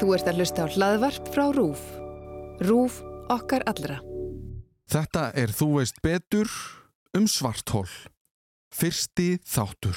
Þú 0.00 0.14
ert 0.16 0.30
að 0.30 0.40
hlusta 0.40 0.64
á 0.64 0.72
hlaðvarp 0.72 1.28
frá 1.34 1.44
RÚF. 1.56 1.82
RÚF 2.62 3.02
okkar 3.32 3.66
allra. 3.70 4.00
Þetta 4.92 5.28
er 5.38 5.52
Þú 5.54 5.68
veist 5.78 6.00
betur 6.04 6.50
um 7.16 7.28
svartól. 7.28 7.88
Fyrsti 8.72 9.36
þáttur. 9.44 9.96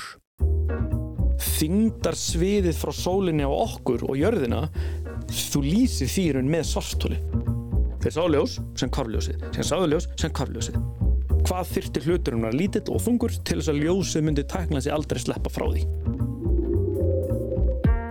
þyngdar 1.56 2.16
sviðið 2.16 2.78
frá 2.80 2.92
sólinni 2.96 3.46
á 3.48 3.52
okkur 3.52 4.06
og 4.08 4.18
jörðina 4.20 4.66
þú 5.32 5.62
lýsir 5.66 6.10
þýrun 6.12 6.50
með 6.52 6.68
svartóli 6.70 7.20
þeir 8.04 8.16
sá 8.16 8.22
ljós 8.32 8.56
sem 8.80 8.92
kvarfljósið 8.96 9.44
sem 9.56 9.68
sáðu 9.68 9.90
ljós 9.94 10.08
sem 10.20 10.34
kvarfljósið 10.36 10.80
hvað 11.46 11.72
þyrti 11.74 12.04
hluturinn 12.06 12.48
að 12.48 12.58
lítill 12.62 12.86
og 12.94 13.04
þungur 13.06 13.36
til 13.48 13.60
þess 13.60 13.72
að 13.74 13.82
ljósið 13.84 14.28
myndi 14.28 14.46
tækna 14.52 14.82
sig 14.84 14.96
aldrei 14.96 15.22
sleppa 15.22 15.52
frá 15.52 15.68
því 15.72 15.84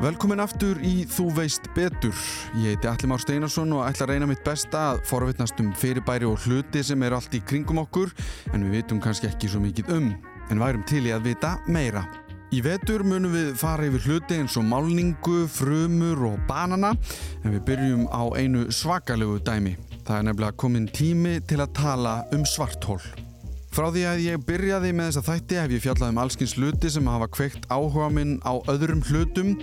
Velkomin 0.04 0.42
aftur 0.42 0.76
í 0.84 1.06
Þú 1.08 1.30
veist 1.32 1.70
betur. 1.72 2.12
Ég 2.60 2.74
heiti 2.74 2.88
Alli 2.90 3.08
Már 3.08 3.22
Steinarsson 3.22 3.70
og 3.72 3.86
ætla 3.86 4.04
að 4.04 4.10
reyna 4.10 4.26
mitt 4.28 4.42
besta 4.44 4.82
að 4.90 5.00
forvitnast 5.08 5.62
um 5.62 5.70
fyrirbæri 5.80 6.28
og 6.28 6.44
hluti 6.44 6.82
sem 6.84 7.00
eru 7.06 7.16
allt 7.16 7.32
í 7.32 7.40
kringum 7.40 7.80
okkur 7.86 8.12
en 8.52 8.66
við 8.66 8.82
vitum 8.82 9.00
kannski 9.00 9.30
ekki 9.30 9.48
svo 9.48 9.62
mikið 9.64 9.88
um 9.96 10.10
en 10.52 10.60
værum 10.60 10.84
til 10.84 11.06
í 11.08 11.14
að 11.14 11.30
vita 11.30 11.54
meira. 11.72 12.04
Í 12.52 12.60
vetur 12.66 13.06
munum 13.08 13.32
við 13.32 13.54
fara 13.56 13.88
yfir 13.88 14.04
hluti 14.04 14.42
eins 14.42 14.58
og 14.60 14.68
málningu, 14.68 15.46
frumur 15.48 16.20
og 16.34 16.44
banana 16.50 16.92
en 17.40 17.54
við 17.54 17.64
byrjum 17.72 18.04
á 18.12 18.28
einu 18.36 18.68
svakalegu 18.68 19.40
dæmi. 19.40 19.78
Það 20.04 20.18
er 20.18 20.28
nefnilega 20.28 20.60
komin 20.60 20.90
tími 20.92 21.38
til 21.48 21.64
að 21.64 21.78
tala 21.80 22.18
um 22.36 22.44
svarthól. 22.44 23.00
Frá 23.74 23.88
því 23.88 24.04
að 24.06 24.20
ég 24.22 24.42
byrjaði 24.46 24.92
með 24.94 25.08
þessa 25.08 25.26
þætti 25.32 25.56
hef 25.58 25.72
ég 25.74 25.82
fjallað 25.82 26.12
um 26.12 26.18
allskins 26.22 26.52
hluti 26.60 26.92
sem 26.92 27.08
hafa 27.10 27.26
kveikt 27.26 27.64
áhuga 27.72 28.12
minn 28.12 28.36
á 28.46 28.60
öðrum 28.70 29.00
hlutum. 29.08 29.56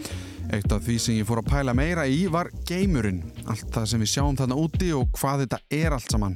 Eitt 0.51 0.73
af 0.75 0.83
því 0.83 0.97
sem 0.99 1.15
ég 1.15 1.27
fór 1.27 1.39
að 1.39 1.47
pæla 1.47 1.73
meira 1.77 2.03
í 2.11 2.25
var 2.27 2.49
geimurinn. 2.67 3.21
Allt 3.47 3.69
það 3.71 3.85
sem 3.87 4.01
við 4.03 4.09
sjáum 4.11 4.35
þarna 4.35 4.57
úti 4.59 4.89
og 4.91 5.07
hvað 5.15 5.45
þetta 5.45 5.59
er 5.77 5.95
allt 5.95 6.11
saman. 6.11 6.35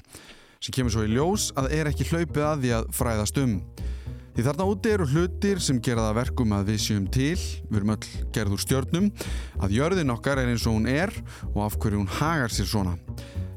Sem 0.63 0.75
kemur 0.77 0.95
svo 0.95 1.03
í 1.03 1.11
ljós 1.11 1.49
að 1.59 1.67
er 1.75 1.89
ekki 1.91 2.07
hlaupið 2.13 2.45
að 2.47 2.63
því 2.63 2.71
að 2.77 2.87
fræðast 2.95 3.41
um. 3.43 3.57
Því 4.35 4.45
þarna 4.47 4.69
úti 4.71 4.93
eru 4.95 5.09
hlutir 5.11 5.61
sem 5.63 5.83
gera 5.83 6.07
það 6.07 6.17
verkum 6.21 6.55
að 6.55 6.71
við 6.71 6.79
séum 6.85 7.05
til, 7.11 7.35
við 7.67 7.77
erum 7.81 7.93
öll 7.93 8.09
gerð 8.35 8.55
úr 8.55 8.63
stjörnum, 8.63 9.11
að 9.63 9.77
jörðin 9.77 10.15
okkar 10.15 10.41
er 10.41 10.51
eins 10.51 10.65
og 10.67 10.75
hún 10.75 10.89
er 10.91 11.11
og 11.53 11.61
af 11.67 11.77
hverju 11.79 12.01
hún 12.01 12.15
hagar 12.17 12.55
sér 12.55 12.71
svona. 12.71 12.97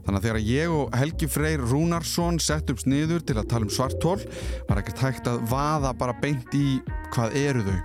Þannig 0.07 0.21
að 0.21 0.29
þegar 0.29 0.47
ég 0.49 0.75
og 0.75 0.95
Helgi 0.99 1.27
Freyr 1.31 1.67
Rúnarsson 1.71 2.39
sett 2.43 2.71
upp 2.73 2.83
sniður 2.83 3.23
til 3.27 3.37
að 3.39 3.51
tala 3.51 3.67
um 3.67 3.75
svartól 3.75 4.23
var 4.71 4.81
ekkert 4.81 5.03
hægt 5.07 5.31
að 5.31 5.43
vaða 5.51 5.91
bara 5.99 6.15
beint 6.23 6.55
í 6.57 6.79
hvað 7.15 7.37
eru 7.47 7.67
þau. 7.67 7.83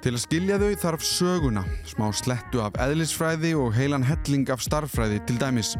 Til 0.00 0.14
að 0.14 0.22
skilja 0.22 0.56
þau 0.56 0.70
þarf 0.80 1.02
söguna, 1.04 1.62
smá 1.84 2.06
slettu 2.16 2.62
af 2.64 2.78
eðlisfræði 2.80 3.50
og 3.60 3.74
heilan 3.76 4.06
helling 4.08 4.48
af 4.48 4.62
starffræði 4.64 5.18
til 5.28 5.36
dæmis. 5.36 5.74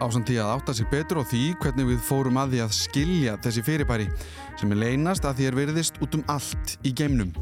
Ásamt 0.00 0.30
því 0.30 0.38
að 0.40 0.52
átta 0.54 0.74
sig 0.78 0.88
betur 0.88 1.20
á 1.20 1.24
því 1.28 1.42
hvernig 1.60 1.90
við 1.90 1.98
fórum 2.06 2.38
að 2.40 2.54
því 2.54 2.62
að 2.64 2.76
skilja 2.78 3.34
þessi 3.44 3.64
fyrirbæri 3.66 4.06
sem 4.56 4.72
er 4.72 4.80
leynast 4.80 5.26
að 5.28 5.40
því 5.40 5.48
er 5.50 5.58
veriðist 5.58 6.00
út 6.00 6.16
um 6.16 6.24
allt 6.32 6.78
í 6.80 6.94
geimnum. 6.96 7.34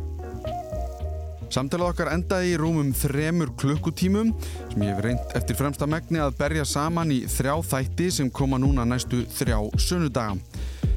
Samtalið 1.47 1.93
okkar 1.93 2.11
endaði 2.11 2.57
í 2.57 2.59
rúmum 2.59 2.91
þremur 2.97 3.53
klukkutímum 3.61 4.33
sem 4.73 4.83
ég 4.83 4.97
hef 4.97 5.05
reynd 5.07 5.37
eftir 5.39 5.61
fremsta 5.61 5.87
megni 5.87 6.19
að 6.19 6.35
berja 6.41 6.67
saman 6.67 7.15
í 7.15 7.21
þrjá 7.31 7.55
þætti 7.71 8.09
sem 8.19 8.33
koma 8.35 8.59
núna 8.59 8.83
næstu 8.89 9.23
þrjá 9.39 9.61
sunnudaga. 9.79 10.35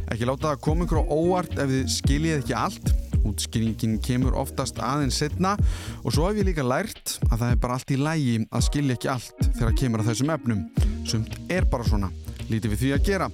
Ekki 0.10 0.26
láta 0.26 0.56
það 0.56 0.66
koma 0.66 0.90
ykkur 0.90 1.04
á 1.06 1.12
óvart 1.14 1.54
ef 1.54 1.70
þið 1.70 1.96
skiljið 2.00 2.42
ekki 2.42 2.58
allt. 2.58 3.09
Útskýringin 3.30 3.98
kemur 4.04 4.38
oftast 4.42 4.82
aðeins 4.84 5.22
setna 5.22 5.56
og 6.04 6.12
svo 6.14 6.28
hef 6.28 6.42
ég 6.42 6.50
líka 6.50 6.66
lært 6.66 7.18
að 7.30 7.38
það 7.38 7.50
er 7.52 7.64
bara 7.64 7.80
allt 7.80 7.96
í 7.96 8.02
lægi 8.02 8.36
að 8.50 8.68
skilja 8.68 9.00
ekki 9.00 9.14
allt 9.16 9.48
þegar 9.48 9.80
kemur 9.84 10.04
að 10.04 10.12
þessum 10.12 10.36
efnum. 10.36 10.68
Sumt 11.10 11.40
er 11.50 11.68
bara 11.70 11.88
svona. 11.88 12.12
Lítið 12.50 12.74
við 12.74 12.84
því 12.84 12.94
að 12.96 13.10
gera. 13.10 13.32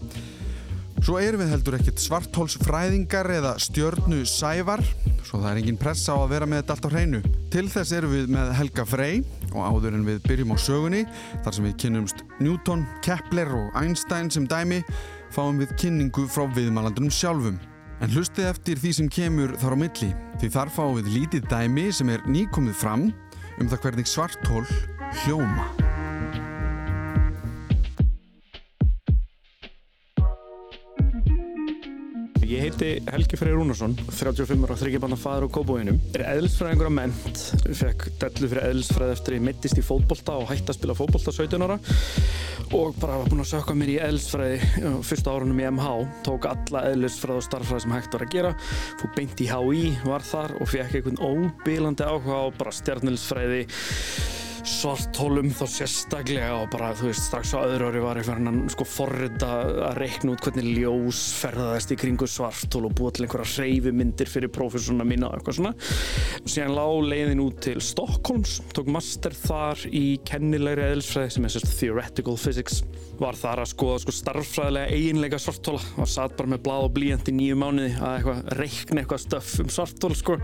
Svo 1.06 1.20
erum 1.22 1.42
við 1.44 1.52
heldur 1.52 1.76
ekkert 1.78 2.00
svarthólsfræðingar 2.02 3.28
eða 3.36 3.52
stjörnu 3.62 4.24
sævar, 4.26 4.82
svo 5.28 5.42
það 5.44 5.50
er 5.52 5.60
engin 5.60 5.78
pressa 5.78 6.16
á 6.16 6.24
að 6.24 6.32
vera 6.32 6.48
með 6.50 6.64
þetta 6.64 6.74
allt 6.74 6.88
á 6.88 6.94
hreinu. 6.96 7.20
Til 7.54 7.66
þess 7.70 7.94
erum 7.94 8.16
við 8.16 8.32
með 8.34 8.50
Helga 8.58 8.88
Frey 8.90 9.20
og 9.52 9.60
áður 9.62 10.00
en 10.00 10.08
við 10.08 10.24
byrjum 10.26 10.56
á 10.56 10.58
sögunni, 10.66 11.04
þar 11.46 11.58
sem 11.60 11.68
við 11.68 11.78
kynnumst 11.84 12.26
Newton, 12.40 12.88
Kepler 13.06 13.54
og 13.54 13.78
Einstein 13.78 14.34
sem 14.34 14.50
dæmi, 14.50 14.82
fáum 15.36 15.62
við 15.62 15.78
kynningu 15.84 16.26
frá 16.32 16.48
viðmælandunum 16.58 17.14
sjálfum. 17.14 17.62
En 18.04 18.12
hlustið 18.12 18.50
eftir 18.50 18.80
því 18.82 18.94
sem 18.98 19.12
kemur 19.12 19.56
þar 19.62 19.78
á 19.80 19.82
milli, 19.86 20.12
því 20.42 20.52
þar 20.58 20.74
fáum 20.76 20.98
við 21.00 21.12
lítið 21.16 21.50
dæmi 21.52 21.88
sem 21.96 22.12
er 22.12 22.26
nýkomið 22.28 22.80
fram 22.84 23.10
um 23.56 23.70
það 23.72 23.86
hvernig 23.88 24.12
svarthól 24.12 24.66
hljóma. 25.24 25.95
Heiti 32.66 33.02
Helgi 33.12 33.38
Freyr 33.38 33.54
Rúnarsson, 33.60 33.94
35 34.10 34.66
ára 34.66 34.78
þryggjabanna 34.80 35.18
faður 35.20 35.46
á 35.46 35.54
Kópavóinum. 35.54 35.98
Er 36.18 36.24
eðlisfræðingur 36.32 36.90
á 36.90 36.98
ment, 36.98 37.42
fekk 37.78 38.06
dellu 38.22 38.50
fyrir 38.50 38.70
eðlisfræði 38.72 39.16
eftir 39.16 39.36
að 39.36 39.38
ég 39.38 39.46
mittist 39.46 39.82
í 39.82 39.84
fótbolta 39.86 40.38
og 40.40 40.50
hætti 40.50 40.74
að 40.74 40.80
spila 40.80 40.96
fótbolta 40.98 41.34
17 41.36 41.66
ára. 41.68 41.78
Og 42.74 42.98
bara 42.98 43.20
var 43.22 43.30
búinn 43.30 43.44
að 43.44 43.52
sökka 43.52 43.76
mér 43.78 43.92
í 43.94 43.98
eðlisfræði 44.08 44.96
fyrsta 45.06 45.36
árunum 45.36 45.62
í 45.62 45.68
MH, 45.70 45.92
tók 46.26 46.48
alla 46.50 46.86
eðlisfræði 46.90 47.44
og 47.44 47.48
starffræði 47.50 47.86
sem 47.86 47.96
hægt 47.98 48.18
var 48.18 48.26
að 48.26 48.34
gera, 48.34 48.56
fór 49.02 49.14
beint 49.20 49.46
í 49.46 49.52
HÍ, 49.52 49.84
var 50.08 50.26
þar 50.26 50.56
og 50.58 50.72
fekk 50.74 50.98
einhvern 51.02 51.22
óbílandi 51.22 52.10
áhuga 52.10 52.42
á 52.42 52.46
bara 52.58 52.74
stjarnilisfræði 52.80 53.62
svartólum 54.66 55.52
þá 55.54 55.64
sérstaklega 55.70 56.54
og 56.58 56.72
bara 56.74 56.90
þú 56.98 57.10
veist 57.12 57.28
strax 57.28 57.52
á 57.54 57.62
öðru 57.62 57.92
ári 57.92 58.02
var 58.02 58.18
ég 58.18 58.26
fyrir 58.26 58.48
hann 58.48 58.70
sko 58.74 58.86
forrita 58.90 59.50
að 59.92 60.00
reikna 60.00 60.34
út 60.34 60.42
hvernig 60.42 60.80
ljós 60.80 61.22
ferðaðist 61.38 61.94
í 61.94 61.98
kringu 62.02 62.28
svartól 62.30 62.88
og 62.88 62.96
búa 62.98 63.14
til 63.14 63.28
einhverja 63.28 63.62
hreyfimyndir 63.62 64.30
fyrir 64.32 64.50
prófessorna 64.54 65.06
mína 65.06 65.30
og 65.30 65.38
eitthvað 65.38 65.60
svona. 65.60 65.74
Síðan 66.50 66.74
lág 66.80 67.10
leiðin 67.12 67.44
út 67.46 67.60
til 67.66 67.78
Stockholms 67.84 68.58
tók 68.74 68.90
master 68.96 69.38
þar 69.38 69.86
í 69.92 70.04
kennilegri 70.26 70.88
eðlisfræði 70.90 71.36
sem 71.36 71.46
er 71.46 71.56
sérst 71.56 71.78
theoretical 71.80 72.38
physics. 72.42 72.82
Var 73.22 73.38
þar 73.40 73.64
að 73.64 73.72
skoða 73.72 74.02
sko 74.04 74.16
starffræðilega 74.18 74.98
eiginleika 74.98 75.40
svartóla 75.40 75.84
og 76.02 76.10
satt 76.12 76.36
bara 76.40 76.56
með 76.56 76.66
blað 76.66 76.90
og 76.90 76.96
blíjant 76.98 77.30
í 77.32 77.36
nýju 77.38 77.60
mánuði 77.62 77.94
að 78.02 78.18
eitthvað 78.18 78.42
reikna 78.60 79.04
eitthvað 79.04 79.24
stöff 79.24 79.54
um 79.64 79.72
svartól 79.72 80.12
sko. 80.18 80.40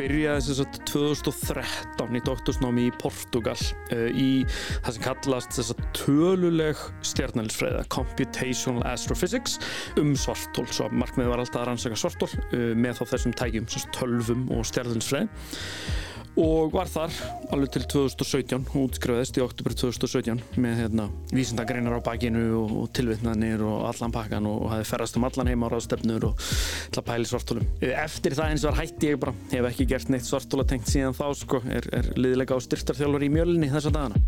Byrjaði 0.00 0.48
þess 0.48 0.64
að 0.64 0.80
2013 0.90 2.18
í 2.18 2.24
doktorsnámi 2.26 2.88
í 2.88 2.96
Portugal 3.42 3.58
uh, 3.92 4.10
í 4.14 4.44
það 4.82 4.94
sem 4.96 5.04
kallast 5.04 5.56
þess 5.56 5.74
að 5.74 5.82
töluleg 5.98 6.84
stjarnælisfræða 7.06 7.84
Computational 7.92 8.84
Astrophysics 8.88 9.58
um 10.00 10.14
svartól 10.18 10.66
svo 10.70 10.88
markmið 10.92 11.32
var 11.32 11.42
alltaf 11.42 11.62
að 11.62 11.68
rannsaka 11.70 11.98
svartól 11.98 12.30
uh, 12.30 12.72
með 12.78 13.00
þá 13.00 13.04
þessum 13.14 13.36
tækjum, 13.42 13.68
tölvum 13.96 14.48
og 14.54 14.66
stjarnælisfræði 14.70 15.28
og 16.40 16.72
var 16.72 16.88
þar 16.88 17.12
alveg 17.52 17.74
til 17.74 17.84
2017 17.92 18.68
og 18.72 18.76
útskrifaðist 18.86 19.38
í 19.38 19.44
oktober 19.44 19.74
2017 19.76 20.40
með 20.62 20.78
hérna, 20.80 21.08
vísindagreinar 21.32 21.98
á 22.00 22.06
bakinu 22.06 22.44
og, 22.62 22.74
og 22.82 22.92
tilvittnanir 22.96 23.64
og 23.66 23.86
allan 23.90 24.14
pakkan 24.14 24.48
og, 24.48 24.66
hafði 24.72 24.88
ferrast 24.88 25.18
um 25.20 25.28
allan 25.28 25.52
heima 25.52 25.68
á 25.68 25.72
ráðstefnur 25.74 26.28
og 26.30 26.44
til 26.44 27.02
að 27.02 27.08
pæli 27.10 27.28
svartólum. 27.28 27.72
Eftir 27.82 28.38
það 28.38 28.54
eins 28.54 28.64
og 28.64 28.72
var 28.72 28.80
hætti 28.82 29.12
ég 29.12 29.20
bara, 29.22 29.36
hef 29.52 29.72
ekki 29.72 29.88
gert 29.92 30.12
neitt 30.12 30.28
svartóla 30.28 30.66
tengt 30.68 30.88
síðan 30.88 31.18
þá 31.18 31.26
sko, 31.42 31.60
er, 31.68 31.90
er 31.92 32.14
liðilega 32.16 32.56
á 32.56 32.64
styrtarþjálfur 32.64 33.28
í 33.28 33.34
mjölinni 33.36 33.72
þessa 33.72 33.92
dagana. 33.92 34.24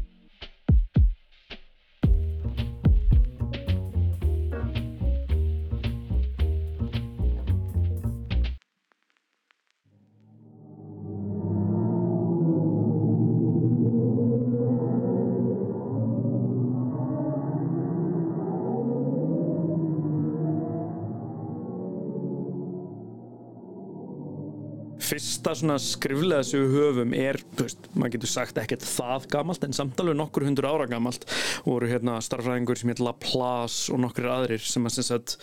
Fyrsta 25.14 25.52
svona 25.54 25.76
skriflega 25.78 26.42
sem 26.42 26.62
við 26.64 26.72
höfum 26.74 27.12
er, 27.14 27.36
þú 27.54 27.66
veist, 27.68 27.84
maður 27.94 28.12
getur 28.16 28.30
sagt 28.32 28.56
ekkert 28.58 28.86
það 28.86 29.26
gamalt 29.30 29.66
en 29.66 29.76
samt 29.76 30.00
alveg 30.02 30.16
nokkur 30.18 30.46
hundur 30.48 30.66
ára 30.66 30.88
gamalt 30.90 31.26
voru 31.62 31.86
hérna 31.90 32.16
starfræðingur 32.24 32.80
sem 32.80 32.90
heit 32.90 33.02
Laplace 33.04 33.92
og 33.94 34.00
nokkur 34.02 34.26
aðrir 34.32 34.64
sem 34.64 34.86
að 34.88 34.96
sem 34.96 35.06
sagt 35.06 35.36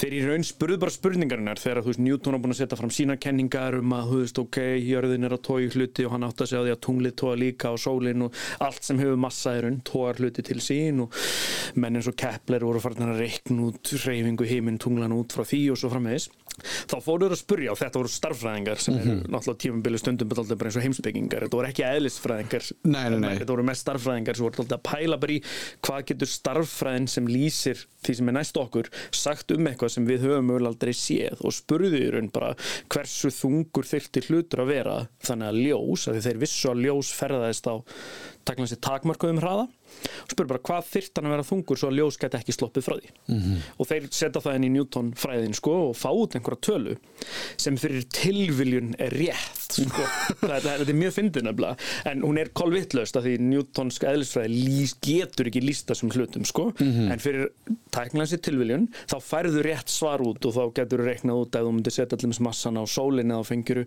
þeir 0.00 0.16
í 0.16 0.22
raun 0.24 0.46
spurðu 0.48 0.78
bara 0.80 0.94
spurningarinnar 0.94 1.60
þegar 1.60 1.82
þú 1.82 1.92
veist 1.92 2.02
Newton 2.06 2.38
á 2.38 2.40
búin 2.40 2.54
að 2.56 2.60
setja 2.62 2.78
fram 2.80 2.94
sína 2.96 3.18
kenningar 3.20 3.76
um 3.82 3.92
að 3.98 4.14
þú 4.14 4.22
veist 4.22 4.40
ok, 4.46 4.60
jörðin 4.80 5.28
er 5.28 5.36
að 5.36 5.44
tói 5.50 5.68
hluti 5.76 6.08
og 6.08 6.16
hann 6.16 6.26
átt 6.30 6.46
að 6.46 6.50
segja 6.52 6.64
því 6.64 6.74
að 6.76 6.82
tunglið 6.88 7.16
tóa 7.20 7.36
líka 7.42 7.74
og 7.76 7.82
sólinn 7.84 8.26
og 8.28 8.40
allt 8.64 8.88
sem 8.88 9.04
hefur 9.04 9.20
massa 9.26 9.58
í 9.58 9.62
raun 9.66 9.78
tóar 9.84 10.22
hluti 10.22 10.46
til 10.46 10.58
sín 10.64 11.04
og 11.04 11.20
menn 11.76 12.00
eins 12.00 12.08
og 12.08 12.16
Kepler 12.16 12.64
voru 12.64 12.80
farin 12.80 13.10
að 13.10 13.20
reikna 13.26 13.68
út 13.68 13.92
reyfingu 14.06 14.48
heiminn 14.48 14.80
tunglan 14.80 15.16
út 15.16 15.36
frá 15.36 15.44
því 15.44 15.62
og 15.74 15.80
svo 15.82 15.92
framvegis. 15.92 16.30
Þá 16.88 16.96
fóruður 17.04 17.34
að 17.34 17.42
spurja 17.42 17.72
og 17.74 17.80
þetta 17.80 18.00
voru 18.00 18.12
starffræðingar 18.12 18.80
sem 18.86 18.96
eru 19.00 19.16
Mhm. 19.16 19.30
náttúrulega 19.34 19.60
tímabili 19.66 19.98
stundum 20.00 20.30
alltaf 20.36 20.58
bara 20.60 20.70
eins 20.70 20.78
og 20.80 20.86
heimsbyggingar 20.86 21.46
þetta 21.46 21.58
voru 21.58 21.70
ekki 21.72 21.84
eðlisfræðingar 21.90 22.70
Nei, 22.84 23.08
nei, 23.10 23.18
nei. 23.18 23.34
þetta 23.40 23.52
voru 23.54 23.66
mest 23.66 23.84
starffræðingar 23.86 24.36
sem 24.38 24.46
voru 24.46 24.62
alltaf 24.64 24.78
að 24.78 24.86
pæla 24.92 25.20
bara 25.20 25.32
í 25.36 25.40
hvað 25.82 26.04
getur 26.12 26.32
starffræðin 26.32 27.08
sem 27.08 27.26
lýsir 27.30 27.84
því 28.06 28.14
sem 28.20 28.28
er 28.30 28.36
næst 28.38 28.56
okkur 28.60 28.90
sagt 29.10 29.50
um 29.50 29.66
eitthvað 29.66 29.90
sem 29.96 30.06
við 30.06 30.20
höfum 30.28 30.46
mögulega 30.52 30.72
aldrei 30.74 30.92
séð 30.94 31.42
og 31.44 31.52
spurðu 31.56 31.98
í 32.00 32.10
raun 32.14 32.30
bara 32.32 32.54
hversu 32.92 33.32
þungur 33.34 33.88
þyrfti 33.90 34.22
hlutur 34.28 34.62
að 34.62 34.70
vera 34.70 34.96
þannig 35.26 35.48
að 35.50 35.60
ljós, 35.66 36.06
að 36.12 36.20
þeir 36.28 36.38
vissu 36.44 36.70
að 36.70 36.84
ljós 36.86 37.10
ferðaðist 37.18 37.66
á 37.66 37.74
takla 38.46 38.66
sér 38.70 38.78
takmarkuðum 38.86 39.40
hraða 39.42 39.66
og 39.96 40.32
spurðu 40.32 40.52
bara 40.54 40.64
hvað 40.70 40.90
þyrfti 40.92 41.20
hann 41.20 41.30
að 41.30 41.36
vera 41.36 41.48
þungur 41.50 41.80
svo 41.80 41.90
að 41.90 42.00
ljós 42.00 42.20
gæti 42.20 42.40
ekki 42.40 42.56
sloppið 42.56 42.86
frá 42.86 42.96
því? 42.96 43.12
-hmm. 43.26 43.60
og 43.78 43.90
þeir 43.90 44.08
setja 44.10 44.42
það 44.44 44.58
inn 44.58 44.68
í 44.68 44.72
Newton 44.76 45.12
fræðin 45.16 45.56
sko 45.56 45.76
og 45.90 45.96
fá 45.96 46.10
út 46.12 46.36
einhverja 46.36 46.60
tölu 46.70 46.96
sem 47.56 47.76
fyrir 47.76 48.06
tilviljun 48.12 48.94
er 48.98 49.14
rétt 49.14 49.66
sko. 49.76 50.04
það, 50.40 50.60
þetta 50.62 50.90
er 50.90 50.98
mjög 50.98 51.18
nefnilega. 51.26 51.76
En 52.10 52.22
hún 52.24 52.40
er 52.40 52.52
kolvittlaust 52.56 53.16
að 53.18 53.28
því 53.28 53.34
Newtonsk 53.50 54.06
eðlisfræði 54.06 54.86
getur 55.04 55.50
ekki 55.50 55.62
lísta 55.64 55.96
sem 55.98 56.10
hlutum 56.12 56.46
sko. 56.48 56.68
En 57.12 57.22
fyrir 57.22 57.50
sér 58.26 58.42
tilviljun 58.42 58.88
þá 59.06 59.16
færðu 59.22 59.62
rétt 59.66 59.92
svar 59.92 60.22
út 60.24 60.44
og 60.46 60.54
þá 60.56 60.62
getur 60.80 61.02
þú 61.02 61.08
reiknað 61.10 61.42
út 61.42 61.58
að 61.58 61.68
þú 61.68 61.74
myndir 61.76 61.94
setja 61.94 62.18
allir 62.18 62.42
massan 62.46 62.80
á 62.80 62.84
sólinni 62.86 63.36
þá 63.36 63.50
fengjuru 63.50 63.84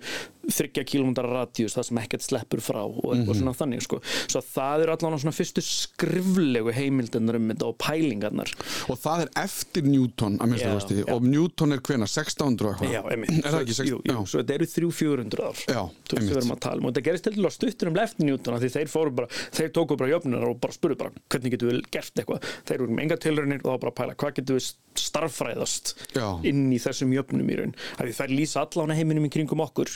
þryggja 0.50 0.86
kilómetrar 0.90 1.34
radíus 1.34 1.76
það 1.78 1.88
sem 1.90 2.02
ekkert 2.04 2.26
sleppur 2.26 2.64
frá 2.64 2.82
og 2.86 3.14
eitthvað 3.14 3.42
svona 3.42 3.56
þannig 3.58 3.86
sko. 3.86 4.02
Svo 4.30 4.44
það 4.46 4.86
eru 4.86 4.96
allan 4.96 5.20
svona 5.22 5.36
fyrstu 5.36 5.64
skriflegu 6.00 6.72
heimildunar 6.74 7.36
um 7.40 7.50
þetta 7.52 7.68
og 7.70 7.78
pælingarnar 7.84 8.52
og 8.90 9.00
það 9.04 9.26
er 9.26 9.32
eftir 9.44 9.84
Newton 9.86 10.38
að 10.40 10.54
minnstu 10.54 10.72
kosti 10.74 10.98
já. 11.02 11.06
og 11.14 11.26
Newton 11.28 11.76
er 11.76 11.82
hvena 11.84 12.08
1600 12.08 12.66
og 12.70 12.74
eitthvað 12.80 12.94
Já, 12.96 13.02
einmitt. 13.12 13.34
er 13.44 13.52
það 13.52 13.60
ekki 13.66 13.76
Svo- 13.76 13.86
16? 13.86 13.90
Jú, 13.90 14.00
jú, 14.16 14.26
svo 14.32 14.40
þetta 14.44 14.56
eru 14.56 14.70
300-400 14.70 15.44
ár. 15.50 15.60
Já, 15.70 15.82
Þú 16.10 16.16
veist, 16.20 16.30
við 16.30 16.38
erum 16.40 16.54
að 16.56 16.62
tala 16.66 16.80
um. 16.80 16.86
Og 16.90 16.94
þetta 16.94 17.06
gerist 17.10 17.24
til 17.28 17.34
dæla 17.36 17.52
stuttur 17.54 17.92
um 17.92 18.00
eftir 18.00 18.26
Newton 18.30 18.60
því 18.64 18.70
þeir 18.76 18.90
fóru 18.94 19.14
bara, 19.20 19.28
þeir 19.60 19.70
tóku 19.76 19.98
bara 20.00 20.10
jöfnunar 20.14 20.48
og 20.50 20.60
bara 20.64 20.74
spurðu 20.76 20.98
bara, 21.04 21.12
hvernig 21.30 21.52
getum 21.56 21.70
við 21.74 21.82
gert 21.92 22.22
eitthvað? 22.24 22.48
Þeir 22.70 22.78
eru 22.80 22.88
með 22.96 23.04
enga 23.06 23.18
tilraunir 23.26 23.62
og 23.66 23.70
þá 23.76 23.80
bara 23.84 23.96
pæla, 24.00 24.16
hvað 24.24 24.34
getum 24.40 24.60
við 24.60 24.70
starffræðast 25.00 25.94
Já. 26.16 26.28
inn 26.48 26.66
í 26.74 26.80
þessum 26.82 27.14
jöfnum 27.16 27.50
í 27.52 27.58
raun? 27.60 27.76
Því 28.00 28.16
þær 28.20 28.34
lýsa 28.40 28.64
allan 28.66 28.96
heiminum 28.98 29.28
í 29.28 29.32
kringum 29.34 29.62
okkur. 29.66 29.92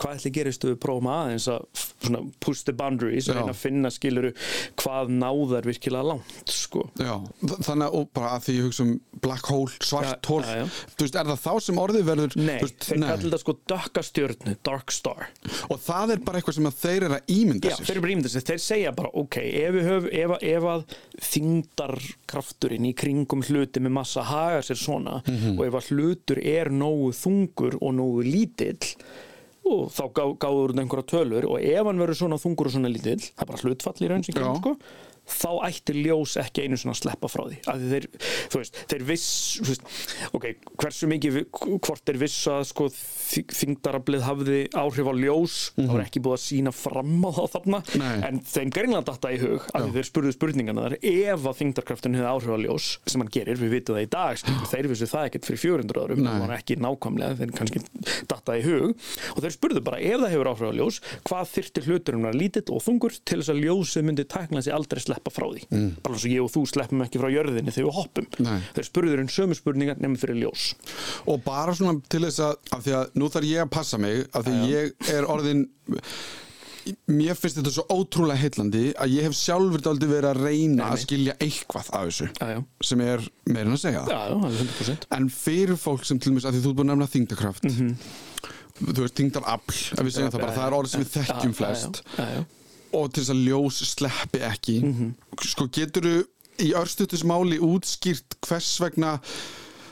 Hvað 0.00 0.16
ætli 0.16 0.30
gerist 0.32 0.64
við 0.64 0.78
prófum 0.80 1.08
aðeins 1.12 1.46
að 1.52 1.66
push 2.40 2.64
the 2.64 2.72
boundaries 2.72 3.26
og 3.28 3.34
Já. 3.36 3.38
reyna 3.40 3.52
að 3.52 3.58
finna 3.60 3.90
skiluru 3.92 4.30
hvað 4.80 5.10
náðar 5.20 5.66
virkilega 5.68 6.06
langt, 6.08 6.48
sko. 6.48 6.86
Já, 6.96 7.18
þannig 7.66 7.84
að 7.90 8.06
bara 8.16 8.30
að 8.38 8.46
því 8.46 8.54
ég 8.56 8.64
hugsa 8.70 8.86
um 8.86 8.94
black 9.20 9.50
hole, 9.52 9.74
svart 9.84 10.08
Já, 10.08 10.30
hól 10.30 10.40
já, 10.48 10.54
já. 10.62 10.64
þú 10.96 11.04
veist, 11.04 11.18
er 11.20 11.28
það 11.28 11.42
þá 11.44 11.52
sem 11.66 11.80
orðið 11.82 12.06
verður 12.08 12.36
Nei, 12.40 12.56
veist, 12.64 12.78
þeir 12.88 13.02
kallar 13.04 13.20
þetta 13.26 13.40
sko 13.42 13.54
dökka 13.74 14.04
stjörnu, 14.08 14.54
dark 14.70 14.94
star. 14.96 15.28
og 15.68 15.82
það 15.84 16.14
er 16.16 16.22
bara 16.24 16.40
eitthvað 16.40 16.56
sem 16.56 16.70
að 16.70 16.78
þeir 16.80 17.06
eru 17.10 17.18
að 17.18 17.34
ímynda 17.36 17.68
Já, 17.68 17.76
sér 17.76 17.84
þeir 17.90 17.94
eru 17.98 18.04
bara 18.06 18.14
ímyndið 18.16 18.34
sér, 18.38 18.46
þeir 18.48 18.62
segja 18.70 18.94
bara 18.96 19.12
ok, 19.20 19.36
ef, 19.44 19.74
við 19.76 19.90
höf, 19.90 20.08
ef, 20.24 20.34
að- 20.38 20.46
ef 20.54 20.68
að 20.72 20.84
þingdarkrafturinn 21.30 22.88
í 22.88 22.94
kringum 22.96 23.42
hluti 23.46 23.82
með 23.84 23.94
massa 24.00 24.24
haga 24.26 24.62
sér 24.64 24.78
svona 24.80 25.18
og 25.26 25.62
ef 25.66 25.76
að 25.80 25.90
hlutur 25.92 26.40
er 26.40 26.70
nógu 26.72 27.12
þungur 27.20 27.76
og 27.80 27.94
nógu 27.98 28.24
lítill 28.26 28.78
og 29.76 29.92
þá 29.94 30.02
gá, 30.16 30.24
gáður 30.44 30.72
þetta 30.72 30.84
einhverja 30.84 31.08
tölur 31.12 31.46
og 31.50 31.62
ef 31.62 31.86
hann 31.90 32.02
verður 32.02 32.20
svona 32.22 32.40
þungur 32.42 32.70
og 32.70 32.74
svona 32.76 32.92
lítill 32.92 33.20
það 33.22 33.44
er 33.44 33.50
bara 33.52 33.62
hlutfall 33.64 33.94
í 34.00 34.10
raun 34.10 34.26
sem 34.26 34.36
kemur 34.36 34.60
sko 34.60 34.74
þá 35.30 35.50
ætti 35.68 35.96
ljós 36.00 36.36
ekki 36.40 36.64
einu 36.66 36.78
svona 36.80 36.94
að 36.96 37.00
sleppa 37.02 37.30
frá 37.30 37.44
því. 37.46 37.58
Að 37.70 37.84
þeir, 37.92 38.06
þú 38.52 38.60
veist, 38.62 38.80
þeir 38.90 39.04
viss 39.10 39.28
veist, 39.66 39.86
ok, 40.36 40.46
hversu 40.80 41.08
mikið 41.10 41.38
hvort 41.50 42.04
þeir 42.08 42.20
viss 42.24 42.38
að 42.50 42.64
sko 42.70 42.88
þingdarablið 42.90 44.24
hafði 44.26 44.60
áhrif 44.76 45.10
á 45.10 45.14
ljós 45.14 45.56
það 45.76 45.92
var 45.94 46.04
ekki 46.04 46.22
búið 46.24 46.36
að 46.36 46.42
sína 46.44 46.72
fram 46.74 47.16
á 47.22 47.30
það 47.36 47.50
þarna. 47.54 47.80
Nei. 48.00 48.16
en 48.26 48.40
þeim 48.50 48.72
greinlega 48.74 49.06
datta 49.10 49.32
í 49.32 49.38
hug 49.42 49.66
að 49.76 49.86
Já. 49.86 49.92
þeir 49.96 50.08
spurðu 50.10 50.34
spurningana 50.34 50.86
þar 50.86 50.96
ef 51.00 51.46
að 51.50 51.58
þingdarkraftin 51.60 52.18
hefði 52.18 52.30
áhrif 52.30 52.54
á 52.54 52.58
ljós 52.64 52.88
sem 53.10 53.22
hann 53.22 53.32
gerir, 53.34 53.60
við 53.60 53.74
vitum 53.76 53.98
það 53.98 54.06
í 54.06 54.10
dag 54.14 54.40
skilur, 54.40 54.66
þeir 54.70 54.90
vissu 54.90 55.08
það 55.10 55.28
ekkert 55.30 55.48
fyrir 55.50 55.62
400 55.64 56.04
árum 56.04 56.24
það 56.26 56.44
var 56.44 56.54
ekki 56.56 56.78
nákvæmlega, 56.80 57.38
þeir 57.40 57.54
kannski 57.60 57.82
datta 58.30 58.56
í 58.58 58.64
hug. 58.66 59.06
Og 59.34 59.42
þeir 59.44 59.54
spurðu 59.56 59.84
bara 59.86 60.00
ef 60.00 60.20
það 60.24 60.34
hefur 60.34 60.50
áhrif 60.52 60.70
á 60.70 60.78
ljós 60.80 61.00
hvað 61.28 61.52
þyrfti 61.54 61.84
hluturinn 61.86 62.28
að 62.30 62.38
lítill 62.40 62.66
og 62.74 62.84
þungur 62.84 63.16
til 63.28 63.40
þess 63.40 63.52
að 63.54 63.62
ljósið 63.64 64.06
myndi 64.06 64.26
tækna 64.30 64.62
sig 64.64 64.74
aldrei 64.74 65.02
sleppa 65.20 65.32
frá 65.34 65.46
því. 65.52 65.64
Mm. 65.70 65.88
bara 66.02 66.16
eins 66.16 66.26
og 66.26 66.34
ég 66.34 66.44
og 66.44 66.52
þú 66.54 66.64
sleppum 66.70 67.04
ekki 67.04 67.20
frá 67.20 67.30
jörðinni 67.30 67.74
þegar 67.74 67.88
við 67.88 67.98
hoppum. 68.00 68.28
Nei. 68.40 68.60
þeir 68.74 68.88
spurður 68.88 69.24
um 69.24 69.32
sömu 69.36 69.58
spurningar 69.58 70.00
nefnum 70.00 70.20
fyrir 70.20 70.40
ljós. 70.40 70.74
Og 71.28 71.42
bara 71.44 71.74
svona 71.76 72.00
til 72.08 72.24
þess 72.26 72.44
að, 72.44 72.54
af 72.72 72.84
því 72.84 72.94
að 73.00 73.18
nú 73.20 73.30
þarf 73.30 73.50
ég 73.50 73.64
að 73.64 73.74
passa 73.76 74.00
mig 74.00 74.24
af 74.32 74.46
því 74.46 74.70
ég 74.70 75.10
er 75.14 75.28
orðin 75.28 75.66
mér 77.12 77.36
finnst 77.36 77.58
þetta 77.58 77.70
svo 77.74 77.84
ótrúlega 77.92 78.40
heillandi 78.40 78.86
að 78.98 79.12
ég 79.12 79.26
hef 79.28 79.34
sjálfur 79.36 79.84
aldrei 79.90 80.08
verið 80.08 80.30
að 80.30 80.40
reyna 80.46 80.86
Nei, 80.86 80.86
að 80.88 81.02
skilja 81.02 81.34
eitthvað 81.36 81.90
af 81.92 82.06
þessu 82.08 82.28
já, 82.30 82.46
já, 82.54 82.60
sem 82.88 83.02
er 83.04 83.26
meirinn 83.52 83.76
að 83.76 83.82
segja. 83.82 84.04
Það 84.08 84.14
já, 84.16 84.22
já, 84.24 84.38
alveg 84.38 84.62
100% 84.64 85.06
en 85.18 85.28
fyrir 85.34 85.78
fólk 85.78 86.08
sem 86.08 86.18
til 86.18 86.32
dæmis 86.32 86.48
að 86.48 86.56
því 86.56 86.62
þú 86.64 86.72
er 86.72 86.78
búin 86.80 86.94
að 86.94 87.02
nefna 87.02 87.12
þingdakraft 87.12 87.68
þú 88.80 89.04
veist 89.04 89.20
þingdarafl 89.20 89.76
ef 89.76 90.00
við 90.00 90.16
segjum 90.16 90.32
það 90.32 90.46
bara, 90.46 90.56
það 90.56 90.66
er 90.66 90.78
orð 90.78 90.94
sem 90.94 91.04
við 91.04 91.12
þekkjum 91.18 91.54
flest. 91.60 92.02
Og 92.92 93.08
til 93.12 93.22
þess 93.22 93.32
að 93.34 93.42
ljós 93.46 93.80
sleppi 93.94 94.44
ekki. 94.46 94.76
Sko 95.52 95.68
getur 95.72 96.08
þú 96.08 96.14
í 96.60 96.70
örstutusmáli 96.76 97.58
útskýrt 97.64 98.36
hvers 98.44 98.74
vegna 98.82 99.14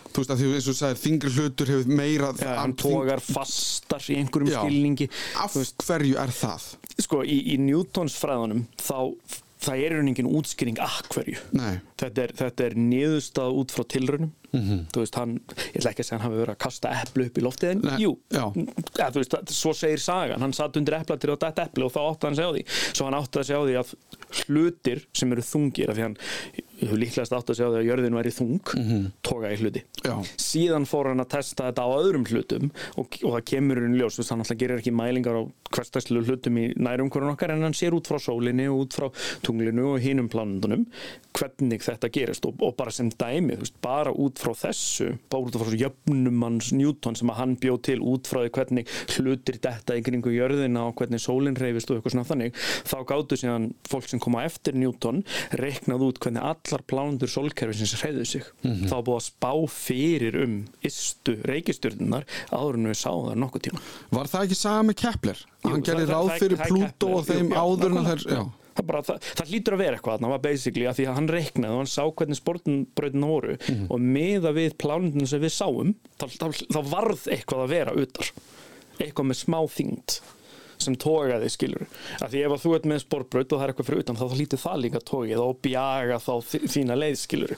þú 0.09 0.21
veist 0.23 0.33
að 0.33 0.41
því 0.43 0.49
eins 0.57 0.69
og 0.69 0.77
sagðir 0.79 1.01
þingri 1.03 1.33
hlutur 1.37 1.71
hefur 1.73 1.97
meira 2.01 2.31
Já, 2.37 2.55
hann 2.59 2.75
tógar 2.79 3.23
fastar 3.25 4.05
í 4.09 4.19
einhverjum 4.21 4.53
Já. 4.53 4.61
skilningi. 4.65 5.09
Af 5.41 5.57
hverju 5.85 6.19
er 6.21 6.33
það? 6.35 6.71
sko 6.99 7.23
í, 7.23 7.39
í 7.55 7.59
Newtons 7.63 8.17
fræðunum 8.19 8.65
þá 8.83 8.97
það 9.63 9.83
er 9.83 9.95
einhvern 9.95 10.11
engin 10.13 10.31
útskýring 10.39 10.81
að 10.83 10.99
hverju. 11.15 11.39
Þetta 11.99 12.25
er, 12.25 12.35
þetta 12.43 12.67
er 12.69 12.77
niðurstað 12.79 13.59
út 13.63 13.75
frá 13.75 13.85
tilraunum 14.53 14.69
Mhm. 14.79 14.87
þú 14.93 15.01
veist 15.03 15.15
hann, 15.15 15.41
ég 15.49 15.77
ætla 15.77 15.91
ekki 15.93 16.01
að 16.03 16.09
segja 16.09 16.19
hann 16.21 16.31
hafi 16.31 16.39
verið 16.41 16.55
að 16.55 16.59
kasta 16.59 16.89
eplu 17.03 17.25
upp 17.27 17.39
í 17.39 17.43
loftið 17.45 17.71
en 17.71 17.81
Nei, 17.85 17.99
jú, 18.01 18.13
ja, 18.33 19.11
þú 19.11 19.21
veist, 19.21 19.35
svo 19.53 19.73
segir 19.77 19.99
sagan 20.01 20.41
hann 20.41 20.53
satt 20.53 20.77
undir 20.77 20.95
epla 21.01 21.19
til 21.19 21.31
að 21.31 21.39
dætt 21.45 21.59
epli 21.69 21.85
og 21.85 21.93
þá 21.93 22.01
átti 22.09 22.25
hann 22.27 22.33
að 22.33 22.39
segja 22.39 22.49
á 22.49 22.55
því 22.57 22.65
svo 22.97 23.05
hann 23.05 23.19
átti 23.19 23.39
að 23.39 23.45
segja 23.45 23.61
á 23.61 23.65
því 23.69 23.77
að 23.79 23.95
hlutir 24.49 25.05
sem 25.13 25.33
eru 25.33 25.43
þungir 25.43 25.91
af 25.91 25.97
því 25.97 26.03
hann 26.07 26.17
líklegast 26.79 27.33
átti 27.35 27.53
að 27.53 27.59
segja 27.59 27.69
á 27.69 27.73
því 27.75 27.81
að 27.83 27.89
jörðin 27.91 28.17
væri 28.19 28.33
þung 28.33 28.61
Mhm. 28.79 29.13
toga 29.23 29.49
í 29.53 29.57
hluti 29.59 29.83
Já. 30.05 30.15
síðan 30.39 30.87
fór 30.87 31.09
hann 31.09 31.21
að 31.21 31.29
testa 31.29 31.69
þetta 31.73 31.83
á 31.85 31.89
öðrum 31.99 32.25
hlutum 32.29 32.71
og, 32.97 33.07
og 33.25 33.33
það 33.35 33.45
kemur 33.45 33.81
hann 33.83 33.97
ljós 33.99 34.17
þú 34.17 34.23
veist, 34.23 34.31
hann 34.49 34.59
gerir 34.59 34.79
ekki 34.79 34.93
mælingar 34.95 35.35
á 35.37 35.43
hverstæslu 35.75 36.25
hlutum 36.25 36.57
í 36.57 36.75
nærumhverjum 36.79 37.35
okkar 37.37 37.51
en 37.53 37.63
hann 37.63 37.73
sér 37.77 37.93
út 37.93 38.07
frá 38.07 38.17
sólinni 38.19 38.69
og 38.71 38.87
út 38.87 38.95
frá 38.95 39.11
tunglinu 39.43 39.95
og 39.95 40.01
hinum 40.01 40.29
planundunum 40.31 40.87
hvernig 41.39 41.83
þetta 41.83 42.09
gerist 42.11 42.47
og, 42.47 42.55
og 42.63 42.77
bara 42.77 42.91
sem 42.91 43.11
dæmi 43.11 43.57
veist, 43.59 43.75
bara 43.83 44.13
út 44.13 44.38
frá 44.39 44.53
þessu 44.57 45.09
bara 45.33 45.49
út 45.49 45.57
frá 45.59 45.67
þessu 45.69 45.81
jöfnum 45.83 46.45
hans 46.47 46.71
Newton 46.77 47.19
sem 47.19 47.33
að 47.33 47.39
hann 47.43 47.57
bjóð 47.63 47.81
til 47.89 47.99
út 48.13 48.31
frá 48.31 48.41
því 48.45 48.53
hvernig 48.59 48.93
hlutir 49.17 49.59
detta 49.65 49.97
í 49.99 50.05
kringu 50.07 50.33
jörðina 50.35 50.85
og 50.89 50.97
hvernig 51.01 51.23
sólinn 51.23 51.59
reyfist 51.59 51.91
og 51.91 51.99
eitthvað 51.99 52.15
svona 52.17 52.29
þannig 52.31 52.61
þá 52.89 52.97
gáttu 53.11 53.39
síðan 53.41 53.69
fólk 53.91 54.09
sem 54.11 54.23
koma 54.23 54.45
eftir 54.47 54.79
Newton 54.79 55.25
reiknað 55.59 56.07
út 56.09 56.21
hvernig 56.23 56.45
allar 56.53 56.85
plánundur 56.89 57.31
sólkerfisins 57.33 57.97
reyðu 58.03 58.27
sig. 58.29 58.47
Þá 58.63 58.95
var 58.95 59.05
búið 59.09 59.19
að 59.19 59.27
spá 59.29 59.53
fyrir 59.75 60.39
um 60.45 60.57
istu 60.87 61.35
reikistjörnunar 61.49 62.27
áður 62.55 62.79
en 62.81 62.91
við 62.93 62.99
sáum 63.03 63.27
það 63.29 63.41
nokkuð 63.43 63.67
tíma. 63.69 63.83
Var 64.15 64.31
það 64.33 64.47
ekki 64.49 64.59
saga 64.63 64.87
með 64.89 64.99
Kepler? 65.03 65.43
Jú, 65.59 65.73
Hann 65.73 65.85
gerði 65.89 66.09
ráð 66.13 66.33
fyrir 66.39 66.65
Plútó 66.69 67.13
og 67.19 67.29
þeim 67.29 67.53
áður 67.59 67.99
en 67.99 68.11
þær. 68.13 68.49
Það, 68.79 68.87
bara, 68.89 69.03
það, 69.09 69.29
það 69.41 69.53
hlýtur 69.53 69.77
að 69.77 69.83
vera 69.85 69.99
eitthvað 69.99 70.17
þarna 70.17 70.33
var 70.33 70.43
basically 70.47 70.89
að 70.89 70.99
því 71.01 71.09
að 71.09 71.19
hann 71.19 71.31
reiknaði 71.35 71.75
og 71.75 71.83
hann 71.83 71.93
sá 71.93 72.03
hvernig 72.09 72.41
sportbrautina 72.41 73.31
voru. 73.35 73.59
Mhm. 73.59 73.85
og 73.91 74.07
miða 74.17 74.55
við 74.57 74.79
plánundinu 74.81 75.29
sem 75.29 75.43
við 75.43 75.55
sáum 75.59 75.95
þá 76.19 76.81
varð 76.89 77.29
eitthvað 77.35 77.67
að 77.67 77.75
vera 77.75 77.97
utar. 77.99 78.33
Eitthvað 78.99 79.31
með 79.31 79.41
smá 79.45 79.61
þyngd 79.77 80.19
sem 80.85 80.97
tógaði 81.03 81.51
skilur 81.53 81.85
að 82.23 82.33
því 82.35 82.43
ef 82.49 82.57
þú 82.65 82.75
ert 82.79 82.89
með 82.93 83.03
sportbraut 83.05 83.53
og 83.53 83.61
það 83.61 83.65
er 83.69 83.73
eitthvað 83.75 83.89
fyrir 83.91 84.03
utan 84.05 84.19
þá, 84.21 84.25
hlýtur 84.39 84.63
það 84.65 84.83
líka 84.85 85.03
tógið 85.13 85.43
og 85.45 85.61
bjaga 85.67 86.19
þá 86.25 86.33
þína 86.75 86.99
leið 87.03 87.19
skilur 87.23 87.55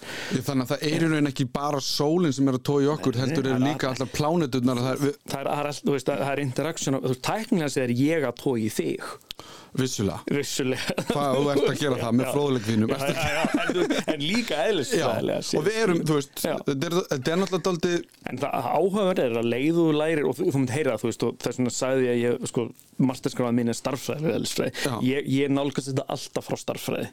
Þannig 0.50 0.64
að 0.66 0.70
það 0.74 0.84
er 0.90 1.06
í 1.06 1.10
raun 1.14 1.30
ekki 1.32 1.48
bara 1.54 1.80
sólinn 1.84 2.36
sem 2.36 2.50
er 2.52 2.58
að 2.60 2.64
tói 2.70 2.82
okkur 2.94 3.16
Nei, 3.18 3.22
heldur 3.24 3.50
er 3.54 3.64
líka 3.64 3.90
all- 3.90 3.96
allar 4.00 4.12
pláneturnar 4.16 4.84
það 4.86 5.04
við, 5.06 5.16
það 5.30 5.40
það 5.50 5.64
er, 5.64 5.70
all- 5.72 5.82
þú 5.86 5.96
af- 7.00 7.20
tæknilega 7.30 7.74
sér 7.76 7.94
ég 8.00 8.26
að 8.30 8.38
tógi 8.44 8.70
þig. 8.80 9.10
Vissulega. 9.80 10.18
Þú 11.06 11.44
ert 11.52 11.60
að 11.70 11.76
gera 11.80 11.98
það 12.00 12.16
með 12.18 12.30
já, 13.30 13.42
en, 14.10 14.24
líka 14.24 14.58
eðlisfræðilega 14.66 15.44
og 15.60 15.64
við 15.68 15.78
erum, 15.84 16.00
þú 16.08 16.16
veist, 16.18 16.32
þetta 16.42 16.74
er, 16.74 16.96
náttúrulega 17.40 17.62
daldið 17.68 17.94
En 18.32 18.40
það 18.42 18.66
áhugaverð 18.74 19.22
er 19.24 19.38
að 19.40 19.48
leiðu 19.54 19.86
þú 19.86 19.94
lærir 20.00 20.26
og 20.28 20.36
þú, 20.40 20.48
þú 20.50 20.62
mynd 20.64 20.74
heyra 20.74 20.96
það, 20.96 21.02
þú 21.04 21.10
veist, 21.12 21.24
og 21.30 21.38
þess 21.46 21.60
vegna 21.60 21.74
sagði 21.78 22.08
ég 22.08 22.12
að 22.16 22.20
ég, 22.24 22.50
sko, 22.50 22.66
masterskráðan 23.10 23.58
mín 23.60 23.68
er 23.74 23.78
starffræði. 23.78 24.70
Já. 24.86 24.94
Ég, 25.04 25.26
ég 25.28 25.50
nálgast 25.52 25.90
þetta 25.92 26.06
alltaf 26.14 26.48
frá 26.50 26.56
starffræði 26.60 27.08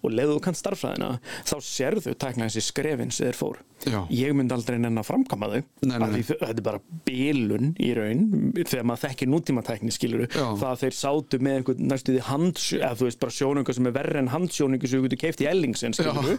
og 0.00 0.14
leiðu 0.14 0.36
þú 0.38 0.44
kannt 0.46 0.60
starffræðina, 0.62 1.10
þá 1.50 1.54
sérðu 1.66 2.14
tækna 2.16 2.48
þessi 2.48 2.64
skrefin 2.70 3.10
sem 3.12 3.28
þeir 3.30 3.38
fór. 3.40 3.60
Já. 3.88 4.02
Ég 4.12 4.34
myndi 4.36 4.52
aldrei 4.52 4.76
nenn 4.76 5.00
að 5.00 5.06
framkama 5.08 5.46
þau, 5.48 5.62
Nei, 5.88 5.94
nei, 6.02 6.20
þau- 6.20 6.36
þetta 6.42 6.58
er 6.60 6.64
bara 6.66 6.80
bilun 7.08 7.70
í 7.80 7.86
raun, 7.96 8.26
þegar 8.58 8.84
maður 8.84 9.04
þekkir 9.06 9.30
nútíma 9.32 9.62
tækni, 9.64 9.92
skilur 9.94 10.26
Já. 10.28 10.42
það 10.60 10.66
að 10.68 10.82
þeir 10.82 10.96
sátu 10.98 11.38
með 11.40 11.54
einhvern 11.56 11.86
næstu 11.88 12.12
því 12.12 12.20
handsjó, 12.26 12.76
eða 12.82 12.98
þú 13.00 13.06
veist, 13.08 13.20
bara 13.22 13.32
sjónunga 13.38 13.74
sem 13.78 13.88
er 13.88 13.94
verri 13.96 14.18
en 14.20 14.28
handsjóningu 14.34 14.90
sem 14.90 15.00
þú 15.00 15.08
getur 15.08 15.20
keift 15.22 15.40
í 15.40 15.48
Ellingsen, 15.48 15.96
skilur 15.96 16.36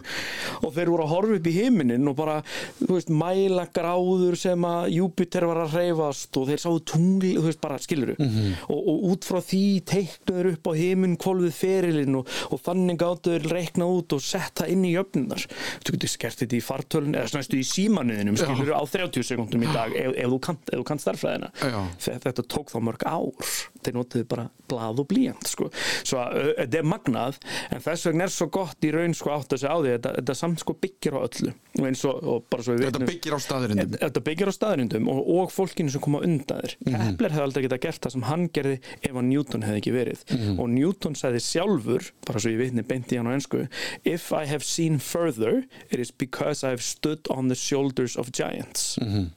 og 0.62 0.70
þeir 0.76 0.92
voru 0.92 1.02
að 1.08 1.10
horfa 1.16 1.38
upp 1.40 1.48
í 1.50 1.54
himinin 1.56 2.06
og 2.12 2.16
bara, 2.22 2.36
þú 2.78 2.92
veist, 2.94 3.10
mæla 3.10 3.66
gráður 3.74 4.38
sem 4.38 4.68
að 4.70 4.86
Júpiter 5.00 5.48
var 5.50 5.64
að 5.64 5.74
reyfast 5.80 6.38
og 6.38 6.46
þeir 6.52 6.62
sáu 6.62 6.78
tungli, 6.92 7.34
þú 7.40 7.46
veist, 7.50 7.60
bara, 7.66 7.80
skilur 7.82 8.14
Mhm. 8.22 8.54
og, 8.70 8.80
og 8.86 9.01
út 9.10 9.26
frá 9.28 9.40
því 9.42 9.62
teiknuður 9.92 10.50
upp 10.54 10.70
á 10.70 10.72
himin 10.78 11.16
kvolfið 11.20 11.54
ferilinn 11.58 12.18
og, 12.20 12.30
og 12.54 12.62
þannig 12.66 13.00
gáttu 13.02 13.34
þeir 13.36 13.48
reikna 13.52 13.88
út 13.90 14.16
og 14.16 14.22
setta 14.24 14.68
inn 14.70 14.84
í 14.88 14.94
jöfnunar 14.94 15.46
þú 15.82 15.96
getur 15.96 16.12
skert 16.12 16.42
þetta 16.44 16.58
í 16.58 16.62
fartölun 16.64 17.16
eða 17.18 17.38
næstu 17.38 17.58
í 17.60 17.66
símanuðinum, 17.66 18.38
skilur 18.40 18.74
á 18.76 18.82
30 18.86 19.26
sekundum 19.26 19.64
í 19.66 19.70
dag 19.74 19.94
ef, 19.96 20.14
ef 20.16 20.32
þú 20.32 20.98
starffræðina 21.02 21.50
Já. 21.62 21.78
Þe- 21.98 22.18
þetta 22.26 22.44
tók 22.52 22.70
þá 22.72 22.78
mörg 22.86 23.04
ár 23.08 23.52
þeir 23.82 23.96
notuðu 23.96 24.26
bara 24.30 24.44
blað 24.70 25.00
og 25.02 25.08
blíjant 25.10 25.48
sko. 25.50 25.68
svo 26.06 26.20
að 26.22 26.52
þetta 26.60 26.78
er 26.78 26.86
magnað 26.88 27.38
en 27.74 27.82
þess 27.84 28.06
vegna 28.08 28.26
er 28.28 28.32
svo 28.32 28.46
gott 28.54 28.86
í 28.86 28.92
raun 28.94 29.14
sko 29.16 29.32
átt 29.34 29.52
að 29.56 29.62
segja 29.64 29.74
á 29.74 29.78
því 29.82 29.92
þetta, 29.96 30.12
þetta 30.20 30.36
samt 30.38 30.62
sko 30.62 30.76
byggir 30.82 31.16
á 31.18 31.20
öllu 31.26 31.52
og 31.80 31.86
eins 31.88 32.04
og, 32.08 32.20
og 32.22 32.46
bara 32.52 32.62
svo 32.66 32.76
við 32.76 32.86
þetta 32.86 33.00
vitnum- 33.02 33.10
byggir 33.12 33.36
á 33.36 33.40
staðurindum 33.42 33.98
Þetta 34.02 34.22
byggir 34.28 34.50
á 34.50 34.54
staðrindum 34.56 35.08
og, 35.12 35.20
og 35.36 35.52
fólkinu 35.52 35.92
sem 35.92 36.02
koma 36.04 36.20
undan 36.24 36.62
þér. 36.62 36.74
Mhm. 36.86 36.96
Kepler 37.12 37.34
hefði 37.34 37.44
aldrei 37.46 37.62
getað 37.66 37.82
gert 37.86 38.06
það 38.06 38.14
sem 38.16 38.26
hann 38.28 38.46
gerði 38.54 38.76
ef 39.02 39.12
að 39.12 39.24
Newton 39.24 39.62
hefði 39.66 39.80
ekki 39.80 39.94
verið. 39.94 40.24
Mhm. 40.30 40.58
Og 40.60 40.68
Newton 40.70 41.14
sagði 41.14 41.40
sjálfur, 41.40 42.10
bara 42.26 42.38
svo 42.42 42.50
ég 42.52 42.58
vitni 42.58 42.82
beint 42.86 43.12
í 43.12 43.16
hann 43.16 43.26
á 43.26 43.34
ennsku, 43.36 43.68
If 44.04 44.32
I 44.32 44.44
have 44.46 44.64
seen 44.64 44.98
further, 44.98 45.64
it 45.90 45.98
is 46.00 46.10
because 46.10 46.64
I 46.64 46.70
have 46.70 46.82
stood 46.82 47.26
on 47.30 47.48
the 47.48 47.54
shoulders 47.54 48.16
of 48.16 48.32
giants. 48.32 48.98
Mhm. 49.00 49.30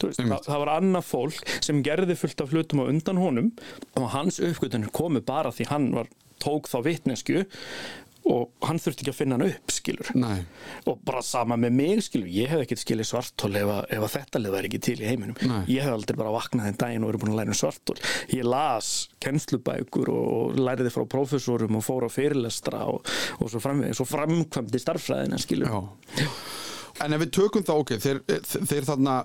Þú 0.00 0.08
Veist, 0.08 0.20
það, 0.20 0.44
það 0.46 0.58
var 0.64 0.80
annað 0.80 1.04
fólk 1.04 1.62
sem 1.62 1.82
gerði 1.82 2.16
fullt 2.16 2.40
af 2.40 2.50
hlutum 2.50 2.80
á 2.80 2.88
undan 2.88 3.18
honum 3.20 3.52
og 3.96 4.10
hans 4.10 4.38
uppgötunir 4.40 4.90
komu 4.92 5.20
bara 5.20 5.50
því 5.50 5.66
hann 5.66 5.90
var, 5.92 6.06
tók 6.40 6.70
þá 6.70 6.82
vitnesku 6.82 7.44
og 8.30 8.66
hann 8.68 8.78
þurfti 8.80 9.04
ekki 9.04 9.12
að 9.12 9.18
finna 9.18 9.38
hann 9.38 9.46
upp 9.48 9.74
skilur. 9.74 10.10
Nei, 10.18 10.38
og 10.90 11.00
bara 11.06 11.22
sama 11.26 11.58
með 11.60 11.76
mig 11.80 12.04
skilur 12.06 12.30
ég 12.30 12.50
hef 12.52 12.64
ekkert 12.64 12.82
skilið 12.84 13.10
svartól 13.10 13.52
ef, 13.58 13.72
ef 13.96 14.06
þetta 14.14 14.42
lið 14.42 14.56
væri 14.56 14.70
ekki 14.70 14.82
til 14.86 14.96
í 15.00 15.08
heiminum. 15.08 15.38
Nei. 15.50 15.62
ég 15.74 15.86
hef 15.86 15.96
aldrei 15.96 16.18
bara 16.20 16.34
vaknað 16.34 16.70
þenn 16.70 16.80
daginn 16.84 17.06
og 17.06 17.12
verið 17.12 17.24
búin 17.24 17.34
að 17.34 17.40
læra 17.40 17.54
um 17.54 17.60
svartól 17.60 17.98
ég 18.36 18.46
las 18.46 18.92
kennslubækur 19.24 20.12
og, 20.12 20.30
og 20.36 20.60
læriði 20.60 20.94
frá 20.94 21.06
prófessorum 21.16 21.78
og 21.80 21.86
fór 21.86 22.06
á 22.06 22.10
fyrirlestra 22.12 22.86
og, 22.92 23.04
og 23.40 23.52
svo, 23.52 23.62
framvegis, 23.62 24.00
svo 24.00 24.08
framkvæmdi 24.08 24.82
starffræðina 24.82 25.40
skilur. 25.40 25.70
Já. 25.70 26.30
En 27.00 27.16
ef 27.16 27.22
við 27.22 27.30
tökum 27.36 27.64
þá, 27.64 27.74
ok, 27.80 27.94
þeir, 28.02 28.18
þeir 28.44 28.88
þarna 28.88 29.20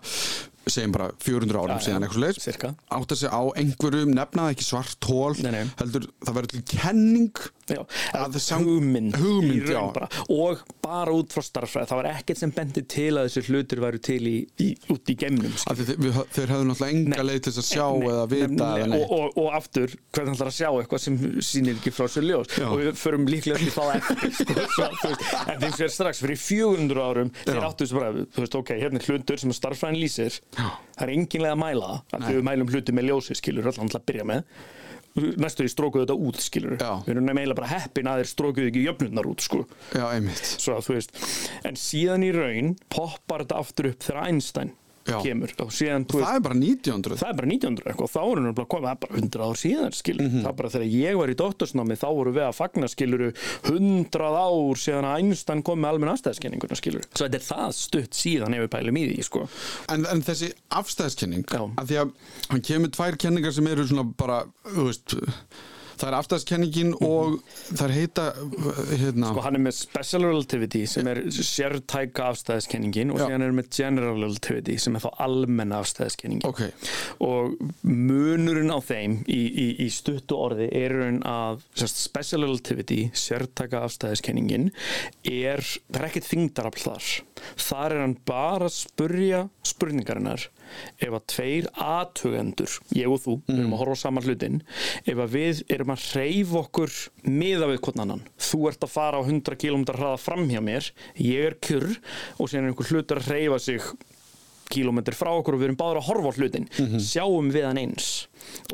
segjum 0.72 0.94
bara 0.96 1.10
400 1.22 1.62
árum 1.62 1.82
síðan 1.84 2.06
eitthvað 2.08 2.24
leir 2.26 2.40
cirka. 2.42 2.72
átt 2.90 3.12
að 3.16 3.20
segja 3.22 3.34
á 3.38 3.44
einhverjum, 3.62 4.14
nefnaði 4.18 4.56
ekki 4.56 4.66
svart 4.70 5.10
hól 5.10 5.36
Nei, 5.46 5.52
nei. 5.52 5.66
heldur 5.82 6.08
það 6.26 6.40
verður 6.40 6.56
til 6.56 6.66
kenning 6.76 7.46
Já, 7.66 7.80
Að 8.14 8.36
sam- 8.46 8.62
hugmynd, 8.62 9.16
hugmynd, 9.18 9.72
bara. 9.96 10.06
og 10.30 10.60
bara 10.86 11.10
út 11.18 11.32
frá 11.34 11.42
starffræði 11.42 11.90
það 11.90 11.98
var 11.98 12.10
ekkert 12.12 12.38
sem 12.38 12.52
bendi 12.54 12.84
til 12.86 13.08
að 13.18 13.26
þessi 13.26 13.42
hlutir 13.48 13.82
væru 13.82 14.02
til 14.06 14.20
í, 14.30 14.36
í, 14.62 14.68
út 14.94 15.10
í 15.10 15.16
að 15.26 15.82
þeir, 15.82 16.52
hefðu 16.52 16.68
náttúrulega 16.70 16.92
enga 16.92 17.26
leið 17.26 17.40
til 17.48 17.54
þess 17.56 17.62
að 17.64 17.68
sjá 17.72 17.88
Nei, 17.96 18.06
eða 18.12 18.26
vita 18.36 18.68
eða 18.84 19.00
og, 19.00 19.16
og, 19.18 19.38
og 19.42 19.50
aftur, 19.58 19.96
hvernig 20.14 20.36
ætlar 20.38 20.52
að 20.52 20.58
sjá 20.60 20.70
eitthvað 20.78 21.02
sem 21.08 21.18
sýnir 21.50 21.80
ekki 21.80 21.94
frá 21.96 22.06
sér 22.14 22.28
ljós 22.30 22.54
Já. 22.54 22.68
og 22.70 22.78
við 22.84 23.02
förum 23.02 23.26
líklega 23.34 23.58
til 23.64 23.74
það 23.74 23.92
eftir 23.98 24.36
sko, 24.36 25.10
en 25.56 25.66
þeim 25.66 25.76
sér 25.80 25.94
strax 25.96 26.22
fyrir 26.22 26.40
400 26.46 27.02
árum 27.10 27.34
þeir 27.42 27.62
áttu 27.66 27.88
þessu 27.88 27.98
bara, 27.98 28.26
ok, 28.62 28.74
hérna 28.84 29.02
hlutur 29.08 29.42
sem 29.42 29.50
að 29.54 29.60
starffræðin 29.60 30.00
lýsir. 30.06 30.40
Það 30.56 31.04
er 31.06 31.14
enginlega 31.16 31.58
að 31.58 31.62
mæla 31.62 31.92
það, 32.12 32.26
við 32.32 32.48
mælum 32.50 32.74
hluti 32.74 32.96
með 32.96 33.08
ljósi 33.12 33.38
skilur, 33.40 33.70
allan 33.72 33.92
til 33.92 34.00
að 34.00 34.08
byrja 34.12 34.28
með. 34.32 34.50
Næstu 35.16 35.64
því 35.64 35.72
strókuðu 35.72 36.04
þetta 36.04 36.16
út 36.28 36.40
skilur 36.44 36.74
Já. 36.76 36.90
við 37.06 37.12
erum 37.14 37.30
meila 37.38 37.56
bara 37.56 37.70
heppin 37.72 38.10
að 38.12 38.18
þeir 38.20 38.30
strókuðu 38.34 38.72
ekki 38.72 38.82
jöfnurnar 38.84 39.30
út 39.30 39.46
sko. 39.46 39.62
Já, 39.96 40.10
einmitt. 40.10 40.42
Svo 40.60 40.76
en 41.64 41.80
síðan 41.80 42.26
í 42.28 42.34
raun 42.36 42.74
poppar 42.92 43.46
þetta 43.46 43.62
aftur 43.64 43.94
upp 43.94 44.04
þegar 44.04 44.28
Einstein 44.28 44.74
Já. 45.06 45.20
kemur. 45.22 45.52
Og 45.62 45.70
síðan, 45.70 46.06
veist, 46.10 46.26
Það 46.26 46.36
er 46.36 46.44
bara 46.48 46.56
1900 46.58 47.18
það 47.22 47.30
er 47.30 47.36
bara 47.40 47.48
1900 47.48 47.86
eitthvað. 47.92 48.08
Og 48.08 48.14
þá 48.16 48.22
erum 48.32 48.48
við 48.50 48.56
bara 48.58 48.70
komið, 48.74 48.86
það 48.86 48.96
er 48.96 49.02
bara 49.06 49.20
100 49.22 49.44
ár 49.46 49.60
síðan 49.62 49.94
skilur, 49.94 50.26
Mhm. 50.26 50.42
það 50.42 50.50
er 50.50 50.58
bara 50.62 50.70
þegar 50.76 50.90
ég 50.96 51.18
var 51.20 51.28
í 51.30 51.36
dóttorsnámi 51.42 51.98
þá 52.02 52.08
voru 52.16 52.34
við 52.34 52.46
að 52.50 52.56
fagna 52.58 52.88
skiluru 52.90 53.30
100 53.70 54.32
ár 54.34 54.82
síðan 54.82 55.06
að 55.10 55.18
Einstein 55.20 55.62
kom 55.64 55.80
með 55.80 55.90
almenn 55.94 56.14
afstæðskenninguna 56.16 56.76
skilur. 56.80 57.06
Svo 57.14 57.28
þetta 57.28 57.36
er 57.36 57.46
það 57.46 57.74
stutt 57.78 58.18
síðan 58.18 58.56
ef 58.58 58.66
við 58.66 58.72
pælum 58.76 58.98
í 58.98 59.06
því 59.14 59.24
sko. 59.30 59.46
En, 59.90 60.06
en 60.10 60.22
þessi 60.26 60.52
afstæðskenning 60.72 61.46
að 61.46 61.86
því 61.88 62.02
að 62.02 62.12
hann 62.50 62.62
kemur 62.62 62.90
tvær 62.96 63.18
kenningar 63.22 63.54
sem 63.54 63.68
eru 63.68 63.86
svona 63.86 64.10
bara, 64.18 64.42
þú 64.66 64.90
veist 64.90 65.16
það 65.96 66.08
er 66.10 66.18
afstæðskenningin 66.20 66.94
og 67.02 67.40
það 67.72 67.84
er 67.88 67.94
heita 67.96 68.26
hérna, 68.96 69.32
Mhm. 69.32 69.42
hann 69.46 69.56
er 69.56 69.64
með 69.68 69.74
special 69.80 70.22
relativity 70.26 70.86
sem 70.88 71.08
er 71.08 71.22
sértæka 71.32 72.30
afstæðskenningin 72.32 73.12
og 73.14 73.20
síðan 73.24 73.42
er 73.48 73.52
með 73.56 73.70
general 73.76 74.20
relativity 74.22 74.78
sem 74.78 74.96
er 74.96 75.02
þá 75.06 75.10
almenna 75.26 75.80
afstæðskenningin 75.84 76.46
ok, 76.46 76.62
og 77.22 77.56
munurinn 77.84 78.72
á 78.74 78.80
þeim 78.84 79.20
í, 79.28 79.40
í, 79.50 79.68
í 79.86 79.90
stuttu 79.94 80.36
orði 80.38 80.70
er 80.76 80.96
raun 81.00 81.22
að 81.28 81.62
sérst, 81.76 82.02
special 82.06 82.42
relativity, 82.46 83.10
sértaka 83.14 83.84
afstæðiskenningin 83.86 84.72
er, 85.26 85.62
það 85.92 86.02
er 86.02 86.08
ekkert 86.10 86.30
þingdarafl 86.30 86.84
þar. 86.86 87.10
Þar 87.66 87.92
er 87.96 88.02
hann 88.06 88.18
bara 88.26 88.68
að 88.70 88.76
spurja 88.76 89.42
spurningarinnar 89.66 90.48
ef 91.00 91.12
að 91.14 91.26
tveir 91.34 91.70
aðtugendur 91.86 92.78
ég 92.98 93.12
og 93.12 93.22
þú, 93.24 93.38
við 93.48 93.60
erum 93.60 93.76
að 93.76 93.84
horfa 93.84 93.98
á 94.00 94.04
saman 94.04 94.28
hlutin 94.28 94.60
ef 95.06 95.22
að 95.26 95.36
við 95.36 95.62
erum 95.76 95.94
að 95.96 96.08
reyf 96.18 96.56
okkur 96.62 96.98
miða 97.28 97.70
við 97.72 97.82
hvern 97.88 98.04
annan 98.06 98.26
þú 98.50 98.62
ert 98.72 98.88
að 98.88 98.96
fara 98.96 99.22
á 99.22 99.24
100 99.24 99.60
km 99.62 99.86
hraða 99.92 100.20
fram 100.22 100.50
hjá 100.50 100.62
mér 100.64 100.92
ég 101.22 101.52
er 101.52 101.58
kjur 101.64 101.88
og 102.38 102.50
síðan 102.50 102.68
er 102.68 102.74
einhver 102.74 102.92
hlutur 102.92 103.22
að 103.22 103.32
reyfa 103.34 103.62
sig 103.62 103.90
kílómetri 104.72 105.16
frá 105.18 105.32
okkur 105.38 105.56
og 105.58 105.62
við 105.62 105.70
erum 105.70 105.78
báður 105.80 106.00
að 106.02 106.08
horfa 106.10 106.32
á 106.32 106.38
hlutin 106.40 106.70
sjáum 107.04 107.52
við 107.54 107.68
hann 107.70 107.82
eins 107.82 108.08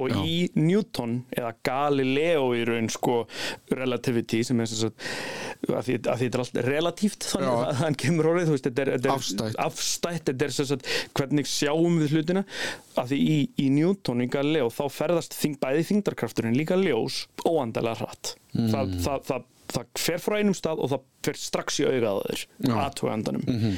og 0.01 0.11
Já. 0.11 0.17
í 0.27 0.37
Newton 0.59 1.13
eða 1.31 1.51
Galileo 1.63 2.49
í 2.59 2.65
raun 2.67 2.89
sko 2.91 3.21
relativity 3.71 4.41
sem 4.43 4.59
er 4.59 4.67
sagt 4.67 5.05
að 5.71 5.85
því, 5.87 5.95
að 6.01 6.17
því 6.19 6.25
þetta 6.27 6.37
er 6.39 6.43
allt 6.43 6.59
relatíft 6.67 7.27
þannig 7.31 7.51
Já. 7.51 7.61
að 7.69 7.79
hann 7.85 7.97
kemur 8.03 8.29
orðið 8.33 8.49
þú 8.49 8.55
veist, 8.57 8.67
þetta 8.67 8.83
er, 8.85 8.91
þetta 8.97 9.09
er 9.11 9.15
Afstætt. 9.15 9.59
afstætt 9.67 10.25
þetta 10.31 10.47
er 10.49 10.55
sem 10.57 10.69
sagt 10.73 10.91
hvernig 11.17 11.47
sjáum 11.51 11.99
við 12.01 12.15
hlutina 12.17 12.43
að 12.99 13.13
því 13.13 13.21
í, 13.21 13.37
í 13.63 13.69
Newton 13.77 14.25
í 14.25 14.29
Galileo 14.33 14.67
þá 14.73 14.83
ferðast 14.91 15.37
þing, 15.39 15.55
bæði 15.63 15.87
þingdarkrafturinn 15.91 16.57
líka 16.59 16.79
ljós 16.81 17.25
óandalega 17.47 18.03
hratt 18.03 18.35
Mm. 18.51 18.65
það, 18.67 18.89
það, 18.99 19.21
það, 19.29 19.43
það 19.71 19.85
fer 19.97 20.19
frá 20.21 20.37
einum 20.41 20.53
stað 20.57 20.79
og 20.83 20.89
það 20.91 21.01
fer 21.23 21.37
strax 21.37 21.79
í 21.81 21.85
auga 21.85 22.11
á 22.11 22.15
þeir 22.25 22.41
Já. 22.41 22.71
Mhm. 22.71 22.79
aðtögandanum 22.81 23.77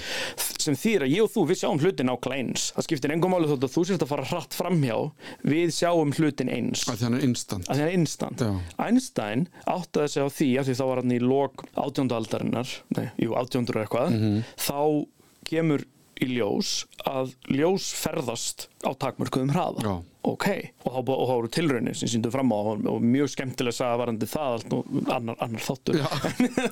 sem 0.63 0.75
þýr 0.79 1.03
að 1.05 1.12
ég 1.13 1.23
og 1.25 1.31
þú 1.33 1.41
við 1.50 1.59
sjáum 1.59 1.79
hlutin 1.83 2.12
ákla 2.13 2.38
eins 2.39 2.65
það 2.75 2.85
skiptir 2.88 3.12
engum 3.15 3.33
máli 3.35 3.50
þótt 3.51 3.65
að 3.67 3.73
þú 3.75 3.83
sérst 3.89 4.05
að 4.05 4.12
fara 4.13 4.27
hratt 4.31 4.53
framhjá 4.57 4.97
við 5.43 5.73
sjáum 5.75 6.13
hlutin 6.17 6.50
eins 6.55 6.85
að 6.88 7.03
hann 7.03 7.17
er 7.19 7.25
instant 7.27 7.67
að 7.69 7.81
er 7.83 7.93
instant. 7.97 8.43
Einstein 8.79 9.47
áttaði 9.67 10.07
sig 10.13 10.23
á 10.23 10.29
því 10.31 10.50
að 10.59 10.69
því 10.69 10.77
þá 10.79 10.85
var 10.88 11.01
hann 11.03 11.12
í 11.17 11.19
lok 11.23 11.65
átjóndaldarinnar 11.83 12.69
nei, 12.97 13.09
jú, 13.19 13.33
átjóndur 13.35 13.81
eitthvað 13.83 14.13
Mhm. 14.13 14.43
þá 14.57 15.07
kemur 15.45 15.83
í 16.24 16.30
ljós 16.38 16.74
að 17.10 17.34
ljós 17.51 17.92
ferðast 18.00 18.68
á 18.84 18.92
takmörkuðum 19.00 19.51
hraða 19.53 19.84
Já. 19.84 19.94
ok, 20.27 20.46
og 20.84 20.96
þá, 20.96 21.00
eru 21.36 21.50
tilraunir 21.56 21.98
sem 21.98 22.10
síndu 22.12 22.32
fram 22.34 22.51
á 22.51 22.60
og, 22.60 22.84
mjög 23.03 23.32
skemmtilega 23.34 23.77
sagði 23.77 24.00
varandi 24.01 24.30
það 24.32 24.56
allt 24.58 24.75
og 24.77 25.10
annar, 25.15 25.38
annar 25.46 25.63
þáttur 25.63 26.00
Já. 26.00 26.08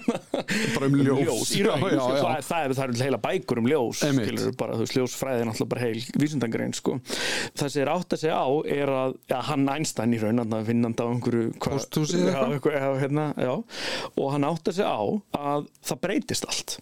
bara 0.76 0.90
um 0.90 0.98
ljós, 1.00 1.54
í 1.56 1.64
raun, 1.66 1.86
já, 1.86 1.96
já, 1.96 2.02
já. 2.02 2.20
Það, 2.22 2.44
það, 2.50 2.66
er, 2.66 2.76
það 2.80 2.84
eru 2.86 3.06
heila 3.06 3.22
bækur 3.28 3.62
um 3.64 3.72
ljós 3.72 4.04
skilur, 4.04 4.54
bara, 4.60 4.78
þú 4.78 4.86
veist, 4.86 4.98
ljósfræði 5.00 5.44
er 5.46 5.50
náttúrulega 5.52 5.74
bara 5.76 5.86
heil 5.88 6.22
vísindangrein 6.26 6.78
sko. 6.78 6.98
það 7.62 7.74
sem 7.76 7.86
er 7.86 7.94
átt 7.96 8.18
að 8.18 8.24
segja 8.26 8.40
á 8.44 8.50
er 8.82 8.94
að 8.98 9.18
ja, 9.32 9.42
hann 9.52 9.68
Einstein 9.72 10.16
í 10.16 10.22
raun 10.22 10.44
að 10.46 10.70
finnandi 10.72 11.04
á 11.04 11.12
einhverju 11.12 11.50
hva- 11.62 11.80
já, 11.82 12.46
já, 12.60 12.88
hérna, 13.06 13.32
já. 13.40 13.54
og 14.16 14.32
hann 14.36 14.48
átt 14.52 14.72
að 14.72 14.80
segja 14.82 14.96
á 14.96 15.04
að 15.40 15.70
það 15.80 16.02
breytist 16.08 16.50
allt 16.52 16.80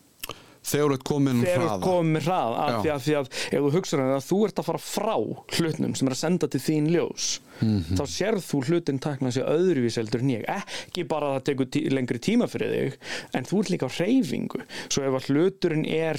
þegar 0.70 0.88
þú 0.90 0.94
ert 1.00 1.04
komin 1.10 1.36
um 1.36 1.44
þegar 1.44 1.60
þú 1.60 1.68
hraða 1.70 1.84
komið 1.90 2.12
með 2.16 2.26
hrað 2.30 2.58
af 2.60 2.80
því, 2.80 2.90
að, 2.94 3.04
því 3.06 3.14
að 3.20 3.30
ef 3.50 3.60
þú 3.60 3.74
hugsaður 3.76 4.16
að 4.16 4.26
þú 4.30 4.40
ert 4.48 4.60
að 4.64 4.68
fara 4.70 4.82
frá 4.86 5.16
hlutnum 5.60 5.96
sem 6.00 6.08
er 6.10 6.16
að 6.16 6.24
senda 6.26 6.48
til 6.56 6.62
þín 6.70 6.92
ljós 6.96 7.30
Mhm. 7.60 7.98
þá 8.00 8.04
sérð 8.08 8.44
þú 8.48 8.60
hlutin 8.70 9.00
takna 9.04 9.34
sig 9.36 9.44
öðruvís 9.44 9.98
heldur 10.00 10.22
en 10.24 10.30
ég 10.32 10.46
ekki 10.48 11.04
bara 11.12 11.28
að 11.28 11.34
það 11.34 11.44
tekur 11.50 11.68
tí 11.68 11.82
lengri 11.92 12.20
tíma 12.24 12.46
fyrir 12.48 12.70
þig 12.72 12.94
en 13.36 13.44
þú 13.50 13.60
ert 13.60 13.72
líka 13.74 13.90
á 13.92 13.96
hreyfingu 13.98 14.62
svo 14.88 15.04
ef 15.04 15.18
að 15.18 15.26
hluturinn 15.28 15.84
er 15.92 16.16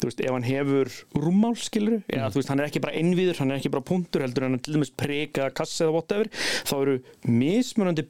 þú 0.00 0.08
veist, 0.08 0.20
ef 0.26 0.32
hann 0.34 0.42
hefur 0.48 0.90
rúmmál 1.14 1.54
skilur 1.62 2.02
eða 2.10 2.24
Mhm. 2.26 2.32
þú 2.34 2.40
veist, 2.40 2.48
hann 2.50 2.58
er 2.58 2.66
ekki 2.66 2.82
bara 2.82 2.98
innvíður, 2.98 3.38
hann 3.38 3.52
er 3.52 3.60
ekki 3.60 3.70
bara 3.70 3.86
punktur 3.86 4.22
heldur 4.26 4.42
en 4.42 4.50
hann 4.50 4.58
er 4.58 4.62
til 4.66 4.74
dæmis 4.74 4.90
prika 4.98 5.44
eða 5.46 5.54
kassa 5.54 5.84
eða 5.86 5.92
whatever 5.94 6.26
þá 6.66 6.74
eru 6.82 6.98
mismunandi 7.24 8.02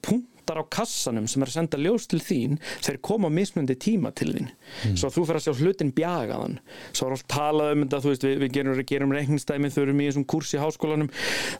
punktar 0.50 0.62
á 0.62 0.64
kassanum 0.66 1.28
sem 1.28 1.42
er 1.42 1.50
að 1.50 1.57
senda 1.57 1.78
ljós 1.78 2.07
til 2.11 2.21
þín 2.23 2.59
þeir 2.83 2.99
koma 3.04 3.30
á 3.30 3.33
mismunandi 3.33 3.76
tíma 3.78 4.11
til 4.14 4.33
þín. 4.35 4.50
Svo 4.97 5.09
að 5.09 5.16
þú 5.16 5.25
fer 5.28 5.38
að 5.38 5.45
sjá 5.47 5.61
hlutin 5.61 5.92
bjagaðan 5.95 6.59
svo 6.92 7.07
er 7.07 7.14
allt 7.16 7.28
talað 7.30 7.73
um 7.75 7.85
þetta 7.85 8.00
þú 8.02 8.12
veist, 8.12 8.26
við, 8.26 8.37
við 8.42 8.52
gerum, 8.57 8.83
gerum 8.90 9.14
reikningsdæmi 9.14 9.71
þau 9.71 9.83
erum 9.85 10.00
í 10.00 10.09
þessum 10.09 10.26
kursi 10.30 10.59
í 10.59 10.62
háskólanum. 10.62 11.11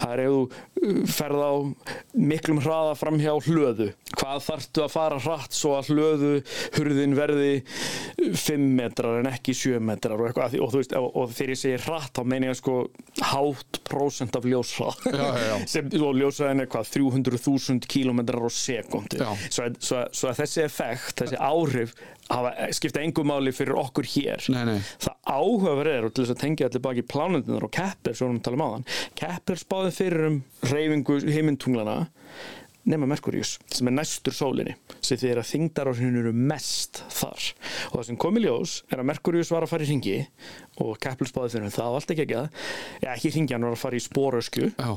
Það 0.01 0.15
er 0.15 0.23
ef 0.25 0.35
þú 0.35 0.43
uh, 0.43 1.01
ferð 1.11 1.45
á 1.47 1.53
miklum 2.31 2.63
hraða 2.65 2.97
fram 2.99 3.21
hjá 3.21 3.33
hlöðu. 3.47 3.91
Hvað 4.17 4.45
þarftu 4.49 4.85
að 4.85 4.95
fara 4.95 5.21
hratt 5.23 5.57
svo 5.57 5.77
að 5.79 5.93
hlöðu 5.95 6.33
hurðin 6.77 7.17
verði 7.19 7.53
5 8.21 8.67
metrar 8.81 9.21
en 9.21 9.31
ekki 9.31 9.55
7 9.57 9.81
metrar 9.85 10.19
og, 10.19 10.31
eitthvað, 10.31 10.59
og, 10.61 10.73
þú 10.73 10.83
veist, 10.83 10.97
og, 10.99 11.11
og 11.15 11.35
þegar 11.37 11.55
ég 11.55 11.63
segi 11.63 11.83
hratt 11.87 12.19
þá 12.19 12.25
meina 12.27 12.51
ég 12.51 12.59
sko 12.59 12.77
hátt 13.21 13.81
prósent 13.87 14.37
af 14.39 14.47
já. 14.51 15.57
sem 15.71 15.91
og 16.01 16.17
ljósræðin 16.17 16.65
er 16.65 16.71
hvað 16.71 16.91
300.000 16.97 17.89
kilometrar 17.91 18.47
á 18.47 18.51
sekundu 18.81 19.21
svo, 19.49 19.69
svo, 19.79 20.05
svo 20.13 20.31
að 20.33 20.43
þessi 20.43 20.65
effekt, 20.65 21.23
þessi 21.23 21.41
áhrif 21.41 21.95
hafa, 22.31 22.53
skipta 22.77 23.03
engum 23.03 23.31
máli 23.31 23.53
fyrir 23.55 23.79
okkur 23.81 24.07
hér. 24.15 24.47
Nei, 24.55 24.63
nei. 24.69 24.79
það 25.03 25.19
áhugaverð 25.35 25.97
er 25.97 26.07
og 26.07 26.15
til 26.15 26.25
þess 26.25 26.37
að 26.37 26.43
tengja 26.45 26.71
allir 26.71 26.85
baki 26.87 27.07
plánundunar 27.11 27.67
og 27.67 27.75
Kepler, 27.75 28.17
svo 28.17 28.29
erum 28.29 28.39
við 28.39 28.43
að 28.43 28.49
tala 28.49 28.61
um 28.61 28.67
áðan 28.69 28.89
Kepler 29.21 29.61
spáði 29.61 29.93
fyrir 29.99 30.27
um 30.31 30.41
reyfingu 30.71 31.21
heimintunglana 31.27 31.99
nema 32.91 33.07
Merkurius 33.11 33.59
sem 33.69 33.91
er 33.91 33.95
næstur 33.95 34.35
sólinni 34.35 34.75
sem 35.05 35.19
því 35.21 35.35
að 35.35 35.49
þingdaráhrifin 35.51 36.19
eru 36.23 36.33
mest 36.33 37.03
þar. 37.13 37.51
Og 37.91 37.99
það 37.99 38.07
sem 38.09 38.21
kom 38.25 38.41
í 38.41 38.45
ljós 38.47 38.79
er 38.89 39.03
að 39.03 39.11
Merkurius 39.11 39.53
var 39.53 39.67
að 39.67 39.75
fara 39.75 39.87
í 39.87 39.91
ringi 39.91 40.17
og 40.81 40.97
Kepler 41.03 41.29
spáði 41.29 41.55
fyrir 41.57 41.69
um 41.69 41.75
það 41.75 41.91
var 41.91 42.01
allt 42.01 42.15
ekki 42.15 42.27
ekki 42.27 42.39
að 42.41 42.47
ja, 43.05 43.15
ekki 43.15 43.35
ringi, 43.37 43.57
hann 43.57 43.69
var 43.69 43.77
að 43.77 43.83
fara 43.85 44.01
í 44.01 44.05
spórösku 44.05 44.71
Já, 44.71 44.91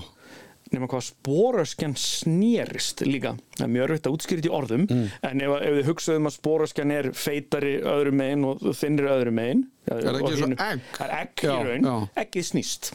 nema 0.74 0.89
hvað 0.92 1.06
spóröskjan 1.08 1.96
snerist 2.00 3.03
líka. 3.08 3.36
Það 3.58 3.65
er 3.68 3.74
mjög 3.75 3.88
örfitt 3.88 4.10
að 4.10 4.18
útskýra 4.18 4.42
þetta 4.42 4.51
í 4.51 4.56
orðum 4.60 4.86
en 4.94 5.44
ef, 5.46 5.56
ef 5.60 5.77
þið 5.80 5.89
hugsaðum 5.92 6.30
að 6.30 6.38
spóröskjan 6.39 6.96
er 7.00 7.12
feitari 7.18 7.75
öðru 7.82 8.15
megin 8.20 8.48
og 8.51 8.63
þinnri 8.82 9.12
öðru 9.13 9.36
megin 9.39 9.65
Er 9.92 10.00
það 10.00 10.22
ekki 10.22 10.32
eins 10.32 10.46
og 10.46 10.62
egg? 10.63 10.86
Er 11.03 11.18
egg 11.18 11.44
í 11.44 11.51
raun, 11.68 12.08
eggið 12.24 12.46
snýst. 12.53 12.94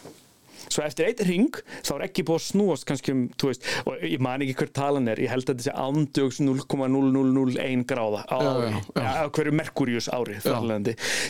Svo 0.69 0.83
eftir 0.85 1.07
eitt 1.09 1.21
ring 1.25 1.55
þá 1.87 1.91
er 1.95 2.03
ekki 2.09 2.25
búið 2.29 2.41
að 2.41 2.45
snúast 2.45 2.87
kannski 2.89 3.13
um, 3.15 3.21
þú 3.41 3.49
veist, 3.51 3.69
og 3.89 4.03
ég 4.05 4.21
man 4.25 4.43
ekki 4.45 4.57
hver 4.59 4.73
talan 4.77 5.09
er 5.09 5.21
ég 5.23 5.31
held 5.33 5.47
að 5.47 5.55
þetta 5.55 5.67
sé 5.69 5.75
andjóks 5.81 6.41
0,0001 6.45 7.85
gráða 7.89 8.25
á 8.29 8.37
Já, 8.37 8.49
ári, 8.51 8.67
já, 8.69 8.81
já. 8.81 9.05
ja, 9.05 9.13
á 9.25 9.27
hverju 9.33 9.55
Merkurius 9.57 10.09
ári 10.13 10.37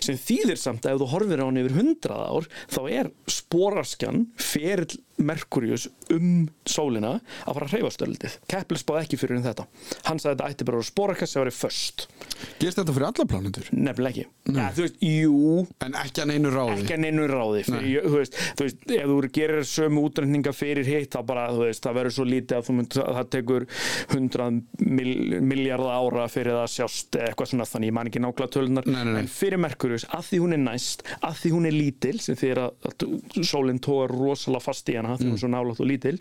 sem 0.03 0.19
þýðir 0.19 0.59
samt 0.59 0.89
að 0.89 0.97
ef 0.97 1.03
þú 1.05 1.11
horfir 1.13 1.43
á 1.43 1.47
hann 1.47 1.61
yfir 1.63 1.77
100 1.77 2.19
ár 2.19 2.49
þá 2.67 2.81
er 2.91 3.13
spóraskjan 3.31 4.25
ferill 4.43 4.99
Merkurius 5.19 5.89
um 6.15 6.47
sólina 6.69 7.17
að 7.45 7.57
fara 7.59 7.67
að 7.69 7.73
hreyfa 7.75 7.91
stöldið. 7.95 8.37
Kepler 8.51 8.79
spáði 8.81 9.05
ekki 9.07 9.19
fyrir 9.21 9.39
um 9.41 9.45
þetta. 9.47 9.67
Hann 10.09 10.21
sagði 10.23 10.31
að 10.31 10.39
þetta 10.39 10.51
ætti 10.55 10.69
bara 10.69 10.79
að 10.83 10.89
spóraskja 10.89 11.27
sem 11.29 11.43
verið 11.43 11.57
först 11.59 12.07
gerst 12.59 12.79
þetta 12.79 12.93
fyrir 12.95 13.07
alla 13.09 13.25
plánendur 13.29 13.67
nefnilega 13.75 14.13
ekki, 14.15 14.25
ja, 14.55 14.69
þú 14.75 14.83
veist, 14.85 14.97
jú. 15.03 15.67
En 15.85 15.93
ekki 15.99 16.23
að 16.23 16.29
neinu 16.31 16.51
ráði? 16.55 16.77
Ekki 16.85 16.95
að 16.95 17.03
neinu 17.03 17.25
ráði 17.31 17.63
fyrir, 17.67 18.07
þú, 18.07 18.13
veist, 18.15 18.35
þú 18.59 18.67
veist, 18.67 18.79
ef 18.95 19.07
þú 19.11 19.17
gerir 19.39 19.67
sömu 19.69 20.05
útrendinga 20.07 20.53
fyrir 20.55 20.87
hitt 20.89 21.11
þá 21.15 21.21
bara, 21.27 21.45
þú 21.55 21.61
veist, 21.65 21.83
það 21.87 21.97
verður 21.99 22.15
svo 22.19 22.27
lítið 22.29 22.55
að 22.59 22.71
mynd, 22.79 22.93
að 23.03 23.19
það 23.19 23.27
tekur 23.35 23.67
100 24.15 24.49
mil, 24.99 25.13
miljardar 25.51 25.95
ára 25.99 26.25
fyrir 26.31 26.55
það 26.55 26.65
að 26.65 26.73
sjást 26.77 27.19
eitthvað 27.19 27.51
svona, 27.53 27.69
þannig 27.73 27.91
ég 27.91 27.97
man 27.99 28.11
ekki 28.11 28.23
nákvæmlega 28.23 28.55
tölunar 28.55 28.85
Nei, 28.89 29.03
nei, 29.03 29.13
nei. 29.17 29.23
en 29.25 29.31
fyrir 29.33 29.63
Merkurius, 29.63 30.07
að 30.15 30.23
því 30.31 30.39
hún 30.45 30.55
er 30.55 30.63
næst 30.63 30.99
að 31.19 31.35
því 31.43 31.49
hún 31.57 31.69
er 31.69 31.75
lítil, 31.75 32.17
sem 32.23 32.39
hana 35.09 35.19
því 35.21 35.29
hún 35.29 35.37
er 35.39 35.43
svo 35.43 35.53
nálátt 35.53 35.83
og 35.83 35.91
lítil 35.91 36.17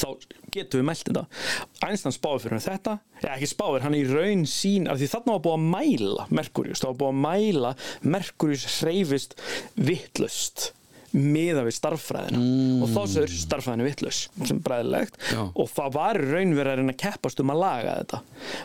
þá 0.00 0.06
getum 0.54 0.80
við 0.80 0.86
mælt 0.86 1.08
þetta. 1.08 1.24
Einstein 1.84 2.14
spáði 2.14 2.44
fyrir 2.44 2.58
um 2.58 2.62
þetta, 2.64 2.94
eða 3.22 3.34
ekki 3.34 3.50
spáði 3.50 3.82
hann 3.84 3.98
í 3.98 4.04
raun 4.06 4.46
sín, 4.48 4.86
af 4.90 5.00
því 5.00 5.10
þarna 5.14 5.34
var 5.34 5.44
búið 5.46 5.58
að 5.58 5.66
mæla 5.74 6.28
Merkurius, 6.38 6.84
það 6.84 6.92
var 6.92 7.00
búið 7.02 7.12
að 7.12 7.20
mæla 7.26 7.74
Merkurius 8.14 8.66
hreyfist 8.78 9.36
vittlust 9.74 10.70
miða 11.14 11.62
við 11.62 11.76
starffræðina 11.76 12.40
og 12.82 12.90
þá 12.90 13.00
séður 13.12 13.34
starffræðinu 13.38 13.86
vittlaus 13.86 14.20
sem 14.48 14.60
bræðilegt. 14.64 15.18
Já. 15.30 15.42
og 15.46 15.70
það 15.70 15.94
var 15.94 16.18
í 16.18 16.26
raun 16.26 16.56
verið 16.58 16.82
að 16.82 16.98
keppast 17.04 17.42
um 17.42 17.54
að 17.54 17.62
laga 17.62 17.96
þetta. 18.00 18.20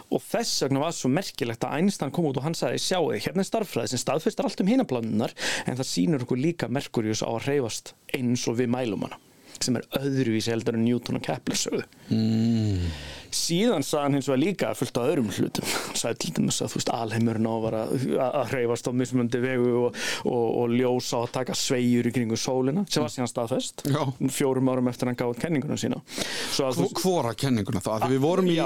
Og 0.09 0.25
þess 0.25 0.65
vegna 0.65 0.83
var 0.83 0.97
svo 0.97 1.13
merkilegt 1.13 1.65
að 1.67 1.77
Einstein 1.77 2.13
kom 2.15 2.29
út 2.29 2.41
og 2.41 2.47
hann 2.47 2.57
sagði 2.57 2.81
sjáu 2.81 3.13
hérna 3.13 3.45
er 3.45 3.49
starffræði 3.51 3.93
sem 3.93 4.01
staðfestar 4.01 4.49
allt 4.49 4.65
um 4.65 4.71
hinaplanunar 4.73 5.35
en 5.65 5.79
það 5.79 5.91
sýnur 5.93 6.25
okkur 6.25 6.41
líka 6.41 6.71
Merkurius 6.73 7.21
á 7.21 7.29
að 7.29 7.51
reyfast 7.51 7.93
eins 8.17 8.47
og 8.49 8.57
við 8.59 8.73
mælum 8.73 9.05
hana 9.05 9.21
sem 9.65 9.79
er 9.79 9.87
öðruvísi 9.99 10.53
heldur 10.53 10.77
en 10.77 10.85
Newton 10.85 11.19
og 11.19 11.25
Kepler 11.25 11.59
sögðu 11.59 11.85
mm. 12.13 12.89
síðan 13.35 13.85
sagði 13.85 14.03
hann 14.05 14.17
hins 14.17 14.29
vegar 14.29 14.41
líka 14.41 14.71
fullt 14.77 14.99
af 14.99 15.09
öðrum 15.11 15.29
hlutum 15.35 15.73
sagði 15.99 16.19
til 16.23 16.33
dæmis 16.39 16.59
að 16.63 16.73
þú 16.73 16.79
veist 16.79 16.91
alheimurinn 16.95 17.49
á 17.49 17.53
að, 17.53 17.65
vera, 17.65 17.83
að, 17.89 18.37
að 18.41 18.53
hreyfast 18.53 18.89
á 18.89 18.91
mismundi 19.01 19.41
vegu 19.43 19.73
og, 19.83 19.99
og, 20.25 20.45
og 20.63 20.75
ljósa 20.75 21.19
á 21.19 21.23
að 21.23 21.33
taka 21.37 21.57
sveigur 21.57 22.09
í 22.09 22.13
kringu 22.15 22.39
sólina 22.39 22.85
sem 22.89 23.05
var 23.05 23.13
síðan 23.13 23.31
staðfest 23.31 23.85
Já. 23.89 24.01
fjórum 24.39 24.71
árum 24.73 24.91
eftir 24.91 25.11
hann 25.11 25.19
gáði 25.19 25.43
kenninguna 25.43 25.79
sína 25.79 26.01
að 26.01 26.83
Hvora 26.99 27.35
kenninguna 27.37 27.81
þá? 27.83 27.91
Því 28.05 28.11
við 28.15 28.23
vorum 28.23 28.49
í 28.49 28.57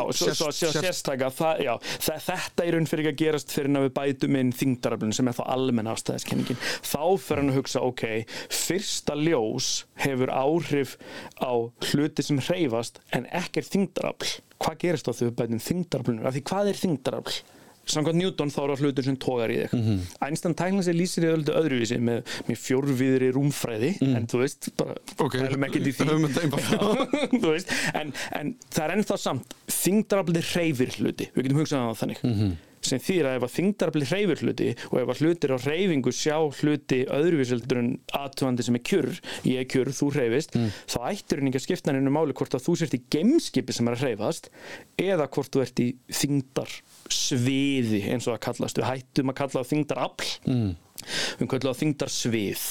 það, 2.04 2.24
þetta 2.28 2.66
er 2.66 2.78
raun 2.78 2.88
fyrir 2.90 3.10
ekki 3.10 3.14
að 3.14 3.22
gerast 3.24 3.54
fyrir 3.54 3.78
að 3.78 3.88
við 3.88 3.94
bætum 3.98 4.38
inn 4.40 4.54
þingdaraflun 4.56 5.16
sem 5.16 5.30
er 5.30 5.38
þá 5.38 5.44
almenn 5.54 5.90
afstæðiskenningin 5.92 6.60
þá 6.82 7.04
fyrir 7.22 7.42
hann 7.42 7.52
að 7.54 7.60
hugsa, 7.60 7.84
ok 7.84 8.04
fyrsta 8.54 9.16
ljós 9.20 9.70
hefur 10.04 10.32
áhrif 10.34 10.83
á 11.42 11.52
hluti 11.92 12.24
sem 12.26 12.40
hreyfast 12.40 13.00
en 13.14 13.26
ekkert 13.32 13.72
þingdarafl 13.74 14.38
hvað 14.64 14.78
gerist 14.86 15.10
þegar 15.10 15.30
við 15.32 15.36
bætum 15.42 15.64
þingdaraflunum 15.70 16.30
af 16.30 16.34
því 16.38 16.44
hvað 16.52 16.72
er 16.74 16.80
þingdarafl? 16.86 17.42
Samkvæmt 17.84 18.16
Newton 18.16 18.48
þá 18.48 18.60
eru 18.64 18.76
hlutur 18.80 19.04
sem 19.04 19.16
tógar 19.20 19.52
í 19.52 19.58
þig 19.60 19.74
Mhm. 19.76 19.98
Einstein 20.24 20.54
tækna 20.56 20.84
sér 20.86 20.96
lýsir 20.96 21.26
í 21.28 21.32
öllu 21.34 21.52
öðruvísi 21.52 21.98
með, 22.00 22.22
með 22.48 22.60
fjórviðri 22.64 23.28
rúmfræði 23.36 23.90
en 24.16 24.26
þú 24.32 24.40
veist, 24.40 24.70
bara. 24.80 24.96
Ok, 25.20 25.36
pælum 25.36 25.66
ekkert 25.68 25.90
í 25.90 25.92
því 25.92 26.08
höfum 26.08 26.28
þetta 26.30 26.46
einfalt. 26.48 27.12
Þú 27.44 27.50
veist, 27.52 27.74
en, 27.94 28.14
en 28.40 28.54
það 28.72 28.86
er 28.86 28.94
ennþá 28.96 29.18
samt 29.20 29.58
þingdarafli 29.68 30.46
hreyfir 30.54 30.96
hluti 30.96 31.28
við 31.36 31.44
getum 31.50 31.60
hugsað 31.60 31.84
á 31.84 31.88
það 31.92 32.00
þannig 32.06 32.24
Mhm. 32.24 32.54
Sem 32.88 33.02
þýr 33.04 33.30
að 33.30 33.38
ef 33.40 33.46
að 33.48 33.54
þingdarafli 33.58 34.10
hreyfir 34.12 34.44
hluti 34.44 34.70
og 34.90 34.98
ef 35.02 35.14
að 35.14 35.24
hlutir 35.24 35.54
á 35.56 35.58
hreyfingu 35.64 36.14
sjá 36.16 36.38
hluti 36.60 37.00
öðruvísildur 37.18 37.82
en 37.82 37.92
aðtúandi 38.20 38.66
sem 38.68 38.78
er 38.80 38.86
kjur 38.90 39.10
ég 39.48 39.64
er 39.64 39.70
kjur, 39.70 39.94
þú 39.94 40.12
hreyfist 40.18 40.52
Mm. 40.54 40.70
þá 40.92 40.98
ættir 41.10 41.40
henni 41.40 41.50
ekki 41.50 41.60
að 41.60 41.66
skipta 41.66 41.94
henni 41.94 42.12
máli 42.14 42.34
hvort 42.38 42.54
að 42.54 42.66
þú 42.68 42.76
sért 42.78 42.94
í 42.98 43.02
geimskipi 43.14 43.74
sem 43.74 43.88
er 43.90 43.96
að 43.96 44.04
hreyfast 44.04 44.50
eða 45.02 45.28
hvort 45.34 45.54
þú 45.54 45.64
ert 45.64 45.82
í 45.82 45.88
þingdar 46.14 46.76
sviði 47.10 48.04
eins 48.12 48.28
og 48.28 48.36
það 48.36 48.44
kallast 48.48 48.80
við 48.80 48.90
hættum 48.90 49.34
að 49.34 49.40
kalla 49.40 49.56
það 49.58 49.72
þingdarafl 49.72 50.30
mm. 50.46 50.70
við 51.40 51.50
kallum 51.54 51.70
það 51.72 51.82
þingdarsvið 51.82 52.66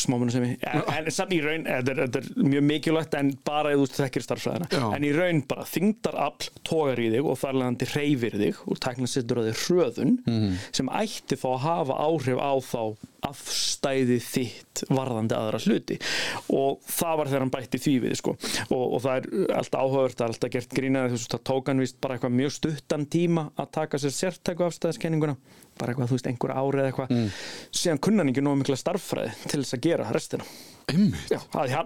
smámunu 0.00 0.30
sem 0.34 0.42
við 0.42 0.64
en, 0.66 1.10
samt 1.14 1.32
í 1.36 1.40
raun, 1.44 1.64
þetta 1.68 1.92
er, 1.94 2.00
þetta 2.06 2.18
er 2.22 2.48
mjög 2.50 2.64
mikilvægt 2.68 3.14
en 3.18 3.32
bara 3.46 3.72
ef 3.74 3.78
þú 3.84 3.88
þekkir 4.00 4.26
starffræðina 4.26 4.68
Já. 4.72 4.84
en 4.96 5.04
í 5.06 5.12
raun 5.16 5.42
bara 5.48 5.64
þingdarafl 5.70 6.50
tógar 6.66 6.98
í 7.04 7.08
þig 7.14 7.28
og 7.30 7.38
þar 7.38 7.58
leðandi 7.60 7.90
hreyfir 7.94 8.38
þig 8.42 8.62
og 8.66 8.80
tækna 8.84 9.10
setur 9.10 9.42
að 9.42 9.50
þig 9.52 9.64
hröðun 9.64 10.14
Mhm. 10.26 10.54
sem 10.72 10.88
ætti 10.88 11.36
þá 11.38 11.48
að 11.54 11.64
hafa 11.68 11.98
áhrif 12.08 12.38
á 12.40 12.52
þá 12.60 12.82
afstæði 13.28 14.18
þitt 14.24 14.82
varðandi 14.90 15.36
aðra 15.38 15.60
hluti 15.64 15.96
og 16.54 16.80
það 16.90 17.16
var 17.20 17.30
þegar 17.32 17.44
hann 17.44 17.52
bætti 17.54 17.80
því 17.84 17.94
við 18.04 18.16
sko. 18.20 18.34
og, 18.68 18.84
og 18.98 19.02
það 19.04 19.16
er 19.16 19.54
alltaf 19.60 19.80
áhugavert 19.84 20.18
það 20.18 20.26
er 20.28 20.34
alltaf 20.34 20.54
gert 20.56 20.76
grínaði 20.78 21.14
þess 21.14 21.28
að 21.28 21.34
það 21.36 21.44
tók 21.50 21.70
hann 21.72 21.82
víst 21.84 21.98
bara 22.04 22.16
eitthvað 22.18 22.36
mjög 22.40 22.54
stuttan 22.58 23.06
tíma 23.16 23.46
að 23.60 23.70
taka 23.78 24.00
sér 24.02 24.14
sértæku 24.18 24.66
afstæðiskenninguna 24.68 25.36
bara 25.78 25.90
eitthvað, 25.94 26.10
þú 26.12 26.18
veist, 26.18 26.28
einhver 26.30 26.54
ári 26.54 26.82
eða 26.84 26.90
eitthvað 26.92 27.12
Mm. 27.14 27.28
síðan 27.74 27.98
kunna 28.02 28.22
hann 28.24 28.30
ekki 28.32 28.42
nóg 28.46 28.56
mikla 28.60 28.76
starffræði 28.78 29.32
til 29.50 29.60
þess 29.64 29.74
að 29.76 29.84
gera 29.88 30.06
restina 30.14 30.44
Já, 31.30 31.38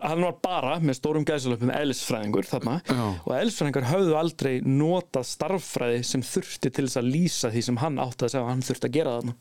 hann, 0.03 0.23
var 0.25 0.35
bara 0.43 0.75
með 0.83 0.99
stórum 0.99 1.25
gæðsalöpum 1.29 1.71
eðlisfræðingur 1.73 2.49
þarna 2.49 2.75
Já. 2.83 3.03
og 3.23 3.33
eðlisfræðingar 3.37 3.87
höfðu 3.89 4.17
aldrei 4.19 4.53
notað 4.67 5.29
starffræði 5.31 6.01
sem 6.07 6.25
þurfti 6.27 6.73
til 6.75 6.87
þess 6.89 7.01
að 7.01 7.11
lýsa 7.15 7.53
því 7.55 7.63
sem 7.69 7.81
hann 7.83 8.01
átti 8.03 8.27
að 8.27 8.35
segja 8.35 8.45
að 8.45 8.51
hann 8.51 8.65
þurfti 8.69 8.89
að 8.91 8.97
gera 8.99 9.15
þarna 9.19 9.37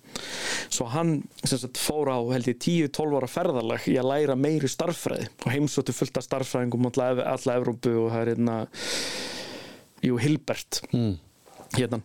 svo 0.78 0.90
hann 0.94 1.14
sagt, 1.42 1.82
fór 1.82 2.14
á 2.14 2.20
held 2.36 2.52
ég 2.52 2.60
10-12 2.68 3.20
ára 3.20 3.32
ferðarlag 3.34 3.90
í 3.90 3.98
að 3.98 4.12
læra 4.12 4.38
meiri 4.40 4.72
starffræði 4.72 5.30
og 5.44 5.54
heimsóttu 5.56 5.96
fullt 5.98 6.22
af 6.22 6.28
starffræðingum 6.28 6.92
alla 6.92 7.58
Evrópu 7.58 7.96
og 8.06 8.12
það 8.14 8.22
er 8.22 8.34
hérna 8.36 8.60
jú, 10.06 10.20
Hilbert 10.22 10.84
mm. 10.94 11.16
Hérna, 11.78 12.00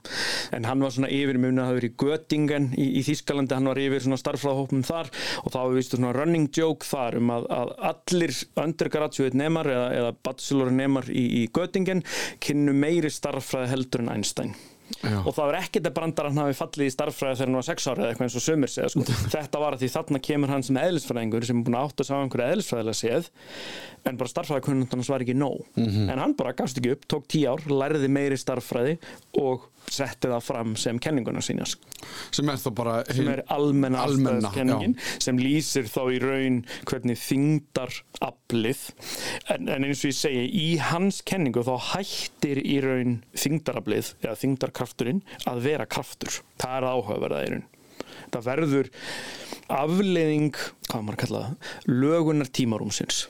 en 0.53 0.69
hann 0.69 0.85
var 0.85 0.95
svona 0.95 1.11
yfir 1.13 1.41
mjög 1.41 1.59
að 1.59 1.69
hafa 1.69 1.79
verið 1.79 1.93
í 1.93 1.97
Göttingen 2.03 2.69
í, 2.77 2.89
í 3.01 3.05
Þískalandi, 3.07 3.57
hann 3.59 3.71
var 3.71 3.83
yfir 3.83 4.05
svona 4.07 4.21
starffræðahópum 4.21 4.85
þar 4.87 5.13
og 5.43 5.55
þá 5.55 5.59
hefur 5.61 5.79
vistu 5.79 6.01
svona 6.01 6.15
running 6.17 6.51
joke 6.57 6.89
þar 6.89 7.19
um 7.21 7.33
að, 7.37 7.49
að 7.59 7.73
allir 7.93 8.35
undergraduate 8.65 9.39
nemar 9.39 9.71
eða, 9.73 9.89
eða 10.01 10.13
bachelor 10.29 10.73
nemar 10.75 11.09
í, 11.11 11.25
í 11.43 11.47
Göttingen 11.55 12.05
kynnu 12.43 12.77
meiri 12.77 13.13
starffræði 13.13 13.73
heldur 13.75 14.05
en 14.05 14.15
Einstein 14.17 14.55
Já. 15.01 15.17
og 15.23 15.33
það 15.33 15.49
var 15.49 15.59
ekkert 15.59 15.89
að 15.89 15.95
brandar 15.97 16.29
hann 16.29 16.41
hafi 16.43 16.59
fallið 16.59 16.91
í 16.91 16.95
starffræði 16.95 17.39
þegar 17.39 17.51
hann 17.51 17.59
var 17.59 17.67
sex 17.69 17.89
ára 17.89 18.03
eða 18.03 18.13
eitthvað 18.13 18.27
eins 18.29 18.37
og 18.39 18.45
sömur 18.45 18.73
segja 18.73 18.93
sko. 18.93 19.07
þetta 19.37 19.63
var 19.63 19.77
að 19.77 19.83
því 19.83 19.91
þarna 19.97 20.23
kemur 20.29 20.53
hann 20.53 20.67
sem 20.67 20.81
eðlisfræðingur 20.83 21.49
sem 21.49 21.63
er 21.63 21.67
búin 21.67 21.79
að 21.79 21.89
átta 21.89 22.07
sig 22.07 22.15
á 22.15 22.23
einhverju 22.23 22.49
eðlisfræðilega 22.57 23.01
séð 23.01 23.31
en 24.11 24.21
bara 24.21 24.33
starffræði 24.35 24.67
kunnundans 24.69 25.11
var 25.13 25.25
ekki 25.25 25.37
nóg 25.39 25.83
en 25.83 26.23
hann 26.23 26.37
bara 26.39 26.55
gafst 26.59 26.81
ekki 26.81 26.97
upp, 26.97 27.07
tók 27.11 27.29
tíu 27.31 27.51
ár 27.53 27.63
lærði 27.71 28.11
meiri 28.13 28.39
starffræði 28.41 28.99
og 29.43 29.69
setti 29.93 30.31
það 30.31 30.45
fram 30.47 30.77
sem 30.81 30.99
kenninguna 31.03 31.43
sína 31.45 31.67
sem 31.67 32.49
er 32.49 32.61
þá 32.61 32.69
bara 32.77 32.95
sem 33.09 33.29
er 33.33 33.43
almenna 33.53 34.05
afstæðiskenningin 34.07 34.97
sem 35.23 35.41
lýsir 35.41 35.89
þá 35.91 36.01
í 36.15 36.21
raun 36.23 36.61
hvernig 36.89 37.21
þingdar 37.21 37.95
aflið. 38.23 38.87
En, 39.53 39.69
en 39.69 39.87
eins 39.89 40.05
og 40.05 40.13
ég 40.13 40.19
segi 40.19 40.47
í 40.63 40.69
hans 40.83 41.21
kenningu 41.27 41.65
þá 41.67 41.75
hættir 41.93 42.63
í 42.63 42.79
raun 42.85 43.21
þingdaraflið 43.35 44.15
eða 44.23 44.39
þingdarkrafturinn 44.45 45.23
að 45.51 45.63
vera 45.69 45.89
kraftur. 45.91 46.43
Það 46.63 46.79
er 46.79 46.91
áhugaverða 46.93 47.45
í 47.47 47.53
raun 47.55 47.69
það 48.33 48.49
verður 48.51 48.91
afleiðing 49.73 50.53
hvað 50.89 51.05
maður 51.07 51.15
að 51.17 51.21
kalla 51.23 51.41
það 51.43 51.93
lögunar 52.03 52.49
tímarúmsins. 52.59 53.21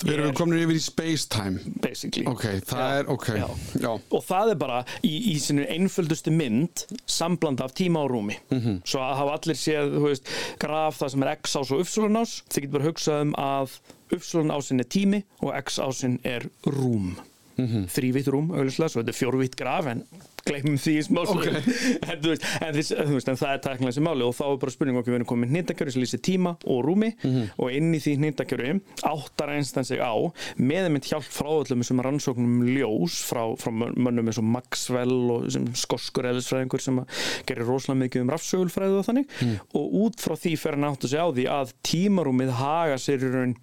Við 0.00 0.12
erum 0.14 0.34
komin 0.38 0.60
yfir 0.62 0.78
í 0.78 0.82
space 0.84 1.26
time 1.32 1.74
basically. 1.82 2.24
Ok, 2.30 2.44
það 2.68 2.82
Já, 2.82 2.98
er, 3.00 3.10
ok 3.14 3.26
já. 3.36 3.46
Já. 3.82 3.90
og 3.98 4.22
það 4.28 4.52
er 4.54 4.60
bara 4.62 4.78
í, 5.04 5.12
í 5.32 5.36
sinu 5.42 5.66
einföldustu 5.68 6.32
mynd 6.34 6.84
sambland 7.10 7.60
af 7.64 7.74
tíma 7.78 8.04
og 8.06 8.12
rúmi 8.14 8.38
Mhm. 8.50 8.80
svo 8.84 9.00
að 9.04 9.16
hafa 9.22 9.36
allir 9.38 9.58
séð 9.58 9.98
veist, 10.04 10.28
graf 10.62 11.00
það 11.02 11.10
sem 11.14 11.22
er 11.26 11.32
x 11.36 11.56
ás 11.56 11.72
og 11.72 11.80
y 11.82 12.16
ás. 12.22 12.42
Þið 12.48 12.60
getur 12.62 12.76
bara 12.78 12.88
hugsað 12.90 13.20
um 13.26 13.34
að 13.34 13.78
y 14.12 14.16
ásin 14.56 14.80
er 14.80 14.88
tími 14.88 15.22
og 15.42 15.54
x 15.64 15.78
ásin 15.78 16.18
er 16.24 16.48
rúm 16.64 17.16
mm. 17.58 17.66
-hmm. 17.66 17.86
þrývitt 17.92 18.28
rúm, 18.32 18.50
auðvitað, 18.54 18.88
svo 18.92 19.02
þetta 19.02 19.14
er 19.14 19.18
fjórvitt 19.20 19.56
graf 19.56 19.86
en 19.86 20.04
gleymum 20.48 20.78
því 20.80 20.92
í 20.96 21.02
smá 21.04 21.20
Ok. 21.28 21.46
en, 22.08 22.24
en, 22.24 22.76
en 22.78 23.36
það 23.36 23.50
er 23.52 23.58
tæknilega 23.60 23.92
sem 23.92 24.04
máli 24.06 24.22
og 24.24 24.32
þá 24.38 24.44
er 24.52 24.56
bara 24.62 24.72
spurning 24.72 24.96
okkur 24.96 25.12
við 25.12 25.18
erum 25.18 25.28
komið 25.28 25.50
hnittakjöru 25.52 25.92
sem 25.92 26.02
lýsir 26.02 26.22
tíma 26.24 26.54
og 26.64 26.84
rúmi 26.86 27.10
Mhm. 27.22 27.50
og 27.58 27.72
inn 27.72 27.92
í 27.94 28.00
því 28.00 28.14
hnittakjöru 28.16 28.80
áttar 29.04 29.50
einstaklega 29.52 29.84
sig 29.84 29.98
á 30.00 30.14
með 30.56 30.88
mynd 30.94 31.04
hjálp 31.04 31.26
frá 31.28 31.50
öllum 31.52 31.82
þessum 31.82 32.00
rannsóknum 32.06 32.54
ljós 32.64 33.18
frá, 33.28 33.42
frá 33.60 33.70
mönnum 33.72 34.26
eins 34.30 34.38
og 34.38 34.44
Maxwell 34.44 35.30
og 35.30 35.50
sem 35.52 35.66
skoskur 35.74 36.24
eðlisfræðingur 36.30 36.80
sem 36.80 37.04
gerir 37.46 37.66
rosalega 37.68 38.06
mikið 38.06 38.20
um 38.24 38.30
rafsögulfræðu 38.30 38.98
og 39.02 39.06
þannig 39.06 39.26
Mm. 39.42 39.58
og 39.74 39.92
út 40.06 40.16
frá 40.20 40.34
því 40.38 40.56
fer 40.58 40.72
hann 40.78 40.84
átt 40.88 41.04
að 41.04 41.10
segja 41.12 41.26
á 41.28 41.30
því 41.34 41.44
að 41.52 41.72
tímarúmið 41.84 42.50
haga 42.56 42.94
sér 42.96 43.18
í 43.20 43.32
raun 43.34 43.56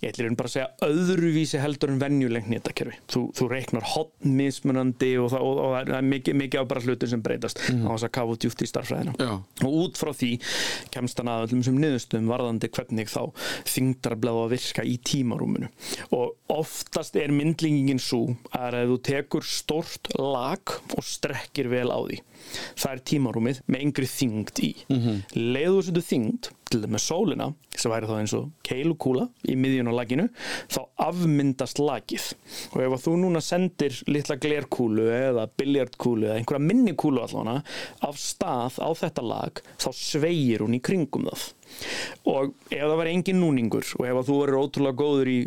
ég 0.00 0.12
ætlir 0.12 0.30
bara 0.38 0.48
að 0.48 0.54
segja 0.54 0.68
öðruvísi 0.86 1.60
heldur 1.60 1.92
en 1.92 2.00
venjulengt 2.00 2.48
netakerfi. 2.50 2.96
Þú, 3.10 3.22
þú 3.36 3.48
reiknar 3.52 3.86
hotn 3.92 4.36
mismunandi 4.38 5.10
og 5.20 5.30
það, 5.34 5.46
og, 5.46 5.60
og 5.60 5.74
það 5.76 5.94
er 5.98 6.08
mikið, 6.10 6.38
mikið 6.40 6.62
af 6.62 6.70
bara 6.70 6.84
hlutur 6.86 7.12
sem 7.12 7.24
breytast 7.24 7.60
mm. 7.66 7.82
á 7.84 7.90
þess 7.92 8.06
að 8.08 8.14
kafa 8.16 8.38
djúft 8.44 8.64
í 8.64 8.70
starffræðina. 8.70 9.14
Já. 9.20 9.32
Og 9.66 9.76
út 9.84 10.00
frá 10.00 10.12
því 10.16 10.30
kemst 10.94 11.20
hann 11.20 11.32
að 11.32 11.46
öllum 11.48 11.64
sem 11.66 11.80
niðurstöðum 11.82 12.32
varðandi 12.32 12.72
hvernig 12.72 13.12
þá 13.12 13.20
þingdarbleða 13.74 14.46
að 14.46 14.54
virka 14.54 14.86
í 14.86 14.96
tímarúminu. 15.10 15.70
Og 16.16 16.36
oftast 16.50 17.18
er 17.20 17.34
myndlingin 17.34 18.00
svo 18.02 18.22
að 18.56 18.80
þú 18.90 18.98
tekur 19.10 19.46
stort 19.46 20.12
lag 20.16 20.76
og 20.96 21.04
strekkir 21.06 21.70
vel 21.70 21.88
á 21.92 21.98
því, 22.00 22.20
það 22.76 22.92
er 22.92 23.04
tímarúmið 23.12 23.60
með 23.66 23.84
yngri 23.86 24.10
þyngd 24.10 24.64
í. 24.64 24.72
Mm 24.88 25.00
-hmm. 25.04 25.20
Leðu 25.56 25.84
þessu 25.88 26.06
þyngd 26.10 26.50
til 26.70 26.86
með 26.86 27.02
sólina 27.02 27.48
sem 27.74 27.90
væri 27.90 28.08
þá 28.08 28.14
eins 28.20 28.34
og 28.36 28.50
keilukúla 28.66 29.26
í 29.50 29.56
miðjun 29.58 29.90
á 29.90 29.94
laginu 29.94 30.26
þá 30.70 30.80
afmyndast 31.06 31.80
lagið 31.82 32.28
og 32.74 32.84
ef 32.84 33.06
þú 33.06 33.14
núna 33.24 33.42
sendir 33.44 33.96
litla 34.10 34.36
glerkúlu 34.40 35.08
eða 35.14 35.48
biljardkúlu 35.58 36.28
eða 36.28 36.38
einhverja 36.38 36.66
minni 36.66 36.94
kúlu 36.98 37.24
allavega 37.24 37.62
af 38.06 38.20
stað 38.20 38.78
á 38.78 38.90
þetta 39.02 39.26
lag 39.26 39.62
þá 39.80 39.90
sveigir 39.96 40.64
hún 40.66 40.78
í 40.78 40.82
kringum 40.84 41.26
það 41.30 41.48
og 42.30 42.54
ef 42.70 42.86
það 42.86 42.96
var 43.02 43.12
engin 43.12 43.42
núningur 43.42 43.92
og 43.98 44.06
ef 44.06 44.24
þú 44.28 44.40
verður 44.44 44.62
ótrúlega 44.64 45.00
góður 45.00 45.30
í 45.32 45.38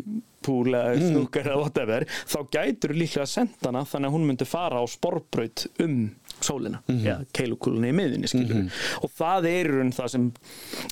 púl 0.44 0.74
eða 0.76 0.98
snúkar 1.00 1.48
eða 1.48 1.60
whatever 1.62 2.06
þá 2.28 2.38
gætur 2.52 2.92
líklega 2.96 3.24
að 3.24 3.32
senda 3.32 3.70
hana 3.70 3.84
þannig 3.88 4.10
að 4.10 4.16
hún 4.16 4.26
myndi 4.28 4.48
fara 4.48 4.82
á 4.82 4.84
sporbraut 4.90 5.66
um 5.80 5.98
sólina, 6.44 6.80
mm 6.84 6.94
-hmm. 6.94 7.04
ja, 7.06 7.16
keilukúlunni 7.36 7.90
í 7.90 7.96
miðinni 7.96 8.30
skilur 8.30 8.68
og 9.02 9.10
það 9.18 9.48
er 9.50 9.70
í 9.70 9.74
raun 9.78 9.92
það 9.96 10.08
sem 10.14 10.26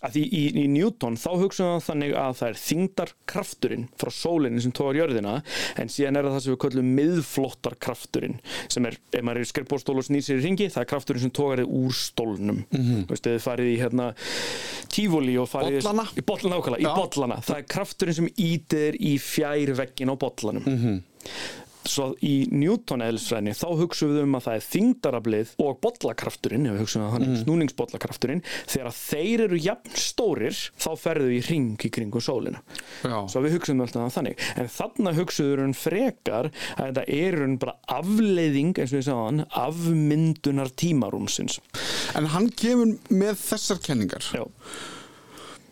að 0.03 0.17
því 0.17 0.23
í, 0.27 0.43
í 0.63 0.67
Newton 0.73 1.17
þá 1.21 1.31
hugsaðum 1.43 1.77
við 1.79 1.87
þannig 1.89 2.15
að 2.23 2.33
það 2.41 2.49
er 2.49 2.61
þingdarkrafturinn 2.63 3.87
frá 4.01 4.11
sólinni 4.11 4.63
sem 4.65 4.73
tógar 4.73 4.99
jörðina 5.01 5.35
en 5.77 5.93
síðan 5.93 6.17
er 6.17 6.29
það 6.29 6.37
það 6.37 6.43
sem 6.47 6.53
við 6.55 6.61
kallum 6.65 6.93
miðflottarkrafturinn 6.99 8.39
sem 8.69 8.87
er, 8.89 8.99
ef 9.13 9.23
maður 9.23 9.43
er 9.43 9.47
í 9.47 9.51
skrifbórstól 9.53 9.99
og 9.99 10.07
snýr 10.09 10.25
sér 10.27 10.41
í 10.41 10.47
ringi, 10.47 10.69
það 10.73 10.83
er 10.85 10.91
krafturinn 10.93 11.23
sem 11.27 11.35
tógar 11.35 11.63
þið 11.63 11.77
úr 11.83 11.97
stólnum 11.97 12.63
mm 12.65 12.83
-hmm. 12.83 13.07
veistu, 13.11 13.31
þið 13.37 13.47
farið 13.47 13.73
í 13.73 13.79
hérna 13.81 14.09
tífóli 14.93 15.39
og 15.41 15.49
farið 15.49 15.83
Bollana? 15.83 16.07
í 16.17 16.23
bollana, 16.27 16.57
ákala, 16.61 16.79
í 16.79 16.87
Já. 16.87 16.95
bollana 16.97 17.41
það 17.41 17.57
er 17.59 17.71
krafturinn 17.77 18.15
sem 18.15 18.29
ítir 18.37 18.99
í 19.01 19.17
fjær 19.19 19.75
veggin 19.77 20.13
á 20.13 20.17
bollanum 20.17 20.63
Mhm. 20.67 21.03
Svo 21.85 22.15
í 22.23 22.47
Newton 22.53 23.03
eðlisfræðinni 23.05 23.55
þá 23.59 23.67
hugsaum 23.81 24.13
við 24.15 24.23
um 24.23 24.37
að 24.39 24.45
það 24.47 24.55
er 24.59 24.67
þingdarablið 24.69 25.53
og 25.59 25.81
bollakrafturinn, 25.83 26.67
ef 26.67 26.73
við 26.77 26.83
hugsaum 26.85 27.05
að 27.07 27.13
þannig 27.17 27.33
Mhm. 27.33 27.43
snúningsbollakrafturinn, 27.45 28.43
þegar 28.67 28.93
þeir 28.93 29.41
eru 29.49 29.59
jafn 29.59 29.91
stórir, 29.97 30.59
þá 30.79 30.91
ferðu 30.99 31.31
í 31.33 31.41
ring 31.49 31.77
í 31.77 31.91
kringum 31.91 32.21
sólina. 32.23 32.61
Já. 33.03 33.27
Svo 33.29 33.43
við 33.43 33.59
hugsaum 33.59 33.81
alltaf 33.83 34.15
þannig. 34.15 34.39
En 34.57 34.69
þarna 34.69 35.15
hugsaum 35.15 35.57
við 35.57 35.77
frekar 35.77 36.51
að 36.79 36.93
þetta 36.93 37.05
er 37.09 37.39
raun 37.39 37.59
bara 37.59 37.77
afleiðing, 37.89 38.75
eins 38.79 38.93
og 38.93 38.99
við 39.01 39.07
sagðan, 39.09 39.47
afmyndunar 39.51 40.71
tímarúmsins. 40.77 41.59
En 42.15 42.27
hann 42.27 42.49
kemur 42.51 42.97
með 43.11 43.35
þessar 43.43 43.81
kenningar 43.83 44.23
Já. 44.33 44.45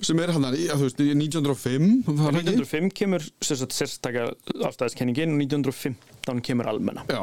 Sem 0.03 0.19
er 0.23 0.33
hann 0.33 0.45
að, 0.49 0.57
þú 0.71 0.87
veist, 0.87 1.01
1905 1.01 1.89
var 2.07 2.33
það 2.33 2.41
ekki? 2.41 2.55
1905 2.57 2.91
kemur 3.01 3.25
sérst- 3.45 3.75
sérstaklega 3.77 4.35
afstæðiskenningin 4.69 5.35
og 5.35 5.41
1915 5.45 6.41
kemur 6.47 6.69
almenna. 6.71 7.05
Já. 7.09 7.23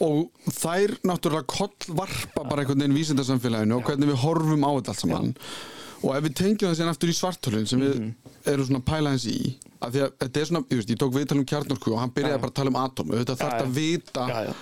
og 0.00 0.30
þær 0.50 0.96
náttúrulega 1.08 1.46
kollvarpa 1.46 2.44
bara 2.48 2.62
einhvern 2.64 2.82
veginn 2.84 2.96
vísindarsamfélaginu 2.98 3.76
og 3.78 3.84
hvernig 3.88 4.10
við 4.12 4.20
horfum 4.24 4.64
á 4.66 4.70
þetta 4.76 4.92
allt 4.94 5.00
saman 5.04 5.34
og 6.02 6.16
ef 6.16 6.24
við 6.26 6.34
tengjum 6.40 6.68
það 6.72 6.78
síðan 6.80 6.92
aftur 6.96 7.12
í 7.12 7.18
svartölun 7.18 7.68
sem 7.68 7.80
við 7.80 7.94
Mhm. 8.00 8.14
erum 8.46 8.66
svona 8.66 8.84
pælaðins 8.84 9.26
í 9.30 9.54
að 9.82 9.96
því 9.96 10.02
að 10.04 10.12
þetta 10.22 10.40
er 10.42 10.48
svona, 10.48 10.62
ég 10.72 10.80
veist, 10.80 10.92
ég 10.92 11.00
tók 11.00 11.14
viðtal 11.16 11.38
um 11.38 11.46
kjarnorku 11.52 11.92
og 11.92 12.00
hann 12.02 12.12
byrjaði 12.16 12.40
bara 12.42 12.52
að 12.52 12.58
tala 12.58 12.72
um 12.72 12.78
atom 12.82 13.12
auðvitað 13.12 13.40
þarf 13.42 13.56
já. 13.56 13.62
að 13.62 13.72
vita 13.78 14.26
Já, 14.32 14.38
já, 14.46 14.52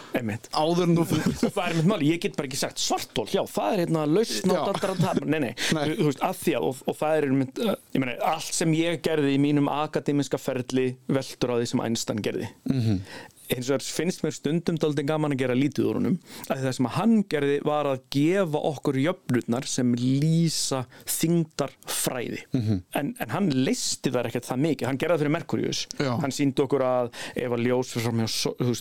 áður 0.61 0.85
en 0.87 0.99
þú 1.01 1.07
það 1.41 1.63
er 1.65 1.77
mitt 1.79 1.91
máli, 1.93 2.11
ég 2.11 2.23
get 2.25 2.39
bara 2.39 2.51
ekki 2.51 2.61
sagt 2.61 2.83
svartól, 2.83 3.27
já, 3.31 3.43
það 3.51 3.75
er 3.75 3.83
hérna 3.85 4.05
lausn 4.11 4.55
Já. 4.55 4.61
á 4.61 4.69
dattaratap, 4.71 5.23
nei, 5.25 5.41
nei, 5.47 5.51
Nei. 5.77 5.83
þú 5.99 6.09
veist, 6.11 6.23
að 6.31 6.39
því 6.45 6.57
að, 6.59 6.69
og, 6.71 6.85
og 6.87 7.01
það 7.01 7.19
er 7.19 7.29
mynd, 7.41 7.61
uh, 7.65 7.75
ég 7.97 8.05
meina, 8.05 8.17
allt 8.31 8.57
sem 8.61 8.79
ég 8.79 9.03
gerði 9.05 9.35
í 9.37 9.43
mínum 9.43 9.71
akademiska 9.73 10.41
ferli 10.41 10.87
veldur 11.11 11.55
á 11.55 11.61
því 11.61 11.71
sem 11.73 11.85
Einstein 11.85 12.25
gerði 12.25 12.49
-hmm. 12.71 13.05
Eins 13.51 13.71
og 13.71 13.81
það 13.81 13.89
finnst 13.99 14.25
mér 14.25 14.37
stundum 14.37 14.79
daldið 14.81 15.09
gaman 15.11 15.35
að 15.35 15.43
gera 15.43 15.57
lítið 15.59 15.89
úr 15.91 16.01
honum 16.01 16.17
að 16.49 16.65
það 16.65 16.77
sem 16.79 16.89
að 16.91 16.97
hann 16.99 17.15
gerði 17.33 17.59
var 17.67 17.89
að 17.91 18.03
gefa 18.17 18.63
okkur 18.71 19.01
jöfnurnar 19.05 19.69
sem 19.71 19.93
lýsa 19.99 20.85
þingdarfræði 21.09 22.43
-hmm. 22.53 22.83
en, 23.01 23.15
en 23.19 23.35
hann 23.35 23.51
listi 23.51 24.13
þar 24.13 24.31
ekkert 24.31 24.49
það 24.51 24.65
mikið, 24.67 24.89
hann 24.89 25.01
gerði 25.01 25.15
það 25.15 25.25
fyrir 25.25 25.37
Merkurius 25.37 25.83
hann 25.99 26.35
síndi 26.35 26.65
okkur 26.65 26.87
að 26.87 27.13
ef 27.35 27.57
að 27.57 27.67
ljós 27.67 27.95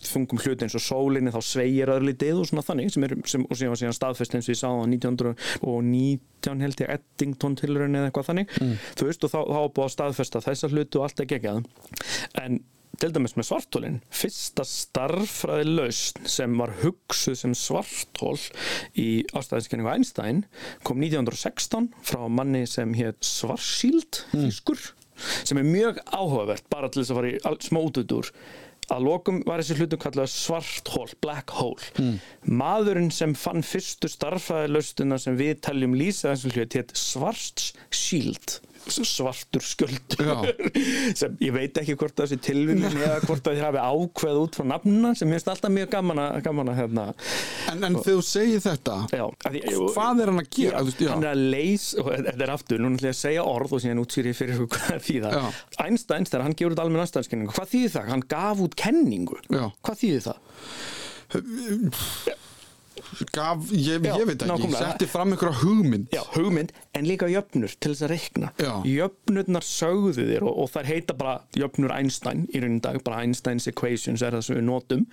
þungum 0.09 0.43
hluti 0.43 0.65
eins 0.65 0.77
og 0.77 0.85
sólinni 0.85 1.33
þá 1.33 1.41
sveigir 1.45 1.93
það 1.93 2.07
lítið 2.09 2.41
og 2.41 2.49
svona 2.49 2.65
þannig 2.65 2.93
sem 2.93 3.05
er, 3.07 3.15
sem, 3.25 3.45
og 3.45 3.59
síðan, 3.59 3.79
síðan 3.79 3.97
staðfest 3.97 4.35
eins 4.35 4.49
og 4.49 4.55
ég 4.55 4.61
sá 4.61 4.69
á 4.69 4.85
1919 4.85 6.63
held 6.63 6.83
ég 6.83 6.93
Eddington 6.95 7.55
tilraun 7.59 7.97
eða 7.99 8.09
eitthvað 8.09 8.29
þannig. 8.31 8.57
Þú 8.99 9.07
veist 9.09 9.25
og 9.25 9.33
þá, 9.33 9.39
þá 9.39 9.59
var 9.59 9.71
búið 9.75 9.87
að 9.87 9.95
staðfesta 9.95 10.43
þessa 10.45 10.71
hluti 10.71 10.99
og 10.99 11.07
allt 11.07 11.23
er 11.23 11.29
geggjað. 11.33 11.63
En 12.39 12.61
til 12.99 13.11
dæmis 13.15 13.35
með 13.37 13.47
svartólinn 13.47 13.99
fyrsta 14.11 14.65
starffræði 14.67 15.67
lausn 15.77 16.29
sem 16.29 16.55
var 16.59 16.73
hugsuð 16.81 17.37
sem 17.39 17.55
svartól 17.57 18.37
í 18.99 19.09
ástæðiskenningu 19.31 19.91
Einstein 19.93 20.43
kom 20.87 20.99
1916 21.03 21.91
frá 22.03 22.25
manni 22.27 22.65
sem 22.69 22.95
hétt 22.97 23.23
Svarsíld 23.25 24.23
þýskur 24.33 24.81
sem 25.43 25.59
er 25.59 25.67
mjög 25.67 26.01
áhugavert 26.11 26.67
bara 26.71 26.89
til 26.91 27.03
þess 27.03 27.13
að 27.13 27.21
fara 27.21 27.31
í 27.35 27.69
smá 27.69 27.79
útudur 27.81 28.33
að 28.89 29.05
lokum 29.05 29.43
var 29.45 29.61
þessi 29.61 29.75
hlutum 29.77 29.99
kallað 30.01 30.31
svarthól, 30.33 31.11
black 31.21 31.51
hole. 31.59 31.91
Maðurinn 32.49 33.11
sem 33.13 33.35
fann 33.37 33.61
fyrstu 33.61 34.09
starffræðilaustina 34.09 35.19
sem 35.21 35.37
við 35.37 35.59
teljum 35.67 35.93
lýsa 35.93 36.31
þessum 36.31 36.55
hlut 36.55 36.77
hétt 36.79 36.95
Svarts 36.97 37.67
Shield 37.93 38.57
svartur 38.87 39.63
sköldur 39.65 40.29
Já. 40.29 40.37
sem 41.19 41.35
ég 41.43 41.53
veit 41.55 41.77
ekki 41.81 41.95
hvort 41.99 42.15
það 42.17 42.31
sé 42.31 42.37
tilvíðin 42.49 42.87
eða 42.89 43.19
hvort 43.25 43.45
það 43.45 43.61
hafi 43.65 43.83
ákveð 43.83 44.39
út 44.43 44.59
frá 44.59 44.67
nafnuna 44.73 45.13
sem 45.17 45.29
minnst 45.29 45.49
alltaf 45.51 45.73
mjög 45.73 45.91
gaman 45.93 46.21
að, 46.23 46.39
gaman 46.47 46.71
að 46.73 46.79
hérna, 46.83 47.05
En, 47.69 47.83
en 47.85 47.97
þegar 47.99 48.19
þú 48.19 48.25
segir 48.25 48.63
þetta, 48.63 48.97
já, 49.13 49.25
því, 49.45 49.63
hvað 49.95 50.23
er 50.23 50.31
hann 50.31 50.43
að 50.43 50.51
gera? 50.57 50.83
Veist, 50.87 51.03
já. 51.03 51.11
hann 51.13 51.25
er 51.25 51.31
að 51.33 51.45
leys 51.53 51.87
og 51.99 52.11
þetta 52.15 52.45
er 52.47 52.53
aftur, 52.55 52.81
nú 52.81 52.93
ætla 52.95 53.11
ég 53.11 53.15
að 53.17 53.21
segja 53.21 53.47
orð 53.47 53.75
og 53.77 53.83
síðan 53.83 54.03
útsýri 54.03 54.35
fyrir 54.37 54.63
hvað 54.65 55.03
þýða 55.07 55.33
Já. 55.35 55.43
Einstein, 55.85 56.27
þegar 56.29 56.45
hann 56.47 56.57
gefur 56.59 56.75
út 56.75 56.83
almenn 56.83 57.05
anstæðskenningu 57.05 57.55
hvað 57.55 57.73
þýðir 57.73 57.95
það? 57.95 58.11
Hann 58.13 58.27
gaf 58.35 58.63
út 58.65 58.77
kenningu 58.79 59.41
Já. 59.47 59.65
hvað 59.85 60.03
þýðir 60.03 60.29
það? 60.29 60.39
Gaf, 63.33 63.71
ég, 63.73 64.03
Já, 64.05 64.13
ég 64.19 64.25
veit 64.29 64.35
ekki, 64.41 64.49
nákvæmlega. 64.51 64.79
setti 64.91 65.07
fram 65.09 65.33
einhverja 65.33 65.59
hugmynd 65.63 66.13
Já, 66.13 66.21
hugmynd, 66.35 66.71
en 66.93 67.07
líka 67.09 67.29
jöfnur 67.31 67.73
til 67.79 67.93
þess 67.93 68.05
að 68.05 68.11
reikna. 68.13 68.51
Já. 68.61 68.73
Jöfnurnar 68.85 69.65
sögðu 69.65 70.13
þér 70.19 70.45
og, 70.47 70.57
og 70.65 70.71
þær 70.75 70.89
heita 70.91 71.15
bara 71.17 71.35
jöfnur 71.57 71.93
Einstein 71.95 72.45
í 72.53 72.61
raunin 72.63 72.81
dag, 72.85 73.01
bara 73.03 73.23
Einsteins 73.25 73.67
equations 73.71 74.21
er 74.25 74.37
það 74.37 74.45
sem 74.49 74.59
við 74.61 74.67
notum. 74.69 75.05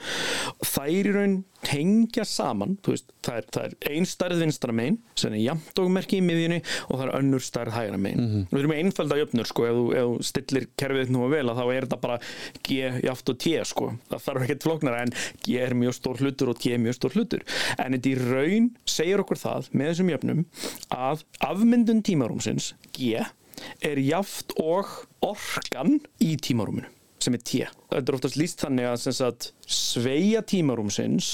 Þær 0.64 0.92
í 0.92 1.14
raunin 1.16 1.38
tengja 1.66 2.24
saman, 2.28 2.76
þú 2.84 2.92
veist, 2.94 3.08
það 3.26 3.38
er, 3.40 3.46
það 3.54 3.64
er 3.66 3.90
ein 3.90 4.06
stærð 4.06 4.42
vinstra 4.44 4.74
megin, 4.76 4.98
sem 5.18 5.34
er 5.34 5.42
jafnt 5.42 5.80
og 5.82 5.90
merki 5.92 6.20
í 6.20 6.24
miðjunni 6.24 6.60
og 6.86 6.92
það 6.92 7.04
er 7.06 7.12
önnur 7.18 7.44
stærð 7.44 7.74
hægra 7.74 8.00
megin. 8.00 8.22
Mhm. 8.22 8.44
Við 8.52 8.60
erum 8.60 8.72
með 8.72 8.82
einfælda 8.82 9.18
jöfnur, 9.20 9.50
sko, 9.50 9.66
ef 9.66 9.78
þú, 9.78 9.84
ef 9.96 10.06
þú 10.06 10.28
stillir 10.30 10.68
kerfið 10.82 11.12
nú 11.14 11.30
vel 11.32 11.44
að 11.50 11.60
þá 11.60 11.64
er 11.66 11.88
þetta 11.88 12.00
bara 12.06 12.18
G 12.62 12.78
jaft 13.06 13.32
og 13.32 13.38
T, 13.42 13.54
sko. 13.72 13.90
Það 14.10 14.24
þarf 14.28 14.46
ekkert 14.46 14.66
flóknara 14.68 15.02
en 15.06 15.14
G 15.42 15.58
er 15.66 15.76
mjög 15.78 15.98
stór 15.98 16.22
hlutur 16.22 16.52
og 16.52 16.60
T 16.62 16.74
er 16.74 16.82
mjög 16.82 16.98
stór 17.00 17.18
hlutur. 17.18 17.46
En 17.78 17.96
þetta 17.96 18.12
í 18.12 18.16
raun 18.22 18.70
segir 18.86 19.24
okkur 19.24 19.42
það 19.42 19.70
með 19.72 19.92
þessum 19.92 20.12
jöfnum 20.14 20.44
að 20.94 21.24
afmyndun 21.50 22.04
tímarúmsins, 22.06 22.74
G, 22.96 23.24
er 23.82 24.02
jaft 24.04 24.52
og 24.60 24.86
orkan 25.24 25.98
í 26.22 26.36
tímarúminu 26.36 26.92
sem 27.22 27.36
er 27.36 27.42
T. 27.42 27.64
Þetta 27.90 28.12
er 28.12 28.18
oftast 28.18 28.38
líst 28.38 28.62
þannig 28.64 28.88
að 28.90 29.04
sagt, 29.16 29.50
sveia 29.66 30.42
tímarúmsins 30.46 31.30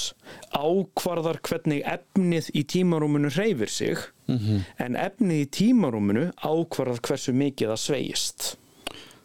ákvarðar 0.55 1.41
hvernig 1.45 1.83
efnið 1.89 2.51
í 2.55 2.65
tímarúminu 2.71 3.33
hreyfir 3.35 3.73
sig 3.73 4.03
en 4.79 4.97
efnið 4.97 5.45
í 5.45 5.47
tímarúminu 5.59 6.27
ákvarðar 6.41 7.03
hversu 7.09 7.35
mikið 7.37 7.73
það 7.75 7.81
sveigist. 7.87 8.53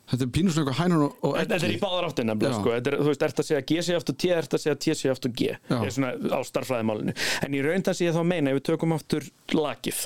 Þetta 0.07 0.23
er 0.23 0.29
pínur 0.31 0.53
svona 0.55 0.63
eitthvað 0.71 0.85
hænan 0.85 1.01
og, 1.03 1.15
og 1.19 1.33
Þetta 1.35 1.53
þetta 1.53 1.67
er 1.67 1.73
í 1.73 1.79
báðar 1.81 2.05
áttin 2.07 2.29
nefnilega, 2.31 2.59
sko. 2.61 2.71
Þetta 2.77 2.91
er, 2.91 2.95
þú 3.01 3.07
veist, 3.09 3.23
ert 3.27 3.41
að 3.41 3.47
segja 3.49 3.63
G 3.67 3.81
sé 3.83 3.97
aftur 3.97 4.15
T, 4.15 4.29
ert 4.31 4.53
að 4.55 4.61
segja 4.63 4.75
T 4.79 4.95
sé 4.95 5.09
aftur 5.11 5.33
G. 5.35 5.49
Ég 5.67 5.83
er 5.83 5.91
svona 5.97 6.11
á 6.31 6.39
starffræðimálinu. 6.47 7.15
En 7.43 7.57
í 7.57 7.63
raun 7.65 7.83
það 7.83 7.97
sé 7.99 8.07
ég 8.07 8.15
þá 8.15 8.21
að 8.21 8.29
meina, 8.31 8.53
ef 8.53 8.59
við 8.61 8.65
tökum 8.69 8.95
aftur 8.95 9.27
lakið. 9.51 9.99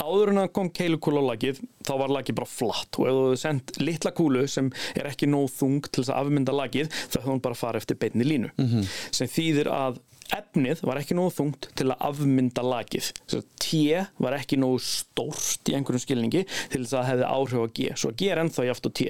Áður 0.00 0.32
en 0.34 0.42
að 0.44 0.52
kom 0.56 0.70
keilukúla 0.74 1.22
á 1.24 1.28
lakið, 1.32 1.60
þá 1.86 1.92
var 2.02 2.14
lakið 2.18 2.38
bara 2.40 2.50
flatt 2.50 2.98
og 3.00 3.06
ef 3.08 3.14
þú 3.18 3.22
hefur 3.26 3.42
sendt 3.44 3.76
litla 3.80 4.14
kúlu 4.16 4.46
sem 4.50 4.70
er 4.94 5.10
ekki 5.10 5.28
nóg 5.30 5.50
þung 5.54 5.80
til 5.88 6.02
þess 6.02 6.14
að 6.14 6.20
afmynda 6.24 6.56
lakið, 6.56 6.90
þá 7.10 7.18
hefur 7.20 7.32
hún 7.34 7.44
bara 7.44 7.58
fara 7.58 7.80
eftir 7.82 7.98
beinni 8.00 8.26
línu. 8.28 8.50
Mhm. 8.58 8.88
Sem 9.10 9.30
þýðir 9.30 9.70
að 9.72 10.00
efnið 10.32 10.84
var 10.86 11.00
ekki 11.00 11.16
nógu 11.18 11.34
þungt 11.38 11.68
til 11.76 11.90
að 11.92 12.06
afmynda 12.08 12.64
lakið. 12.64 13.10
Svo 13.26 13.42
T 13.64 13.80
var 14.20 14.36
ekki 14.36 14.58
nógu 14.60 14.78
stórt 14.84 15.70
í 15.70 15.74
einhverjum 15.76 16.02
skilningi 16.02 16.44
til 16.72 16.82
þess 16.82 16.92
að 16.92 16.98
það 16.98 17.08
hefði 17.10 17.28
áhrif 17.34 17.64
á 17.64 17.66
G. 17.78 17.88
Svo 17.96 18.12
G 18.12 18.28
er 18.32 18.40
ennþá 18.42 18.66
jáft 18.68 18.88
á 18.88 18.90
T. 18.94 19.06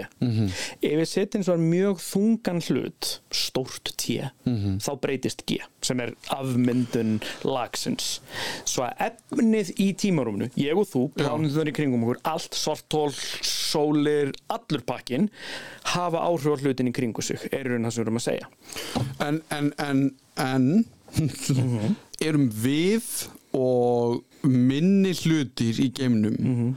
Ef 0.85 0.97
við 1.01 1.09
setjum 1.11 1.45
svo 1.47 1.57
mjög 1.61 2.03
þungan 2.05 2.63
hlut, 2.69 3.11
stórt 3.35 3.95
T, 4.01 4.21
þá 4.45 4.91
breytist 5.03 5.45
G 5.49 5.61
sem 5.85 6.01
er 6.01 6.15
afmyndun 6.33 7.19
lagsins. 7.45 8.21
Svo 8.65 8.87
að 8.87 9.11
efnið 9.11 9.75
í 9.83 9.91
tímarúminu, 10.01 10.49
ég 10.57 10.79
og 10.81 10.89
þú, 10.89 11.03
plánuður 11.19 11.69
í 11.69 11.75
kringum 11.77 12.07
okkur, 12.07 12.23
allt 12.31 12.57
svartól, 12.57 13.11
sólir, 13.45 14.33
allur 14.49 14.85
pakkin, 14.87 15.29
hafa 15.95 16.25
áhrif 16.25 16.57
á 16.57 16.63
hlutin 16.63 16.89
í 16.89 16.95
kringu 16.97 17.25
sig, 17.25 17.43
er 17.53 17.69
raun 17.69 17.85
það 17.85 17.97
sem 17.97 18.03
við 18.03 18.07
erum 18.07 18.21
að 18.21 18.27
segja. 18.31 18.51
En, 19.27 19.43
en, 19.53 19.73
en, 19.85 20.05
en 20.41 20.69
erum 22.29 22.49
við 22.65 23.11
og 23.55 24.23
minni 24.45 25.15
hlutir 25.25 25.79
í 25.83 25.91
geimnum 25.95 26.75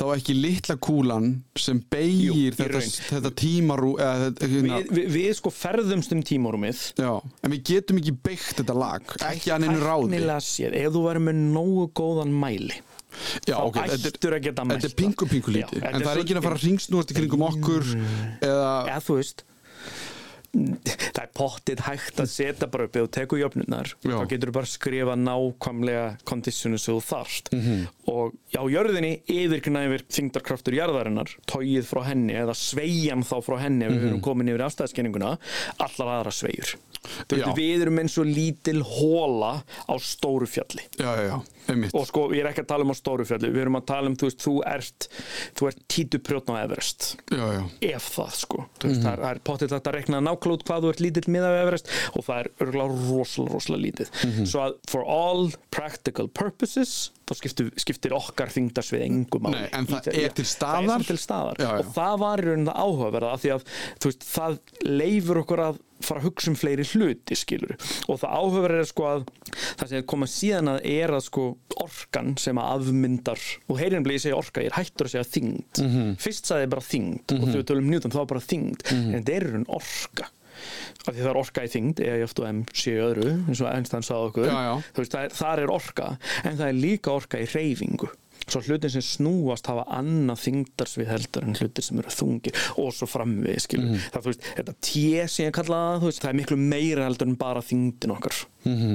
þá 0.00 0.04
ekki 0.14 0.34
litla 0.36 0.76
kúlan 0.80 1.32
sem 1.60 1.80
beigir 1.92 2.54
þetta, 2.56 2.80
þetta 3.10 3.32
tímarú 3.36 3.94
eða, 4.00 4.30
hérna, 4.40 4.78
Við, 4.80 4.92
við, 4.96 5.08
við 5.16 5.34
sko 5.36 5.52
ferðumst 5.52 6.14
um 6.16 6.22
tímarúmið. 6.24 6.84
Já, 7.00 7.10
en 7.20 7.54
við 7.54 7.64
getum 7.72 8.00
ekki 8.00 8.14
beigt 8.28 8.62
þetta 8.62 8.76
lag 8.80 9.16
ekki 9.28 9.52
að 9.52 9.66
neinu 9.66 9.82
ráði 9.82 10.22
ef 10.70 10.94
þú 10.94 11.04
væri 11.04 11.24
með 11.26 11.42
nógu 11.50 11.90
góðan 12.00 12.32
mæli 12.32 12.78
já, 13.44 13.56
þá 13.56 13.66
ok, 13.66 13.78
þetta, 13.90 14.14
ættur 14.14 14.36
að 14.36 14.44
geta 14.46 14.66
mælt 14.66 14.80
þetta 14.80 14.90
er 14.90 14.98
pingu 15.02 15.28
pingu 15.34 15.54
lítið. 15.58 15.84
en 15.84 16.00
það 16.00 16.12
er 16.12 16.22
ekki 16.24 16.36
að 16.38 16.46
fara 16.46 16.58
að 16.60 16.66
ringsnúast 16.68 17.12
í 17.12 17.16
kringum 17.18 17.46
okkur 17.50 17.88
eða, 17.90 18.72
eða 18.86 19.00
þú 19.04 19.20
veist 19.20 19.44
það 20.50 21.20
er 21.22 21.28
pottið 21.36 21.80
hægt 21.86 22.20
að 22.24 22.26
setja 22.32 22.66
bara 22.70 22.84
upp 22.88 22.96
þú 22.98 23.04
tekur 23.14 23.38
jöfnunar 23.38 23.92
Já. 24.02 24.16
þá 24.18 24.24
getur 24.32 24.50
þú 24.50 24.54
bara 24.56 24.66
skrifa 24.66 25.14
nákvæmlega 25.16 26.06
kondísjonu 26.26 26.78
sem 26.78 26.94
þú 26.94 27.04
þarft 27.06 27.52
Mhm. 27.54 27.86
og 28.10 28.34
á 28.58 28.62
jörðinni 28.66 29.12
yfirgnæfir 29.30 30.02
þingdarkraftur 30.10 30.74
jarðarinnar 30.74 31.30
tóið 31.46 31.86
frá 31.86 32.02
henni 32.10 32.34
eða 32.34 32.54
sveigjan 32.58 33.22
þá 33.22 33.36
frá 33.46 33.58
henni 33.62 33.84
ef 33.86 33.92
við 33.92 34.00
Mhm. 34.00 34.08
erum 34.08 34.20
komin 34.20 34.48
yfir 34.50 34.66
afstæðskenninguna 34.66 35.38
allar 35.78 36.08
aðra 36.24 36.32
sveigur. 36.34 36.74
Veist, 37.30 37.50
við 37.56 37.86
erum 37.86 38.00
eins 38.02 38.18
og 38.20 38.28
lítil 38.28 38.80
hóla 38.86 39.52
á 39.64 39.94
stóru 40.02 40.48
fjalli. 40.50 40.84
Já, 41.00 41.10
já, 41.18 41.24
já, 41.30 41.36
einmitt. 41.72 41.94
Og 41.96 42.06
sko, 42.08 42.26
ég 42.34 42.44
er 42.44 42.50
ekki 42.52 42.64
að 42.64 42.70
tala 42.74 42.86
um 42.86 42.94
á 42.94 42.96
stóru 42.98 43.26
fjalli 43.28 43.52
við 43.54 43.64
erum 43.64 43.80
að 43.80 43.86
tala 43.90 44.10
um, 44.10 44.16
þú 44.20 44.30
veist, 44.30 44.44
þú 44.44 44.54
ert 44.70 45.08
þú 45.58 45.70
ert 45.70 45.84
títuprjótn 45.90 46.54
á 46.54 46.62
Everest. 46.64 47.08
Já, 47.30 47.44
já, 47.56 47.62
ef 47.92 48.10
það 48.16 48.34
sko. 48.44 48.64
Mm 48.66 48.90
veist, 48.90 49.04
það 49.04 49.12
er, 49.12 49.24
er 49.30 49.40
potið 49.46 49.74
þetta 49.74 49.90
að 49.92 49.96
rekna 49.98 50.20
náklót 50.24 50.66
hvað 50.66 50.84
þú 50.84 50.92
ert 50.94 51.02
lítill 51.04 51.32
miða 51.32 51.52
við 51.54 51.62
Everest 51.64 51.94
og 52.14 52.26
það 52.26 52.42
er 52.42 52.50
örgulega 52.64 52.98
rosalega, 53.10 53.54
rosalega 53.54 53.84
lítið. 53.86 54.12
Svo 54.50 54.64
að 54.66 54.76
for 54.90 55.06
all 55.10 55.50
practical 55.74 56.28
purposes 56.28 57.10
þá 57.30 57.34
skiptir, 57.38 57.70
skiptir 57.78 58.14
okkar 58.16 58.50
þingdarsvið 58.50 59.04
engum 59.06 59.44
máli 59.46 59.60
Nei, 59.60 59.68
en 59.78 59.86
það 59.86 60.08
er 60.10 60.32
til 60.34 60.44
það 60.44 60.80
er 60.80 60.88
staðar. 60.90 61.06
til 61.06 61.18
staðar 61.22 61.60
Já, 61.62 61.68
já. 61.70 61.78
og 61.84 61.92
það 61.94 62.16
var 62.24 62.42
í 62.42 62.48
raunin 62.48 62.66
það 62.66 62.80
áhugaverða 62.84 63.30
af 63.36 63.44
því 63.44 63.52
að 63.54 63.64
veist, 64.04 64.26
það 64.26 64.58
leifur 64.90 65.40
okkur 65.44 65.62
að 65.68 65.78
fara 66.00 66.20
að 66.22 66.26
hugsa 66.30 66.48
um 66.48 66.56
fleiri 66.56 66.84
hluti 66.94 67.36
skilur 67.36 67.74
og 68.08 68.18
það 68.22 68.30
áhugaverða 68.40 68.78
er 68.80 68.88
sko 68.88 69.04
að 69.10 69.24
það 69.76 69.90
sem 69.90 70.06
koma 70.08 70.28
síðan 70.32 70.70
að 70.72 70.78
er 70.88 71.12
að 71.12 71.24
sko 71.26 71.44
orkan 71.84 72.30
sem 72.40 72.56
að 72.56 72.70
afmyndar 72.80 73.42
og 73.68 73.78
heyrinn 73.82 74.06
bleið 74.06 74.22
segja 74.24 74.38
orka, 74.40 74.64
ég 74.64 74.72
er 74.72 74.78
hættur 74.80 75.06
að 75.10 75.14
segja 75.14 75.28
þyngd 75.36 75.82
Mhm. 75.84 76.16
fyrst 76.24 76.48
sagði 76.48 76.64
ég 76.66 76.72
bara 76.72 76.88
þyngd 76.88 77.36
og 77.36 77.44
þegar 77.46 77.60
við 77.60 77.68
tölum 77.70 77.90
Newton 77.92 78.10
þá 78.16 78.20
bara 78.32 78.40
þyngd 78.40 78.80
Mhm. 78.90 79.14
en 79.14 79.22
þetta 79.24 79.36
er 79.36 79.46
raun 79.52 79.66
orka 79.68 80.26
af 81.06 81.10
því 81.12 81.18
það 81.20 81.30
er 81.32 81.40
orka 81.42 81.64
í 81.66 81.70
þyngd 81.74 82.02
eða 82.06 82.24
eftir 82.28 82.48
M 82.50 82.62
séu 82.82 83.04
öðru 83.08 83.28
eins 83.48 83.62
og 83.64 83.70
Einstein 83.72 84.06
sagði 84.06 84.30
okkur 84.30 84.50
Já, 84.50 84.58
já. 84.68 84.72
Veist, 85.00 85.18
er, 85.20 85.36
þar 85.40 85.64
er 85.64 85.74
orka 85.74 86.08
en 86.44 86.58
það 86.60 86.66
er 86.68 86.80
líka 86.84 87.14
orka 87.16 87.40
í 87.42 87.48
reyfingu 87.50 88.10
svo 88.48 88.62
hlutin 88.64 88.92
sem 88.94 89.04
snúast 89.04 89.66
hafa 89.70 89.84
annað 89.98 90.40
þyngdarsvið 90.44 91.10
heldur 91.12 91.46
en 91.46 91.58
hlutir 91.58 91.84
sem 91.86 91.98
eru 92.00 92.14
þungir 92.14 92.62
og 92.80 92.94
svo 92.96 93.08
framvið 93.10 93.58
skilur. 93.66 94.06
Það, 94.10 94.22
þú 94.24 94.32
veist, 94.32 94.46
þetta 94.60 94.74
T 94.80 95.02
sem 95.30 95.48
ég 95.48 95.56
kalla 95.58 95.82
það 95.86 96.00
þú 96.00 96.10
veist, 96.10 96.22
það 96.24 96.32
er 96.32 96.38
miklu 96.40 96.58
meira 96.60 97.06
heldur 97.08 97.30
en 97.30 97.36
bara 97.40 97.62
þyngdin 97.64 98.14
okkar. 98.16 98.40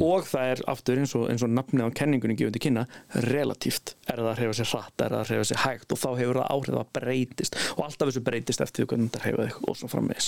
Og 0.06 0.28
það 0.30 0.50
er 0.52 0.60
aftur 0.70 1.00
eins 1.02 1.16
og, 1.18 1.24
eins 1.32 1.42
og 1.42 1.50
nafnið 1.50 1.88
á 1.90 1.98
kenningunni 1.98 2.36
gefur 2.38 2.54
til 2.54 2.62
kynna 2.68 2.84
relatíft, 3.26 3.96
er 4.06 4.22
það 4.22 4.28
að 4.30 4.42
hreyfa 4.42 4.58
sér 4.60 4.70
hratt 4.70 5.02
er 5.02 5.16
það 5.16 5.24
að 5.24 5.32
hreyfa 5.32 5.48
sér 5.50 5.62
hægt 5.64 5.96
og 5.96 6.02
þá 6.04 6.10
hefur 6.20 6.40
það 6.42 6.52
áhrif 6.54 6.78
að 6.84 6.92
breytist. 7.00 7.58
Og 7.74 7.82
alltaf 7.88 8.12
þessu 8.12 8.24
breytist 8.28 8.62
eftir 8.62 8.84
því 8.84 8.90
hvernig 8.92 9.10
þetta 9.10 9.24
hreyfa 9.24 9.48
þig 9.48 9.72
og 9.72 9.80
svo 9.80 9.90
framvegis. 9.90 10.28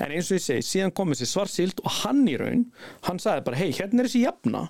En 0.00 0.10
eins 0.16 0.32
og 0.32 0.40
ég 0.40 0.42
segi, 0.42 0.66
síðan 0.72 0.94
kom 0.98 1.14
þessi 1.14 1.30
svarsíld 1.30 1.84
og 1.84 1.94
hann 2.02 2.24
í 2.26 2.34
raun, 2.40 2.66
hann 3.06 3.22
sagði 3.22 3.46
bara 3.46 3.62
hei, 3.62 3.70
hérna 3.78 4.02
er 4.02 4.10
þessi 4.10 4.24
jafna 4.26 4.66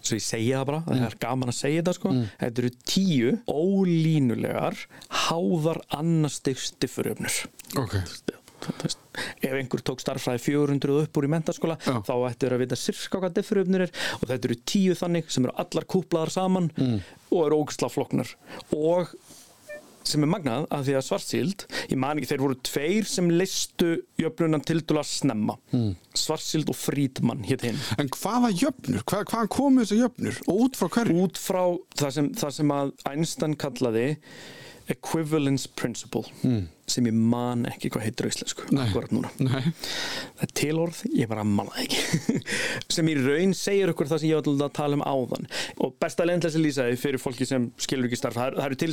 svo 0.00 0.18
ég 0.18 0.24
segi 0.24 0.50
það 0.52 0.66
bara, 0.70 0.82
það 0.88 1.06
er 1.06 1.16
gaman 1.22 1.52
að 1.52 1.58
segja 1.60 1.82
þetta 1.82 1.96
sko. 1.96 2.12
Þetta 2.40 2.62
eru 2.64 2.72
tíu 2.92 3.32
ólínulegar 3.50 4.82
háðar 5.26 5.82
annastig 6.00 6.60
stiffuröfnur. 6.62 7.40
Ok. 7.80 7.96
Ef 9.40 9.54
einhver 9.56 9.80
tók 9.80 10.02
starffræði 10.02 10.42
400 10.44 10.98
upp 11.06 11.16
úr 11.16 11.26
í 11.26 11.30
mentaskóla 11.32 11.78
Já. 11.80 11.94
þá 12.04 12.12
ættu 12.28 12.44
þeir 12.44 12.54
að 12.56 12.62
vita 12.64 12.76
sirka 12.78 13.20
hvað 13.22 13.38
diffuröfnir 13.38 13.84
er. 13.86 13.94
Og 14.20 14.28
þetta 14.28 14.50
eru 14.50 14.58
tíu 14.68 14.96
þannig 14.98 15.30
sem 15.32 15.46
eru 15.48 15.54
allar 15.64 15.86
kúplaðar 15.88 16.32
saman 16.34 16.68
og 16.76 17.40
eru 17.46 17.60
ógisla 17.64 17.88
floknar 17.90 18.34
og 18.76 19.14
sem 20.12 20.26
er 20.26 20.30
magnað 20.30 20.66
að 20.74 20.86
því 20.88 20.96
að 20.98 21.06
svartsíld 21.06 21.66
ég 21.90 21.98
man 22.00 22.20
ekki, 22.20 22.30
þeir 22.32 22.44
voru 22.44 22.58
tveir 22.70 23.08
sem 23.10 23.30
listu 23.32 23.90
jöfnunan 24.20 24.64
til 24.66 24.80
dula 24.82 25.04
snemma 25.06 25.56
mm. 25.72 25.90
svartsíld 26.18 26.70
og 26.72 26.78
frítmann 26.78 27.44
hétt 27.48 27.66
hinn 27.66 27.80
En 28.00 28.10
hvaða 28.14 28.52
jöfnur? 28.54 29.04
Hvað, 29.08 29.26
hvaðan 29.32 29.52
komu 29.52 29.84
þessi 29.84 30.00
jöfnur? 30.00 30.40
Og 30.50 30.64
út 30.66 30.80
frá 30.80 30.90
hverju? 30.96 31.20
út 31.24 31.40
frá 31.40 31.62
það 31.98 32.16
sem, 32.16 32.32
það 32.42 32.56
sem 32.58 32.74
að 32.76 32.92
Einstein 33.10 33.56
kallaði 33.60 34.08
equivalence 34.90 35.70
principle 35.78 36.26
sem 36.90 37.06
ég 37.06 37.14
man 37.14 37.64
ekki 37.70 37.90
hvað 37.92 38.06
heitir 38.06 38.26
á 38.26 38.30
íslensku 38.32 38.66
það 40.40 40.44
er 40.46 40.52
tilorð, 40.60 41.02
ég 41.14 41.30
bara 41.30 41.44
manna 41.46 41.74
það 41.76 41.84
ekki. 41.84 42.40
Sem 42.96 43.10
í 43.10 43.14
raun 43.18 43.54
segir 43.56 43.92
okkur 43.92 44.10
það 44.10 44.22
sem 44.22 44.30
ég 44.30 44.40
var 44.40 44.66
að 44.66 44.74
tala 44.80 44.98
um 44.98 45.04
áðan. 45.06 45.48
Og 45.84 45.94
besta 46.02 46.26
leginn 46.26 46.42
til 46.42 46.50
þess 46.50 46.58
að 46.58 46.66
lýsa 46.66 46.86
því 46.88 47.00
fyrir 47.04 47.22
fólki 47.22 47.48
sem 47.48 47.68
skilur 47.80 48.08
ekki 48.08 48.18
starf 48.18 48.38
það, 48.38 48.58
það 48.58 48.66
eru 48.66 48.80
til 48.82 48.90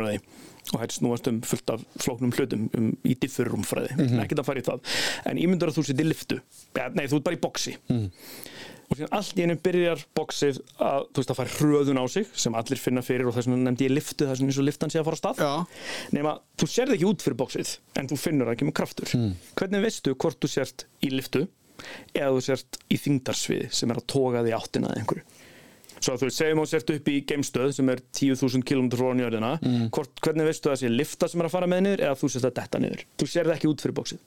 á 0.00 0.08
því. 0.08 0.18
Og 0.66 0.72
það 0.72 0.86
er 0.86 0.96
snúast 0.96 1.30
um 1.30 1.40
fullt 1.46 1.72
af 1.74 1.84
flóknum 2.02 2.32
hlutum 2.34 2.68
um, 2.74 2.90
í 3.06 3.14
diffurrumfræði, 3.22 3.92
mm 3.94 4.06
-hmm. 4.06 4.22
ekkert 4.24 4.42
að 4.42 4.48
fara 4.48 4.62
í 4.62 4.66
það. 4.66 4.96
En 5.30 5.42
ímyndur 5.42 5.70
að 5.70 5.78
þú 5.78 5.86
sitt 5.86 6.00
í 6.00 6.08
liftu 6.08 6.40
ja, 6.76 6.88
nei, 6.94 7.06
þú 7.06 7.20
ert 7.20 7.28
bara 7.28 7.36
í 7.36 7.42
boksi 7.44 7.76
og 8.86 8.98
síðan 8.98 9.14
allt 9.18 9.38
í 9.40 9.44
einu 9.46 9.56
byrjar 9.66 10.02
boksið 10.16 10.58
að, 10.78 11.06
þú 11.10 11.20
veist, 11.22 11.30
að 11.32 11.38
fara 11.40 11.54
hröðun 11.56 11.98
á 11.98 12.04
sig 12.12 12.28
sem 12.38 12.54
allir 12.58 12.78
finna 12.80 13.02
fyrir 13.02 13.26
og 13.30 13.34
þess 13.36 13.48
vegna 13.50 13.66
nefndi 13.70 13.88
ég 13.88 13.94
liftu 13.96 14.28
þess 14.28 14.38
vegna 14.42 14.52
eins 14.52 14.60
og 14.62 14.66
liftan 14.68 14.92
sé 14.94 15.00
að 15.00 15.08
fara 15.08 15.18
á 15.18 15.22
stað. 15.22 15.40
Nema 16.14 16.34
þú 16.60 16.68
sérð 16.70 16.94
ekki 16.96 17.08
út 17.10 17.24
fyrir 17.26 17.38
bóksið 17.40 17.72
en 17.98 18.10
þú 18.12 18.18
finnur 18.22 18.46
að 18.46 18.54
það 18.54 18.60
kemur 18.62 18.76
kraftur. 18.80 19.10
Hvernig 19.58 19.82
veistu 19.88 20.14
hvort 20.14 20.38
þú 20.42 20.52
sért 20.54 20.86
í 21.02 21.10
liftu 21.14 21.42
eða 22.14 22.30
þú 22.36 22.44
sért 22.46 22.78
í 22.88 23.00
þingdarsviði 23.02 23.72
sem 23.74 23.90
er 23.92 24.00
að 24.00 24.06
toga 24.14 24.44
því 24.46 24.54
áttina 24.56 24.92
að 24.92 25.02
einhverju? 25.02 25.26
Svo 25.96 26.12
að 26.12 26.20
þú 26.20 26.26
veist, 26.28 26.38
segjum 26.38 26.58
þú 26.60 26.66
sért 26.70 26.90
upp 26.92 27.06
í 27.08 27.16
geimstöð 27.26 27.70
sem 27.72 27.88
er 27.88 28.00
10.000 28.12 28.64
km 28.68 28.88
frá 28.92 29.10
njörðina 29.16 29.52
hvort, 29.96 30.12
hvernig 30.20 30.46
veistu 30.50 30.68
að 30.68 30.74
það 30.76 30.80
sé 30.82 30.90
lifta 30.92 31.28
sem 31.32 31.40
er 31.40 31.48
að 31.48 31.54
fara 31.56 31.68
með 31.72 31.80
niður 31.86 32.02
eða 32.04 32.18
þú 32.20 32.28
sért 32.34 32.48
að 32.50 32.56
detta 32.60 32.80
niður? 32.84 33.04
Þú 33.16 33.28
sérð 33.32 33.54
ekki 33.56 33.70
út 33.72 33.80
fyrir 33.84 33.96
bóksið 33.96 34.20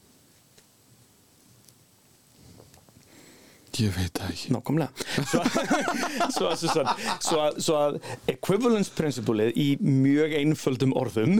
Ég 3.79 3.93
veit 3.95 4.13
það 4.19 4.31
ekki. 4.33 4.53
Nákvæmlega. 4.55 5.09
Svo, 5.29 5.43
svo, 6.35 6.47
að- 6.49 6.63
svo, 6.63 6.81
að- 6.83 7.03
svo, 7.23 7.41
að, 7.45 7.59
svo 7.67 7.77
að 7.79 7.99
equivalence 8.35 8.91
principleið 8.97 9.53
í 9.59 9.69
mjög 9.83 10.35
einföldum 10.41 10.95
orðum 10.99 11.39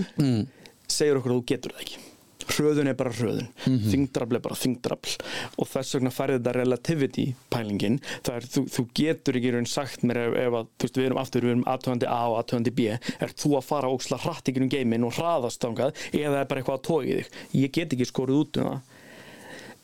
segir 0.89 1.19
okkur 1.19 1.36
að 1.36 1.41
þú 1.41 1.49
getur 1.54 1.75
það 1.75 1.84
ekki. 1.88 2.06
Hröðun 2.49 2.88
er 2.89 2.95
bara 2.97 3.12
hröðun. 3.13 3.49
Þingdrabl 3.91 4.38
er 4.39 4.41
bara 4.41 4.56
þingdrabl 4.58 5.12
og 5.62 5.67
þess 5.69 5.93
vegna 5.99 6.10
færði 6.15 6.39
þetta 6.39 6.54
relativity 6.56 7.25
pælingin. 7.54 7.99
Það 8.25 8.39
er 8.39 8.47
þú, 8.56 8.63
þú 8.73 8.86
getur 8.97 9.38
ekki 9.38 9.52
raun 9.54 9.67
sagt 9.69 10.02
mér 10.10 10.17
ef, 10.23 10.38
ef 10.47 10.58
að, 10.58 10.71
þú 10.82 10.88
veist, 10.88 10.97
við 10.97 11.06
erum 11.12 11.19
aftur, 11.21 11.45
við 11.45 11.54
erum 11.54 11.67
aðtöðandi 11.75 12.10
A 12.10 12.17
og 12.32 12.38
aðtöðandi 12.39 12.73
B. 12.80 12.88
Er 13.21 13.36
þú 13.38 13.52
að 13.60 13.67
fara 13.69 13.91
óksla 13.93 14.17
hratt 14.23 14.49
ykkur 14.49 14.65
um 14.65 14.71
geimin 14.73 15.06
og 15.06 15.13
hraðast 15.19 15.62
þangað 15.67 15.93
eða 16.10 16.41
er 16.41 16.49
bara 16.49 16.63
eitthvað 16.63 16.80
að 16.80 16.88
tóki 16.89 17.19
þig? 17.19 17.38
Ég 17.62 17.75
get 17.78 17.93
ekki 17.99 18.10
skorið 18.10 18.41
út 18.41 18.60
um 18.63 18.71
það 18.71 18.95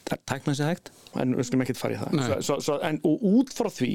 það 0.06 0.22
tæknað 0.30 0.58
sér 0.60 0.70
hægt. 0.72 0.92
En 1.16 1.32
við 1.38 1.48
skulum 1.48 1.64
ekkert 1.64 1.80
fara 1.80 1.96
í 1.96 2.00
það. 2.02 2.32
Svo, 2.44 2.58
svo, 2.64 2.76
en, 2.84 3.00
og 3.08 3.22
út 3.30 3.54
frá 3.56 3.70
því 3.72 3.92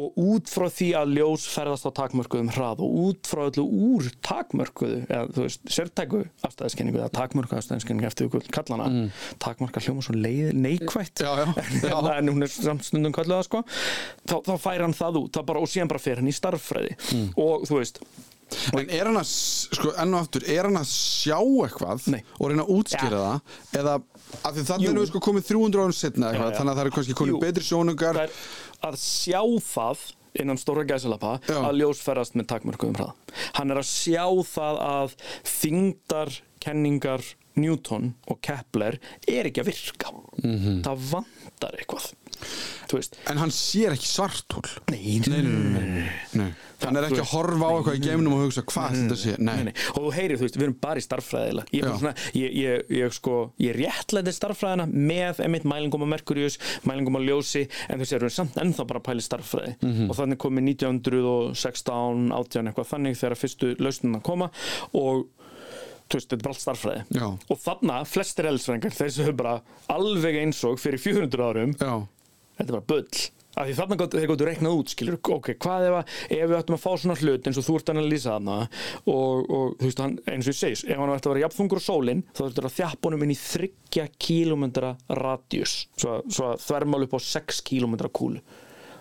og 0.00 0.20
út 0.22 0.50
frá 0.50 0.66
því 0.72 0.88
að 1.00 1.12
ljós 1.18 1.46
ferðast 1.52 1.88
á 1.88 1.90
takmörkuðum 1.98 2.50
hrað 2.54 2.82
og 2.86 2.94
út 3.02 3.30
frá 3.30 3.42
öllu 3.44 3.64
úr 3.90 4.08
takmörkuðu 4.24 5.02
eða 5.04 5.26
þú 5.36 5.44
veist, 5.44 5.66
sértæku 5.76 6.22
afstæðiskenningu 6.48 7.02
eða 7.02 7.12
takmörku 7.18 7.58
afstæðiskenningu 7.60 8.08
eftir 8.08 8.30
við 8.32 8.48
kallana 8.56 8.88
mm. 8.88 9.10
takmarka 9.42 9.82
hljóma 9.84 10.04
svo 10.06 10.16
leið, 10.16 10.54
neikvætt. 10.56 11.22
Já, 11.22 11.32
já, 11.42 11.46
já. 11.92 11.96
en 12.16 12.32
hún 12.32 12.46
er 12.48 12.52
samt 12.52 12.88
stundum 12.88 13.14
kalluð 13.16 13.36
það 13.38 13.48
sko. 13.50 13.62
Þá, 14.24 14.36
þá 14.48 14.54
fær 14.64 14.86
hann 14.86 14.96
það 14.96 15.20
út, 15.22 15.34
það 15.36 15.48
bara, 15.52 15.62
og 15.66 15.72
síðan 15.72 15.92
bara 15.92 16.04
fer 16.08 16.22
hann 16.22 16.32
í 16.32 16.36
starffræði 16.36 16.96
Mm. 17.06 17.28
og 17.38 17.66
þú 17.68 17.78
veist 17.80 18.00
En 18.76 18.90
er 18.94 19.08
hann 19.08 19.18
að, 19.20 19.30
sko, 19.76 19.92
enn 20.02 20.14
og 20.14 20.20
aftur, 20.22 20.44
er 20.50 20.68
hann 20.68 20.78
að 20.78 20.90
sjá 20.90 21.38
eitthvað 21.40 22.04
Nei. 22.14 22.20
og 22.38 22.50
reyna 22.52 22.66
að 22.66 22.74
útskýra 22.76 23.22
það? 23.24 23.56
Eða, 23.80 23.94
af 24.42 24.52
því 24.56 24.64
þannig 24.70 24.90
erum 24.90 25.00
við 25.02 25.10
sko 25.10 25.22
komið 25.26 25.48
300 25.50 25.82
árum 25.82 25.96
setna 25.96 26.30
eitthvað, 26.30 26.46
Já, 26.46 26.52
já. 26.52 26.58
þannig 26.60 26.72
að 26.72 26.78
það 26.78 26.84
eru 26.86 26.94
kannski 26.98 27.16
komið 27.22 27.40
betri 27.42 27.66
sjónungar. 27.66 28.20
Það 28.20 28.28
er 28.28 28.86
að 28.92 29.00
sjá 29.02 29.40
það 29.70 30.04
innan 30.36 30.58
stóra 30.60 30.84
gæsalappa 30.84 31.34
að 31.56 31.78
ljós 31.80 32.02
ferðast 32.04 32.34
með 32.36 32.48
takmörkuðum 32.52 32.98
hrað 32.98 33.36
hann 33.56 33.72
er 33.72 33.78
að 33.80 33.86
sjá 33.88 34.24
það 34.50 34.80
að 34.84 35.14
þingdar 35.48 36.32
kenningar 36.60 37.24
Newton 37.56 38.14
og 38.28 38.40
Kepler 38.44 38.98
er 39.26 39.48
ekki 39.50 39.62
að 39.64 39.70
virka. 39.72 40.12
Mhm. 40.42 40.82
það 40.84 41.10
vantar 41.10 41.76
eitthvað. 41.80 42.12
Þú 42.86 42.98
veist. 42.98 43.14
En 43.32 43.38
hann 43.40 43.48
sér 43.50 43.94
ekki 43.96 44.04
svartúl 44.10 44.66
nei, 44.92 45.16
nei, 45.24 45.40
nei, 45.40 45.84
nei. 45.86 46.08
Nei. 46.36 46.50
hann 46.82 46.96
er 47.00 47.06
ekki 47.08 47.22
að 47.22 47.30
horfa 47.32 47.64
á 47.64 47.72
eitthvað 47.78 47.96
í 47.96 48.02
geimnum 48.04 48.34
og 48.36 48.42
hugsa 48.44 48.62
hvað 48.68 48.92
þetta 48.98 49.16
sé, 49.16 49.36
nei, 49.40 49.54
Nei, 49.56 49.64
nei. 49.70 49.72
og 49.94 50.02
þú 50.04 50.10
heyrir, 50.12 50.36
þú 50.36 50.44
veist, 50.44 50.58
við 50.60 50.66
erum 50.66 50.74
bara 50.84 51.00
í 51.00 51.04
starffræðilega 51.06 51.72
ég, 51.72 51.86
svona, 51.96 52.12
ég, 52.36 52.52
ég, 52.60 52.84
ég, 52.98 53.14
sko, 53.16 53.38
ég 53.64 53.78
réttlæti 53.80 54.34
starffræðina 54.36 54.84
með 54.92 55.40
emitt 55.48 55.64
mælingum 55.64 56.04
á 56.04 56.08
Merkurius, 56.12 56.58
mælingum 56.84 57.16
á 57.16 57.20
ljósi 57.24 57.64
en 57.88 58.04
þú 58.04 58.10
sér, 58.12 58.26
við 58.28 58.36
samt 58.36 58.60
ennþá 58.60 58.86
bara 58.92 59.00
í 59.16 59.24
starffræði 59.24 59.72
Mhm. 59.80 60.10
og 60.12 60.16
þannig 60.20 60.36
komið 60.44 60.68
1916 60.76 62.28
18 62.36 62.68
eitthvað 62.68 62.90
þannig 62.92 63.16
þegar 63.16 63.40
fyrstu 63.40 63.72
lausnina 63.80 64.20
koma. 64.22 64.50
Og 64.92 65.26
þú 66.06 66.18
veist, 66.18 66.28
þetta 66.30 66.36
er 66.38 66.44
bara 66.46 66.54
allt 66.54 66.64
starffræði 66.64 67.20
Já. 67.20 67.26
og 67.50 67.62
þarna, 67.62 68.00
flestir 68.06 68.50
eldsfræðingar 68.50 68.94
þeir 68.98 69.14
sem 69.16 69.30
er 69.32 69.38
bara 69.40 69.54
alveg 69.92 70.38
eins 70.42 70.60
og 70.68 70.78
fyrir 70.82 71.02
400 71.02 71.48
árum 71.50 71.72
já, 71.80 71.94
þetta 72.60 72.68
er 72.70 72.76
bara 72.76 72.86
bull. 72.92 73.24
Af 73.56 73.64
því 73.70 73.74
þarna 73.78 73.96
gott, 73.96 74.12
þeir 74.12 74.28
gáttu 74.28 74.46
reiknað 74.46 74.74
út 74.76 74.90
skilur, 74.92 75.14
ok, 75.32 75.46
hvað 75.64 75.84
ef, 75.86 75.94
að, 75.96 76.10
ef 76.36 76.42
við 76.50 76.56
ættum 76.58 76.74
að 76.76 76.82
fá 76.82 76.90
svona 77.00 77.14
hlut 77.22 77.46
eins 77.48 77.56
og 77.56 77.64
þú 77.64 77.76
ert 77.78 77.92
að 77.94 78.00
lýsa 78.04 78.34
þarna 78.34 78.56
og, 78.60 79.46
og 79.48 79.70
þú 79.80 79.86
veist, 79.88 80.02
hann, 80.04 80.16
eins 80.28 80.44
og 80.44 80.52
ég 80.52 80.58
segis 80.58 80.82
ef 80.84 81.00
hann 81.00 81.12
ætti 81.14 81.30
að 81.30 81.32
vera 81.32 81.44
jafnfungur 81.46 81.80
á 81.80 81.88
sólinn 81.88 82.20
þá 82.36 82.42
þurftur 82.42 82.68
að 82.68 82.74
þjappa 82.76 83.08
honum 83.08 83.24
inn 83.24 83.32
í 83.32 83.38
þryggja 83.40 84.06
kílómetra 84.26 84.90
radíus, 85.22 85.74
svo, 85.96 86.18
svo 86.28 86.50
að 86.50 86.66
þvermál 86.66 87.06
upp 87.08 87.16
á 87.16 87.20
6 87.32 87.62
kílómetra 87.70 88.12
kúlu 88.12 88.44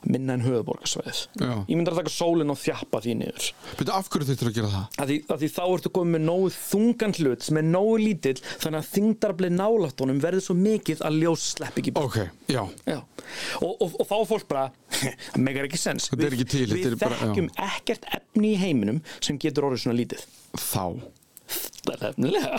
minna 0.09 0.35
en 0.37 0.43
höfuborgarsvæðið 0.45 1.21
ég 1.41 1.71
myndi 1.75 1.91
að 1.93 1.99
taka 2.01 2.13
sólinn 2.13 2.53
og 2.53 2.59
þjappa 2.61 3.01
því 3.05 3.15
niður. 3.21 3.47
Betur 3.79 3.93
af 3.97 4.09
hverju 4.13 4.27
þurftur 4.29 4.49
að 4.51 4.57
gera 4.59 4.71
það? 4.75 4.85
Að 5.03 5.11
því, 5.11 5.17
að 5.35 5.43
því 5.43 5.49
þá 5.55 5.61
ertu 5.75 5.91
komið 5.97 6.15
með 6.15 6.23
nógu 6.29 6.51
þungan 6.55 7.15
hlut 7.19 7.45
sem 7.47 7.59
er 7.61 7.67
nógu 7.69 7.95
lítill 8.01 8.35
þannig 8.45 8.79
að 8.81 8.89
þingdarblið 8.95 9.55
nálætt 9.59 10.05
honum 10.05 10.21
verður 10.23 10.45
svo 10.45 10.55
mikið 10.59 11.03
að 11.09 11.19
ljós 11.23 11.47
slepp 11.55 11.81
ekki 11.81 11.95
burt. 11.95 12.05
ok, 12.05 12.45
já, 12.53 12.61
Já, 12.85 12.99
og, 13.61 13.71
og, 13.81 13.95
og 13.99 14.07
þá 14.09 14.15
er 14.19 14.29
fólk 14.29 14.47
bara 14.51 14.65
það 15.33 15.41
megar 15.45 15.67
ekki 15.69 15.79
sens 15.81 16.09
Þetta 16.11 16.27
er 16.29 16.35
ekki 16.37 16.47
til, 16.53 16.65
Við, 16.69 16.87
þetta 16.93 17.09
er 17.09 17.19
þekkjum 17.23 17.49
ekkert 17.65 18.09
efni 18.19 18.53
í 18.53 18.59
heiminum 18.61 19.01
sem 19.19 19.39
getur 19.41 19.67
orðið 19.69 19.85
svona 19.85 19.97
lítið. 19.99 20.25
Þá 20.55 20.83
Það 21.85 21.95
er 21.95 22.07
efnilega 22.09 22.57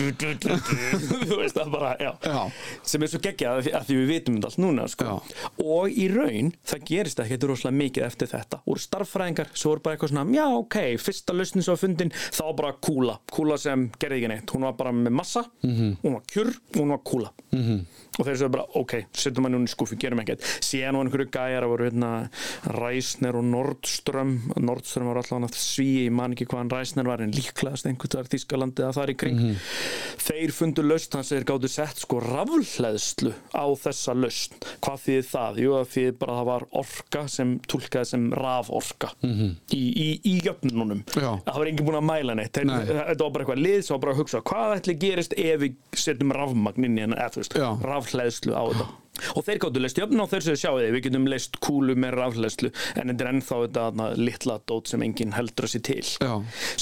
Þú 0.00 1.38
veist 1.40 1.56
það 1.56 1.70
bara, 1.72 1.90
já. 2.00 2.10
Já. 2.24 2.40
sem 2.86 3.02
er 3.06 3.10
svo 3.12 3.20
geggjað 3.24 3.70
að 3.76 3.86
því, 3.88 3.96
við 4.00 4.10
vitum 4.10 4.38
allt 4.46 4.58
núna 4.60 4.86
sko. 4.90 5.16
og 5.64 5.90
í 5.90 6.06
raun, 6.12 6.50
það 6.66 6.84
gerist 6.90 7.22
ekki 7.24 7.38
rosalega 7.50 7.78
mikið 7.80 8.06
eftir 8.06 8.30
þetta 8.30 8.60
úr 8.70 8.80
starffræðingar, 8.82 9.50
svo 9.56 9.74
er 9.76 9.82
bara 9.84 9.96
eitthvað 9.96 10.12
svona 10.14 10.36
já 10.36 10.44
ok, 10.60 10.76
fyrsta 11.00 11.36
lausnin 11.36 11.64
svo 11.66 11.76
fundin 11.80 12.12
þá 12.16 12.44
bara 12.58 12.72
kúla, 12.82 13.16
kúla 13.32 13.56
sem 13.60 13.88
gerði 14.00 14.20
ekki 14.20 14.32
neitt 14.34 14.54
hún 14.54 14.66
var 14.68 14.76
bara 14.80 14.92
með 14.96 15.16
massa, 15.20 15.44
Mhm. 15.62 15.96
hún 16.02 16.12
var 16.18 16.22
kjur 16.30 16.52
hún 16.76 16.88
var 16.94 16.98
kúla 17.04 17.30
-hmm. 17.52 17.80
og 18.18 18.26
þeir 18.26 18.36
svo 18.36 18.48
bara, 18.50 18.64
ok, 18.74 18.92
setjum 19.12 19.44
hann 19.44 19.52
núna 19.54 19.64
í 19.68 19.74
skúfi 19.74 19.96
gerum 19.98 20.20
ekkert, 20.20 20.40
síðan 20.60 20.96
var 20.96 21.04
einhverju 21.06 21.30
gæjar 21.30 21.62
að 21.64 21.68
voru 21.72 21.84
hérna, 21.90 22.30
Ræsner 22.64 23.34
og 23.36 23.44
Nordström 23.44 24.38
Nordström 24.56 25.06
var 25.06 25.16
allavega 25.22 25.48
sví 25.54 26.06
ég 26.06 26.12
man 26.12 26.32
ekki 26.34 26.46
hvaðan 26.46 26.70
Ræsner 26.70 27.04
var 27.04 27.20
en 27.22 27.30
líklegast 27.70 27.86
einhvern 27.86 28.10
þar 28.14 28.28
Þískalandi 28.30 28.84
að 28.84 28.94
það 28.96 29.04
er 29.04 29.12
í 29.12 29.16
kring 29.20 29.40
þeir 30.20 30.52
fundu 30.54 30.84
lausn 30.84 31.16
hans 31.16 31.30
þeir 31.32 31.46
gáttu 31.48 31.70
sett 31.70 32.02
sko 32.02 32.20
rafhleðslu 32.24 33.32
á 33.54 33.64
þessa 33.80 34.14
lausn 34.16 34.56
hvað 34.82 35.04
þýðir 35.04 35.28
það? 35.30 35.60
Jú, 35.60 35.74
það 35.76 35.90
þýðir 35.94 36.16
bara 36.20 36.32
að 36.34 36.40
það 36.40 36.48
var 36.50 36.66
orka 36.82 37.24
sem 37.30 37.54
tólkaði 37.70 38.10
sem 38.10 38.26
raforka 38.40 39.12
-hmm. 39.22 39.52
í, 39.76 39.82
í, 39.90 40.08
í 40.24 40.34
jöfnunum 40.46 41.04
Já. 41.14 41.30
það 41.46 41.60
var 41.60 41.72
enginn 41.72 41.88
búin 41.88 42.00
að 42.00 42.08
mæla 42.10 42.38
neitt 42.38 42.54
Þeir, 42.60 42.66
Nei. 42.66 42.86
þetta 42.86 43.24
var 43.24 43.34
bara 43.34 43.44
eitthvað 43.44 43.62
lið 43.64 43.80
sem 43.84 43.94
var 43.94 44.02
bara 44.04 44.16
að 44.16 44.22
hugsa 44.22 44.42
hvað 44.50 44.76
ætli 44.78 44.96
gerist 45.00 45.36
ef 45.36 45.60
við 45.62 45.78
setjum 45.94 46.34
rafmagn 46.34 46.84
inn 46.86 46.98
í 46.98 47.04
hennar, 47.04 47.22
eða 47.22 47.34
þú 47.36 47.44
veist, 47.44 47.56
Já. 47.56 47.68
rafhleðslu 47.86 48.56
á 48.56 48.62
þetta 48.70 48.88
og 49.34 49.46
þeir 49.46 49.60
gáttu 49.64 49.82
leist 49.82 50.00
jöfn 50.00 50.22
og 50.24 50.30
þeir 50.32 50.46
séu 50.46 50.60
sjáu 50.60 50.78
þið 50.78 50.94
við 50.96 51.04
getum 51.08 51.28
leist 51.30 51.58
kúlu 51.64 51.96
með 51.98 52.16
rafhleðslu 52.18 52.70
en 52.70 53.12
þetta 53.12 53.26
er 53.26 53.32
ennþá 53.32 53.60
þetta 53.64 53.86
þarna, 53.88 54.08
litla 54.20 54.58
dót 54.70 54.92
sem 54.92 55.04
enginn 55.06 55.36
heldur 55.36 55.68
að 55.68 55.74
sér 55.74 55.84
til 55.90 55.98
Já. 56.04 56.32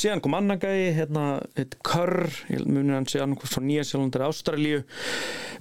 síðan 0.03 0.23
kom 0.25 0.39
annar 0.39 0.61
gæi 0.63 0.95
hérna, 0.99 1.27
Körr, 1.87 2.29
ég 2.53 2.67
munir 2.69 2.99
hann 2.99 3.09
segja 3.09 3.27
annað 3.27 3.49
frá 3.49 3.65
Nýja 3.65 3.87
Sjálflandir 3.89 4.27
Ástralíu 4.29 4.85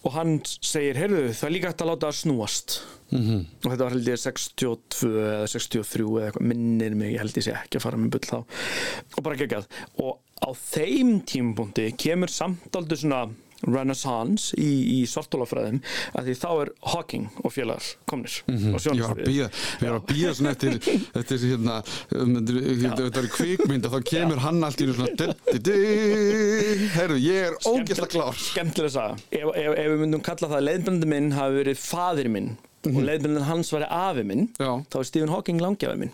og 0.06 0.14
hann 0.16 0.38
segir, 0.46 1.00
heyrðu, 1.00 1.34
það 1.34 1.50
er 1.50 1.56
líka 1.56 1.72
hægt 1.72 1.84
að 1.84 1.92
láta 1.92 2.10
það 2.10 2.22
snúast 2.22 2.80
-hmm. 3.12 3.42
og 3.64 3.72
þetta 3.72 3.84
var 3.84 3.96
held 3.96 4.12
ég 4.12 4.22
62 4.22 5.12
eða 5.24 5.50
63 5.54 6.08
eða 6.08 6.30
eitthvað 6.30 6.48
minnir 6.52 6.96
mig, 6.96 7.14
ég 7.16 7.24
held 7.24 7.40
ég 7.40 7.48
sé 7.48 7.56
ekki 7.56 7.80
að 7.80 7.86
fara 7.88 8.02
með 8.02 8.14
bull 8.16 8.28
þá 8.28 8.38
og 9.18 9.24
bara 9.24 9.40
geggjað 9.40 9.68
og 10.04 10.20
á 10.38 10.50
þeim 10.54 11.20
tímapunkti 11.28 11.90
kemur 11.98 12.32
samtaldu 12.32 12.98
svona 13.00 13.26
renaissance 13.66 14.54
í, 14.60 14.68
í 14.98 15.06
svartólafræðum 15.10 15.80
að 16.18 16.30
því 16.30 16.36
þá 16.42 16.50
er 16.62 16.72
Hawking 16.94 17.26
og 17.42 17.54
félagar 17.56 17.88
komnir 18.10 18.36
var 18.46 18.78
að 18.78 18.84
sjónarsviðið. 18.86 19.32
býða, 19.32 19.50
ég 19.82 19.88
var 19.88 19.98
að 19.98 20.06
býða 20.12 20.34
svona 20.38 20.54
eftir 21.22 21.46
hérna, 21.48 21.78
um, 22.18 22.36
þetta 22.38 23.02
þetta 23.02 23.24
er 23.24 23.30
kvikmynd 23.34 23.90
og 23.90 23.96
þá 23.96 24.00
kemur 24.12 24.44
hann 24.46 24.62
allt 24.68 24.84
í 24.84 24.90
svona 24.92 25.34
heyrðu, 26.98 27.20
ég 27.24 27.50
er 27.50 27.58
ógeðslega 27.64 28.12
klár 28.14 28.40
skemmtilega 28.42 28.94
saga 28.94 29.18
ef, 29.32 29.50
ef, 29.54 29.72
ef 29.74 29.92
við 29.94 30.00
myndum 30.04 30.26
kalla 30.26 30.52
það 30.52 30.60
að 30.60 30.68
leiðbjörnandi 30.70 31.12
minn 31.14 31.34
hafi 31.38 31.62
verið 31.62 31.82
fadir 31.82 32.32
minn 32.34 32.54
og 32.88 33.02
leiðbjörnandi 33.04 33.48
hans 33.50 33.74
væri 33.74 33.90
afi 33.92 34.28
minn 34.28 34.48
Já. 34.60 34.72
þá 34.92 35.00
er 35.02 35.10
Stephen 35.10 35.34
Hawking 35.34 35.64
langjafi 35.64 36.00
minn 36.06 36.14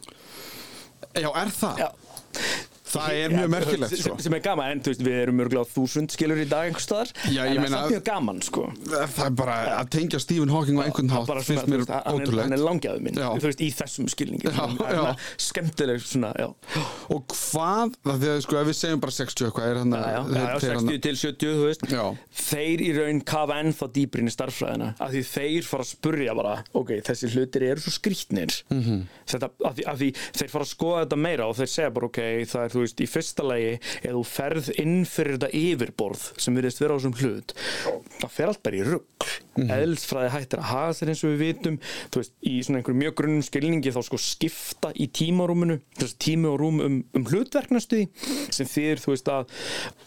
Já, 1.14 1.30
er 1.30 1.52
það? 1.54 1.84
Já. 1.84 1.90
Það 2.94 3.18
er 3.24 3.34
mjög 3.34 3.50
merkilegt, 3.54 3.98
sko. 4.04 4.16
sem, 4.22 4.34
er 4.38 4.44
gaman, 4.46 4.72
en 4.76 4.82
þú 4.86 4.92
veist, 4.94 5.04
við 5.08 5.18
erum 5.24 5.38
mörgulega 5.42 5.70
þúsund 5.74 6.14
skilur 6.14 6.42
í 6.44 6.46
dag 6.50 6.68
einhvers 6.70 6.86
staðar 6.88 7.12
en 7.26 7.62
meina- 7.64 7.78
það 7.80 7.86
er 7.88 7.94
mjög 7.96 8.04
gaman, 8.10 8.42
sko. 8.46 8.66
Það 8.94 9.26
er 9.26 9.36
bara 9.42 9.56
að 9.80 9.90
tengja 9.98 10.20
Stephen 10.22 10.50
Hawking 10.54 10.78
á 10.78 10.84
einhvern 10.86 11.10
er 11.10 11.16
hátt 11.18 11.48
finnst 11.48 11.68
mér 11.72 11.82
veist, 11.84 11.90
hann, 11.90 12.22
er, 12.22 12.54
er 12.54 12.64
langjaðu 12.64 13.02
minn 13.02 13.16
þú 13.18 13.48
veist, 13.48 13.64
í 13.66 13.70
þessum 13.74 14.10
skilningi. 14.14 14.52
Er 14.54 15.16
skemmtileg 15.42 16.02
svona, 16.04 16.34
Og 17.14 17.26
hvað, 17.34 17.96
það 18.06 18.24
að 18.34 18.42
sko 18.46 18.58
ef 18.62 18.68
við 18.70 18.78
segjum 18.80 19.02
bara 19.04 19.12
60 19.16 19.48
eitthvað 19.48 19.68
er 19.72 19.80
hann 19.82 19.94
já, 19.94 20.04
já, 20.04 20.22
já, 20.24 20.44
já 20.44 20.60
60 20.64 21.02
til 21.04 21.16
70, 21.16 21.54
þú 21.54 21.66
veist. 21.68 21.86
Þeir 22.44 22.84
í 22.84 22.90
raun 22.98 23.22
kafa 23.34 23.58
ennþá 23.64 23.88
dýbrin 23.96 24.30
í 24.30 24.34
starffræðina 24.34 24.90
af 25.00 25.12
því 25.14 25.24
þeir 25.34 25.68
fara 25.68 25.84
að 25.86 25.92
spurja 25.94 26.36
bara 26.38 26.56
ok, 26.74 26.94
þessi 27.08 27.30
hlutir 27.34 27.66
eru 27.72 27.84
svo 27.84 27.94
skrítnir 27.98 28.54
Mhm. 28.74 29.04
þetta, 29.28 29.50
af 29.66 29.76
því 30.00 30.10
þeir 30.34 30.50
fara 30.54 30.64
að 30.68 30.72
skoða 30.74 31.04
þetta 31.06 31.20
meira 31.20 31.48
og 31.50 31.56
þeir 31.58 31.72
segja 31.74 31.94
bara 31.94 32.06
ok, 32.10 32.20
það 32.54 32.64
er 32.68 32.74
þú 32.74 32.83
veist, 32.86 33.04
í 33.04 33.10
fyrsta 33.10 33.46
lagi 33.48 33.74
ef 33.78 34.12
þú 34.12 34.24
ferð 34.28 34.72
inn 34.84 35.04
fyrir 35.10 35.38
þetta 35.38 35.52
yfirborð 35.64 36.28
sem 36.38 36.58
virðist 36.58 36.84
vera 36.84 36.96
á 36.96 36.98
þessum 37.00 37.18
hlut 37.22 37.56
það 38.22 38.36
fer 38.38 38.52
allt 38.52 38.64
bara 38.64 38.80
í 38.80 38.86
rugg 38.88 39.28
mm 39.56 39.64
-hmm. 39.64 39.74
eðlisfræði 39.78 40.32
hættir 40.34 40.60
að 40.60 40.70
haga 40.72 40.94
sér 40.98 41.12
eins 41.12 41.24
og 41.24 41.34
við 41.34 41.44
vitum 41.44 41.80
þú 42.12 42.22
veist, 42.22 42.34
í 42.42 42.54
svona 42.64 42.80
einhverjum 42.80 43.02
mjög 43.04 43.16
grunnum 43.20 43.44
skilningi 43.46 43.94
þá 43.94 44.02
sko 44.04 44.18
skipta 44.18 44.92
í 44.96 45.08
tímarúminu 45.08 45.80
þessi 46.00 46.18
tími 46.26 46.48
og 46.50 46.60
rúm 46.60 46.82
um, 46.82 46.98
um 47.14 47.26
hlutverknastuði 47.26 48.08
sem 48.50 48.68
þýðir, 48.68 49.02
þú 49.04 49.14
veist 49.14 49.30
að 49.30 49.46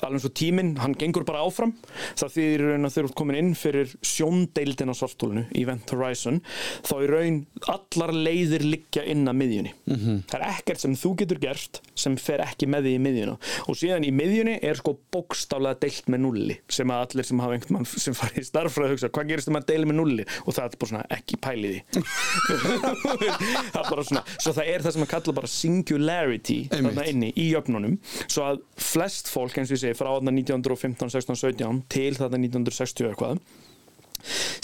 alveg 0.07 0.25
og 0.27 0.35
tíminn, 0.35 0.77
hann 0.79 0.95
gengur 0.95 1.25
bara 1.25 1.45
áfram 1.45 1.75
það 2.17 2.35
þýðir 2.37 2.65
raun 2.67 2.89
að 2.89 2.95
þeir 2.95 3.05
eru 3.05 3.17
komin 3.21 3.41
inn 3.41 3.55
fyrir 3.55 3.95
sjóndeildin 4.03 4.93
á 4.93 4.95
svartólinu 4.95 5.47
Event 5.55 5.91
Horizon, 5.91 6.43
þá 6.83 6.95
í 7.03 7.11
raun 7.11 7.41
allar 7.73 8.13
leiðir 8.13 8.67
liggja 8.67 9.05
inn 9.05 9.27
að 9.29 9.39
miðjunni 9.41 9.73
-hmm. 9.87 10.23
það 10.31 10.41
er 10.41 10.47
ekkert 10.57 10.81
sem 10.81 10.97
þú 10.97 11.15
getur 11.23 11.39
gert 11.39 11.81
sem 11.95 12.17
fer 12.17 12.43
ekki 12.45 12.66
með 12.73 12.89
því 12.89 12.95
í 12.97 13.03
miðjuna 13.07 13.37
og 13.67 13.79
síðan 13.81 14.07
í 14.07 14.13
miðjunni 14.17 14.57
er 14.67 14.81
sko 14.81 14.97
bókstaflega 15.15 15.81
deilt 15.87 16.11
með 16.13 16.23
nulli 16.25 16.59
sem 16.79 16.93
að 16.93 17.05
allir 17.07 17.29
sem 17.31 17.43
hafa 17.45 17.57
einhvern 17.59 17.79
mann 17.79 17.89
sem 17.91 18.17
farið 18.17 18.43
í 18.43 18.47
starffræði 18.51 18.97
hugsa, 18.97 19.13
hvað 19.13 19.31
gerist 19.33 19.49
þegar 19.49 19.59
maður 19.59 19.71
deilir 19.73 19.91
með 19.91 19.99
nulli 20.01 20.27
og 20.45 20.57
það 20.57 20.65
er 20.67 20.79
bara 20.81 20.93
svona 20.93 21.05
ekki 21.17 21.41
pæliði 21.47 21.83
það 23.73 23.81
er 23.83 23.91
bara 23.91 24.07
svona 24.07 24.25
svo 24.37 24.55
það 24.57 24.73
er 24.73 24.87
það 24.87 24.97
sem 24.97 25.07
að 25.07 25.13
kalla 25.13 25.37
bara 25.37 25.53
singularity 25.53 26.59
þarna 26.73 27.07
inni 27.11 27.31
í 27.37 27.47
jöfnunum. 27.53 27.97
Svo 28.27 28.47
að 28.47 28.65
flest 28.81 29.31
fólk 29.33 29.57
eins 29.59 29.71
og 29.71 29.79
ég 29.79 29.85
segi 29.85 29.99
frá 29.99 30.11
þarna 30.11 30.35
1915, 30.35 31.13
16, 31.17 31.41
17 31.43 31.81
til 31.93 32.11
þarna 32.19 32.43
1960 32.47 33.11
eitthvað 33.11 33.41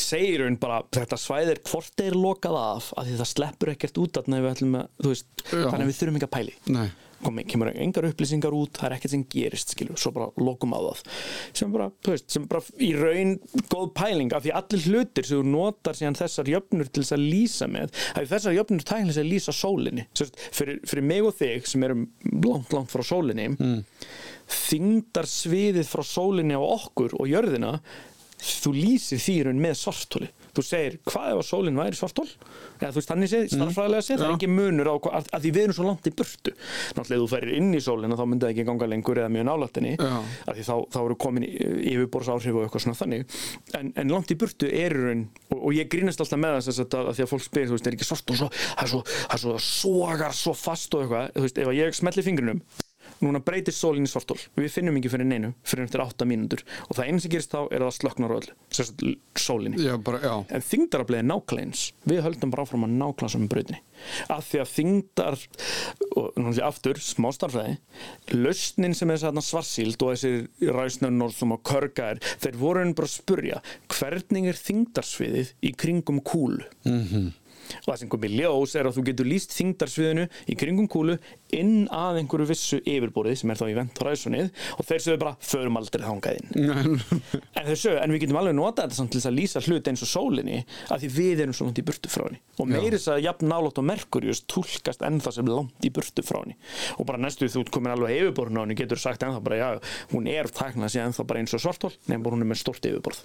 segir 0.01 0.43
hún 0.47 0.57
bara 0.61 0.81
þetta 0.93 1.19
svæð 1.21 1.53
er 1.53 1.61
hvort 1.69 1.93
þeir 2.01 2.17
lokað 2.19 2.57
af 2.59 2.89
af 2.97 3.07
því 3.07 3.19
það 3.21 3.31
sleppur 3.31 3.73
ekkert 3.75 4.01
út 4.03 4.17
þarna 4.17 4.39
ef 4.39 4.45
við 4.45 4.53
ætlum 4.55 4.79
að, 4.81 4.89
veist, 5.07 5.45
þannig 5.51 5.85
að 5.85 5.91
við 5.91 5.99
þurfum 6.01 6.19
ekki 6.19 6.29
að 6.29 6.35
pæli 6.37 6.55
Nei, 6.73 6.89
komi, 7.25 7.45
kemur 7.49 7.73
engar 7.73 8.09
upplýsingar 8.09 8.55
út 8.57 8.79
það 8.79 8.89
er 8.89 8.97
ekkert 8.97 9.14
sem 9.14 9.25
gerist, 9.33 9.75
skilur, 9.75 9.99
svo 10.01 10.12
bara 10.16 10.29
lokum 10.43 10.75
á 10.77 10.81
það. 10.81 11.03
Sem 11.61 11.73
bara, 11.75 11.89
þú 12.03 12.14
veist, 12.14 12.29
sem 12.35 12.47
bara 12.51 12.62
í 12.83 12.93
raun 12.99 13.35
góð 13.73 13.89
pæling, 13.99 14.35
af 14.37 14.45
því 14.45 14.55
allir 14.61 14.87
hlutir 14.89 15.29
sem 15.29 15.41
þú 15.41 15.55
notar 15.55 15.99
síðan 15.99 16.18
þessar 16.18 16.53
jöfnur 16.53 16.91
til 16.91 17.05
þess 17.05 17.16
að 17.16 17.27
lýsa 17.27 17.70
með, 17.70 17.97
þessar 18.33 18.59
jöfnur 18.59 18.87
tæknilega 18.87 19.25
að 19.25 19.33
lýsa 19.33 19.57
sólinni, 19.57 20.07
Sérst, 20.18 20.39
fyrir, 20.53 20.81
fyrir 20.89 21.07
mig 21.09 21.27
og 21.27 21.37
þig 21.39 21.68
sem 21.70 21.87
erum 21.87 22.07
langt, 22.45 22.73
langt 22.75 22.93
frá 22.93 23.05
sólinni 23.07 23.49
mm. 23.53 23.81
þingdar 24.68 25.29
sviðið 25.31 25.89
frá 25.91 26.05
sólinni 26.07 26.59
á 26.59 26.62
okkur 26.62 27.16
og 27.18 27.31
jörðina 27.31 27.77
þú 28.43 28.75
lýsir 28.77 29.23
því 29.23 29.37
raun 29.47 29.62
með 29.62 29.79
svartóli 29.83 30.31
þú 30.53 30.65
segir, 30.67 30.99
hvað 31.09 31.29
ef 31.33 31.41
að 31.41 31.47
sólinn 31.49 31.79
væri 31.81 31.99
svartól 31.99 32.27
eða 32.29 32.91
þú 32.93 32.99
veist, 32.99 33.11
þannig 33.11 33.31
séð, 33.33 33.47
starffræðilega 33.55 34.07
séð 34.07 34.21
það 34.21 34.29
er 34.29 34.35
ekki 34.37 34.51
munur 34.53 34.91
á, 34.93 34.95
að, 34.99 35.31
að 35.33 35.45
því 35.47 35.53
við 35.57 35.63
erum 35.63 35.77
svo 35.79 35.87
langt 35.87 36.09
í 36.09 36.13
burtu. 36.19 36.55
Náttúrulega 36.97 37.23
þú 37.23 37.29
ferir 37.33 37.55
inn 37.57 37.71
í 37.73 37.83
sólina 37.83 38.19
þá 38.19 38.25
myndi 38.29 38.47
það 38.47 38.53
ekki 38.53 38.67
ganga 38.69 38.89
lengur 38.93 39.23
eða 39.23 39.33
mjög 39.33 39.49
því 40.59 40.67
þá, 40.69 40.75
þá 40.93 40.99
eru 41.03 41.19
komin 41.25 41.47
yfirborðsáhrif 41.49 42.59
og 42.59 42.67
eitthvað 42.67 42.85
svona 42.87 42.99
þannig. 43.01 43.39
En, 43.79 43.93
en 44.03 44.13
langt 44.13 44.35
í 44.35 44.39
burtu 44.43 44.69
er 44.69 44.97
í 44.97 45.07
raun 45.07 45.25
og, 45.49 45.59
og 45.59 45.77
ég 45.77 45.91
grínast 45.93 46.21
alltaf 46.23 46.43
með 46.43 46.59
þess 46.69 46.85
að, 46.85 46.99
að 47.01 47.13
því 47.17 47.27
að 47.27 47.33
fólk 47.33 47.47
spyr, 47.47 47.69
þú 47.71 47.77
veist, 47.79 47.89
er 47.89 47.97
ekki 47.97 48.09
svart 48.09 48.33
og 48.35 48.41
svo 48.43 48.51
það 48.53 48.85
er 48.85 48.93
svo, 48.93 49.03
það 49.09 49.37
er 49.37 49.45
svo 49.45 49.59
sogar 49.67 50.37
svo 50.37 50.57
fast 50.59 50.97
og 50.97 51.05
eitthvað, 51.07 51.31
þú 51.37 51.47
veist, 51.47 51.63
ef 51.63 51.73
ég 51.79 51.99
smelli 51.99 52.27
fingrinum 52.27 52.63
núna 53.23 53.43
breytist 53.45 53.81
sólinn 53.81 54.07
í 54.07 54.11
svartól 54.11 54.39
við 54.59 54.70
finnum 54.75 54.99
ekki 54.99 55.12
fyrir 55.12 55.29
neinu 55.29 55.53
fyrir 55.66 55.87
eftir 55.87 56.03
8 56.05 56.29
mínútur. 56.29 56.64
Og 56.89 56.99
það 56.99 57.09
einu 57.09 57.23
sem 57.23 57.33
gerist 57.33 57.55
þá 57.55 57.61
er 57.64 57.83
að 57.83 57.89
það 57.89 57.97
slöknar 57.99 58.35
á 58.35 58.37
öll 58.39 59.14
sólinni. 59.39 59.81
Já, 59.83 59.97
bara, 60.03 60.20
já. 60.23 60.35
En 60.51 60.66
þingdaraflið 60.66 61.23
er 61.23 61.29
nákvæmleins 61.31 61.85
við 62.09 62.23
höldum 62.27 62.55
bara 62.55 62.66
áfram 62.66 62.87
að 62.87 62.97
nákvæmlega 62.99 63.35
saman 63.35 63.53
brautinni. 63.53 63.83
Af 64.35 64.49
því 64.51 64.61
að 64.62 64.73
þingdar 64.73 65.37
og 66.18 66.25
náttúrulega 66.35 66.68
aftur, 66.68 66.99
smá 67.03 67.29
starfræði 67.35 67.77
lausnin 68.35 68.97
sem 68.99 69.12
er 69.12 69.20
þess 69.20 69.29
að 69.31 69.47
svarsíld 69.47 70.03
og 70.03 70.16
þessi 70.16 70.73
ræsnönnur 70.75 71.35
sem 71.37 71.55
að 71.55 71.62
körga 71.70 72.09
er 72.14 72.23
þeir 72.43 72.59
voru 72.59 72.83
enn 72.83 72.97
bara 72.99 73.11
að 73.11 73.14
spurja 73.14 73.61
hvernig 73.93 74.51
er 74.51 74.59
þingdarsviðið 74.59 75.55
í 75.62 75.73
kringum 75.79 76.20
kúlu? 76.27 76.66
-hmm. 76.83 77.31
Og 77.81 77.89
það 77.91 78.01
sem 78.03 78.12
kom 78.12 78.27
í 78.27 78.33
ljós 78.37 78.75
er 78.79 78.89
að 78.89 78.99
þú 78.99 79.05
getur 79.09 79.29
líst 79.29 79.57
þingdarsviðinu 79.57 80.27
í 80.53 80.57
kringum 80.59 80.89
kúlu 80.93 81.18
inn 81.53 81.87
að 81.93 82.23
einhverju 82.23 82.49
vissu 82.49 82.81
yfirborðið 82.83 83.41
sem 83.43 83.53
er 83.53 83.61
þá 83.61 83.64
í 83.68 83.77
vent 83.77 84.03
horizonið 84.03 84.51
og 84.79 84.87
þeir 84.89 85.05
sögðu 85.07 85.20
bara 85.23 85.35
förum 85.45 85.79
aldrei 85.81 86.05
þangað 86.07 86.39
inn. 86.41 87.01
En, 87.53 87.66
þessu, 87.68 87.93
en 88.01 88.14
við 88.14 88.25
getum 88.25 88.39
alveg 88.41 88.57
notað 88.57 88.89
þetta 88.89 88.99
samt 88.99 89.12
til 89.14 89.23
að 89.29 89.37
lýsa 89.37 89.62
hlut 89.66 89.91
eins 89.91 90.05
og 90.05 90.11
sólinni 90.11 90.62
að 90.93 91.05
því 91.05 91.11
við 91.16 91.43
erum 91.45 91.57
svo 91.57 91.68
langt 91.68 91.81
í 91.83 91.85
burtu 91.87 92.12
frá 92.12 92.25
henni. 92.27 92.41
Og 92.59 92.68
meiri 92.70 92.97
þess 92.97 93.12
að 93.12 93.23
jafn 93.27 93.51
nálátt 93.53 93.81
og 93.81 93.87
Merkurius 93.89 94.43
tólkast 94.51 95.05
ennþá 95.07 95.35
sem 95.37 95.51
langt 95.51 95.87
í 95.87 95.93
burtu 95.95 96.25
frá 96.27 96.41
henni. 96.41 96.57
Og 96.99 97.07
bara 97.09 97.20
næstu 97.23 97.49
þú 97.53 97.64
komin 97.73 97.95
alveg 97.95 98.16
yfirborðin 98.18 98.61
á 98.61 98.62
henni 98.64 98.79
getur 98.79 99.01
sagt 99.01 99.25
ennþá 99.27 99.43
bara 99.45 99.61
já, 99.61 99.68
hún 100.12 100.29
er 100.31 100.51
tæknað 100.53 100.95
sér 100.95 101.07
ennþá 101.09 101.27
bara 101.29 101.43
eins 101.43 101.55
og 101.57 101.62
svartól 101.62 101.93
nefnum 102.09 102.27
bara 102.27 102.37
hún 102.37 102.47
er 102.47 102.51
með 102.53 102.61
stort 102.62 102.89
yfirborð. 102.89 103.23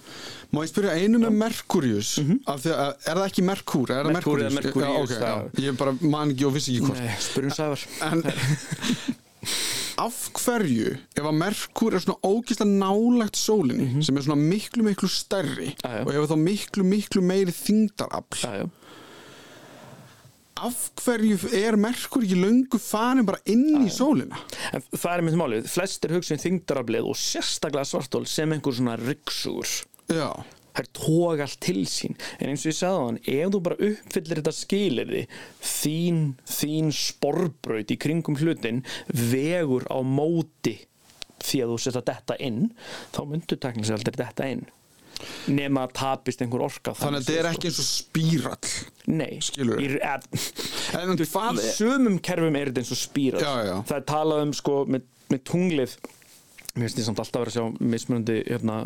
Má 0.52 0.62
ég 0.62 0.70
spyrja 0.72 0.96
einu 0.98 1.22
með 1.22 1.36
Merkurius 1.42 2.14
af 2.48 2.62
því 2.64 2.74
að, 2.76 2.92
er 3.04 3.20
það 3.20 3.26
ekki 3.26 3.46
Merkur? 3.48 3.92
Er 3.92 4.08
það 4.08 4.16
Merkúr 4.18 4.37
Merkúríus, 4.58 5.04
ok, 5.04 5.14
já. 5.14 5.22
já. 5.28 5.64
Ég 5.66 5.78
bara 5.80 5.96
man 6.00 6.34
ekki 6.34 6.48
og 6.48 6.54
vissi 6.58 6.76
ekki 6.78 6.90
hvort 6.90 7.56
Sævar 7.58 7.86
En 8.08 8.24
af 9.98 10.16
hverju 10.38 10.94
ef 11.18 11.26
að 11.26 11.38
Merkur 11.40 11.96
er 11.96 12.02
svona 12.04 12.20
ógislega 12.26 12.70
nálægt 12.70 13.38
sólinni 13.38 14.02
sem 14.06 14.18
er 14.18 14.26
svona 14.26 14.40
miklu 14.40 14.84
miklu 14.86 15.10
stærri 15.10 15.72
já. 15.74 16.02
og 16.04 16.12
hefur 16.14 16.30
þá 16.32 16.42
miklu 16.42 16.86
miklu 16.86 17.22
meiri 17.24 17.54
þingdarafl 17.54 18.44
já. 18.44 18.68
af 20.68 20.78
hverju 21.02 21.50
er 21.58 21.78
Merkur 21.80 22.26
ekki 22.26 22.38
löngu 22.38 22.80
farin 22.82 23.26
bara 23.26 23.42
inn 23.50 23.82
í 23.86 23.90
sólina? 23.94 24.38
En 24.74 24.86
það 24.92 25.12
er 25.16 25.26
mitt 25.26 25.40
málið, 25.40 25.70
flestir 25.70 26.14
hugsa 26.14 26.36
um 26.36 26.44
þingdaraflið 26.44 27.10
og 27.10 27.18
sérstaklega 27.18 27.90
svartól 27.90 28.26
sem 28.30 28.54
einhver 28.54 28.78
svona 28.78 28.98
ryggsugur 29.02 29.78
Já, 30.08 30.30
þær 30.78 30.90
tók 30.96 31.42
allt 31.44 31.58
til 31.64 31.82
sín. 31.90 32.16
En 32.38 32.52
eins 32.52 32.64
og 32.64 32.72
ég 32.72 32.78
sagði 32.78 32.98
á 32.98 33.06
hann, 33.06 33.20
ef 33.34 33.52
þú 33.54 33.62
bara 33.66 33.80
uppfyllir 33.88 34.40
þetta 34.40 34.54
skilirði 34.56 35.24
þín, 35.64 36.22
þín 36.48 36.92
sporbraut 36.94 37.94
í 37.94 37.98
kringum 38.00 38.38
hlutin 38.40 38.84
vegur 39.08 39.86
á 39.90 39.98
móti 40.06 40.78
því 41.42 41.62
að 41.64 41.72
þú 41.72 41.78
setja 41.82 42.02
þetta 42.08 42.36
inn 42.42 42.66
þá 43.14 43.22
myndu 43.28 43.58
teknilega 43.60 43.98
aldrei 43.98 44.18
þetta 44.18 44.50
inn. 44.54 44.66
Nema 45.50 45.88
að 45.88 45.94
tapist 45.98 46.42
einhver 46.44 46.62
orka 46.68 46.92
þannig 46.94 47.24
að 47.24 47.26
þetta 47.26 47.40
er 47.40 47.48
ekki 47.48 47.70
eins 47.72 47.78
og 47.82 47.86
spírall 47.88 48.68
Nei, 49.10 49.40
En 51.00 51.18
hvað 51.18 51.58
í 51.58 51.72
sumum 51.74 52.20
kerfum 52.22 52.58
er 52.60 52.70
þetta 52.70 52.84
eins 52.84 52.92
og 52.94 53.00
spíral. 53.00 53.42
Já, 53.42 53.66
já. 53.66 53.74
það 53.88 53.96
er 53.96 54.06
talað 54.12 54.44
um 54.44 54.52
sko 54.54 54.76
með, 54.86 55.08
með 55.32 55.42
tunglið 55.50 55.96
mér 56.78 56.86
finnst 56.88 57.00
ég 57.02 57.06
samt 57.08 57.20
alltaf 57.22 57.42
verið 57.44 57.52
að 57.52 57.58
sjá 57.58 57.90
mismunandi 57.92 58.36
hérna, 58.48 58.76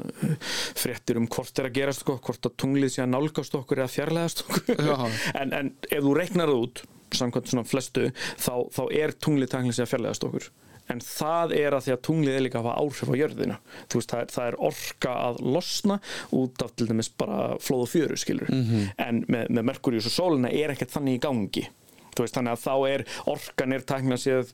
fréttir 0.79 1.21
um 1.21 1.29
hvort 1.31 1.61
er 1.63 1.69
að 1.69 1.77
gerast 1.79 2.05
sko, 2.05 2.17
hvort 2.25 2.49
að 2.49 2.57
tunglið 2.63 2.95
sé 2.97 3.05
að 3.05 3.13
nálgast 3.15 3.55
okkur 3.59 3.83
eða 3.85 3.93
fjarlægast 3.93 4.43
okkur. 4.47 4.83
En, 5.43 5.53
en 5.57 5.71
ef 5.91 6.03
þú 6.05 6.17
reiknar 6.19 6.51
það 6.53 6.65
út 6.67 6.83
samkvæmt 7.13 7.51
svona 7.53 7.69
flestu 7.69 8.09
þá, 8.41 8.53
þá 8.73 8.83
er 8.97 9.13
tunglið 9.21 9.51
tæknilega 9.53 9.77
sé 9.79 9.85
að 9.87 9.91
fjarlægast 9.93 10.27
okkur. 10.29 10.47
En 10.91 10.99
það 11.05 11.53
er 11.57 11.77
að 11.77 11.85
því 11.87 11.93
að 11.95 12.01
tunglið 12.09 12.35
er 12.37 12.43
líka 12.43 12.59
að 12.59 12.65
hafa 12.67 12.83
áhrif 12.83 13.13
á 13.13 13.15
jörðina. 13.21 13.57
Þú 13.93 14.01
veist, 14.01 14.11
það 14.13 14.23
er, 14.25 14.33
það 14.35 14.49
er 14.51 14.57
orka 14.69 15.13
að 15.29 15.39
losna 15.55 15.99
út 16.35 16.65
af 16.67 16.73
til 16.77 16.89
dæmis 16.91 17.11
bara 17.23 17.39
flóð 17.63 17.85
og 17.87 17.91
fjöru 17.93 18.19
skilur, 18.19 18.51
Mhm. 18.51 18.89
en 19.07 19.21
með, 19.31 19.53
með 19.55 19.69
Merkurius 19.71 20.09
og 20.11 20.17
sólina 20.17 20.51
er 20.51 20.75
ekkert 20.75 20.91
þannig 20.97 21.21
í 21.21 21.23
gangi. 21.23 21.65
Þú 22.13 22.25
veist, 22.27 22.35
þannig 22.37 22.57
að 22.59 22.65
þá 22.67 22.75
er 22.91 23.05
orkan 23.37 23.73
er 23.79 23.87
tæknilega 23.89 24.25
séð 24.27 24.51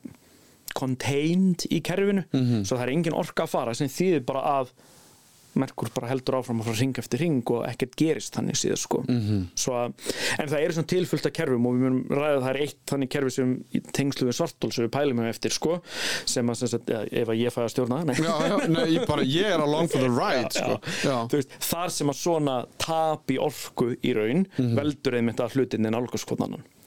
contained 0.79 1.67
í 1.71 1.83
kerfinu 1.83 2.25
Mhm. 2.33 2.63
svo 2.65 2.77
það 2.79 2.87
er 2.87 2.95
engin 2.97 3.19
orka 3.19 3.45
að 3.49 3.55
fara 3.57 3.75
sem 3.75 3.89
þýðir 3.89 4.25
bara 4.27 4.45
að 4.61 4.71
Merkur 5.59 5.89
bara 5.91 6.07
heldur 6.13 6.37
áfram 6.39 6.61
að 6.61 6.67
fara 6.69 6.79
ring 6.79 6.99
eftir 7.01 7.19
ring 7.25 7.39
og 7.51 7.65
ekkert 7.67 7.95
gerist 7.99 8.35
þannig 8.37 8.55
síðan 8.61 8.79
sko 8.79 8.99
Mhm. 9.09 9.39
Svo 9.59 9.73
að, 9.75 9.95
en 10.39 10.49
það 10.53 10.63
eru 10.63 10.73
svona 10.77 10.87
tilfullt 10.93 11.27
af 11.27 11.33
kerfum 11.35 11.67
og 11.67 11.73
við 11.75 11.81
munum 11.83 12.05
ræða 12.13 12.37
að 12.37 12.43
það 12.45 12.51
er 12.53 12.61
eitt 12.63 12.77
þannig 12.93 13.11
kerfi 13.11 13.33
sem 13.33 13.65
tengslu 13.97 14.29
við 14.29 14.37
svartól 14.39 14.71
sem 14.73 14.85
við 14.87 14.93
pælum 14.95 15.19
með 15.19 15.31
eftir 15.33 15.51
sko 15.57 15.81
sem 16.27 16.47
að 16.53 16.57
sem 16.61 16.69
sagt, 16.69 16.87
eða, 16.87 17.09
ef 17.11 17.29
að 17.35 17.41
ég 17.43 17.51
fæ 17.57 17.61
að 17.65 17.73
stjórna 17.75 18.05
nei. 18.07 18.15
Já, 18.15 18.39
já, 18.53 18.69
nei, 18.69 18.87
ég 18.99 19.07
bara, 19.09 19.23
ég 19.23 19.51
er 19.57 19.61
along 19.67 19.89
for 19.91 19.99
the 19.99 20.11
ride, 20.23 20.53
sko. 20.53 20.79
Veist, 21.35 21.49
þar 21.73 21.91
sem 21.91 22.09
að 22.09 22.21
svona 22.23 22.67
tap 22.79 23.27
í 23.35 23.39
orku 23.43 23.97
í 23.99 24.15
raun 24.15 24.47
Mhm. 24.59 24.77
veldur 24.79 25.15
einmitt 25.19 25.41
að 25.43 25.57
hlutinni 25.57 25.91
nálgast 25.91 26.27
hvort 26.29 26.41
annan 26.45 26.63
einmitt 26.63 26.78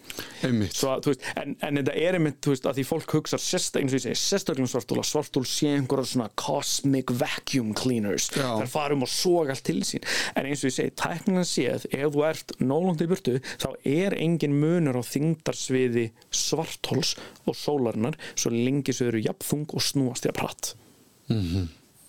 Svo, 0.74 0.95
að, 0.95 1.12
veist, 1.12 1.26
en, 1.39 1.55
en 1.62 1.80
þetta 1.82 1.95
er 2.01 2.18
einmitt 2.18 2.49
veist, 2.51 2.68
að 2.70 2.80
því 2.80 2.86
fólk 2.89 3.16
hugsa 3.18 3.39
sérstaklega 3.41 4.66
um 4.66 4.70
svartól 4.72 4.99
að 5.01 5.09
svartól 5.12 5.45
sé 5.49 5.72
einhverja 5.76 6.12
svona 6.12 6.30
cosmic 6.39 7.14
vacuum 7.22 7.74
cleaners. 7.78 8.30
Já. 8.36 8.49
þar 8.62 8.72
farum 8.72 9.05
og 9.05 9.12
soga 9.12 9.55
allt 9.55 9.66
til 9.68 9.82
sín. 9.88 10.05
En 10.36 10.49
eins 10.49 10.64
og 10.64 10.72
ég 10.72 10.78
segi, 10.78 10.95
tæknilega 11.01 11.47
séð 11.47 11.88
ef 11.91 12.16
þú 12.16 12.26
ert 12.30 12.55
nólandi 12.62 13.07
í 13.07 13.12
burtu 13.12 13.38
þá 13.62 13.70
er 13.88 14.18
engin 14.20 14.57
munur 14.62 14.99
á 14.99 15.03
þingdarsviði 15.05 16.07
svartóls 16.34 17.16
og 17.45 17.57
sólarinnar 17.57 18.18
svo 18.34 18.53
lengi 18.53 18.95
svo 18.95 19.12
eru 19.12 19.24
jafnþung 19.24 19.70
og 19.76 19.86
snúast 19.86 20.28
jafn 20.28 20.41
hratt 20.43 20.74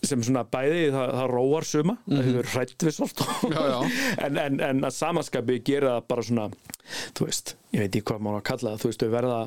sem 0.02 0.22
svona 0.26 0.42
bæði 0.50 0.86
það, 0.90 1.10
það 1.18 1.28
róar 1.30 1.66
suma 1.68 1.94
mm 1.94 2.00
-hmm. 2.04 2.16
það 2.16 2.28
hefur 2.28 2.48
hrætt 2.52 2.84
við 2.86 2.94
já. 3.54 3.78
en, 4.26 4.38
en, 4.44 4.60
en 4.68 4.84
að 4.84 4.94
samanskapi 4.96 5.58
gera 5.64 5.96
það 5.96 6.08
bara 6.08 6.22
svona 6.28 6.46
þú 7.14 7.26
veist, 7.28 7.56
ég 7.72 7.84
veit 7.84 7.90
ekki 7.96 8.06
hvað 8.10 8.24
maður 8.26 8.40
að 8.40 8.48
kalla 8.50 8.72
það 8.72 8.82
þú 8.82 8.90
veist, 8.90 9.02
þau 9.02 9.14
verða 9.16 9.40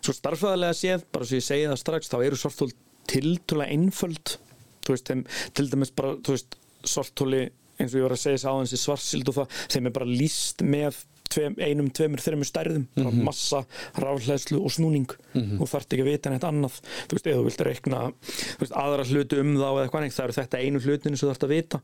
svo 0.00 0.12
starffræðilega 0.12 0.78
séð, 0.78 1.04
bara 1.12 1.24
svo 1.24 1.38
ég 1.38 1.46
segi 1.46 1.68
það 1.70 1.82
strax 1.84 2.10
þá 2.10 2.18
eru 2.24 2.40
svartól 2.40 2.70
tiltúlega 3.06 3.70
einföld 3.70 4.36
þú 4.84 4.96
veist, 4.96 5.06
þeim, 5.08 5.24
til 5.54 5.70
dæmis 5.70 5.94
bara 5.94 6.16
þú 6.18 6.36
veist, 6.36 6.58
svartóli 6.84 7.44
eins 7.78 7.94
og 7.94 7.98
ég 7.98 8.06
var 8.06 8.14
að 8.14 8.22
segja 8.22 8.38
þess 8.38 8.50
aðeins 8.50 8.74
í 8.74 8.80
svartsild 8.82 9.30
og 9.30 9.38
það, 9.38 9.58
þeim 9.74 9.86
er 9.88 9.94
bara 9.94 10.10
líst 10.10 10.62
með 10.62 10.98
tveim, 11.34 11.56
einum, 11.58 11.90
tveimur, 11.94 12.22
þreimur 12.22 12.48
stærðum 12.48 12.86
bara 12.94 13.12
massa, 13.26 13.64
rafhleðslu 14.00 14.60
og 14.62 14.72
snúning. 14.74 15.10
Og 15.58 15.68
þarft 15.70 15.94
ekki 15.94 16.04
að 16.04 16.10
vita 16.12 16.32
neitt 16.32 16.46
annað. 16.48 16.80
Þú 17.08 17.18
veist, 17.18 17.26
eða 17.26 17.40
þú 17.40 17.46
vilt 17.48 17.64
reikna 17.68 18.02
þú 18.24 18.60
veist, 18.62 18.76
aðra 18.84 19.06
hluti 19.10 19.40
um 19.42 19.54
þá 19.58 19.66
eða 19.68 19.84
eitthvað 19.84 20.04
neitt, 20.04 20.16
það 20.16 20.24
eru 20.24 20.36
þetta 20.38 20.60
einu 20.62 20.82
hlutinu 20.84 21.16
sem 21.16 21.24
þú 21.26 21.32
þarft 21.32 21.46
að 21.48 21.54
vita. 21.54 21.80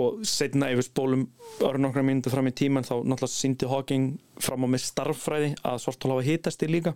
Og 0.00 0.20
setna 0.28 0.70
við 0.70 0.86
spólum 0.86 1.24
ára 1.64 1.80
nokkra 1.80 2.04
mínútur 2.06 2.34
fram 2.34 2.50
í 2.50 2.54
tíman 2.54 2.86
þá 2.86 2.94
náttúrulega 3.02 3.34
síndi 3.34 3.70
Hawking 3.70 4.18
fram 4.40 4.64
á 4.64 4.68
með 4.70 4.84
starffræði 4.84 5.54
að 5.66 5.80
svartól 5.82 6.12
hafa 6.14 6.26
hitast 6.28 6.62
í 6.62 6.68
líka. 6.70 6.94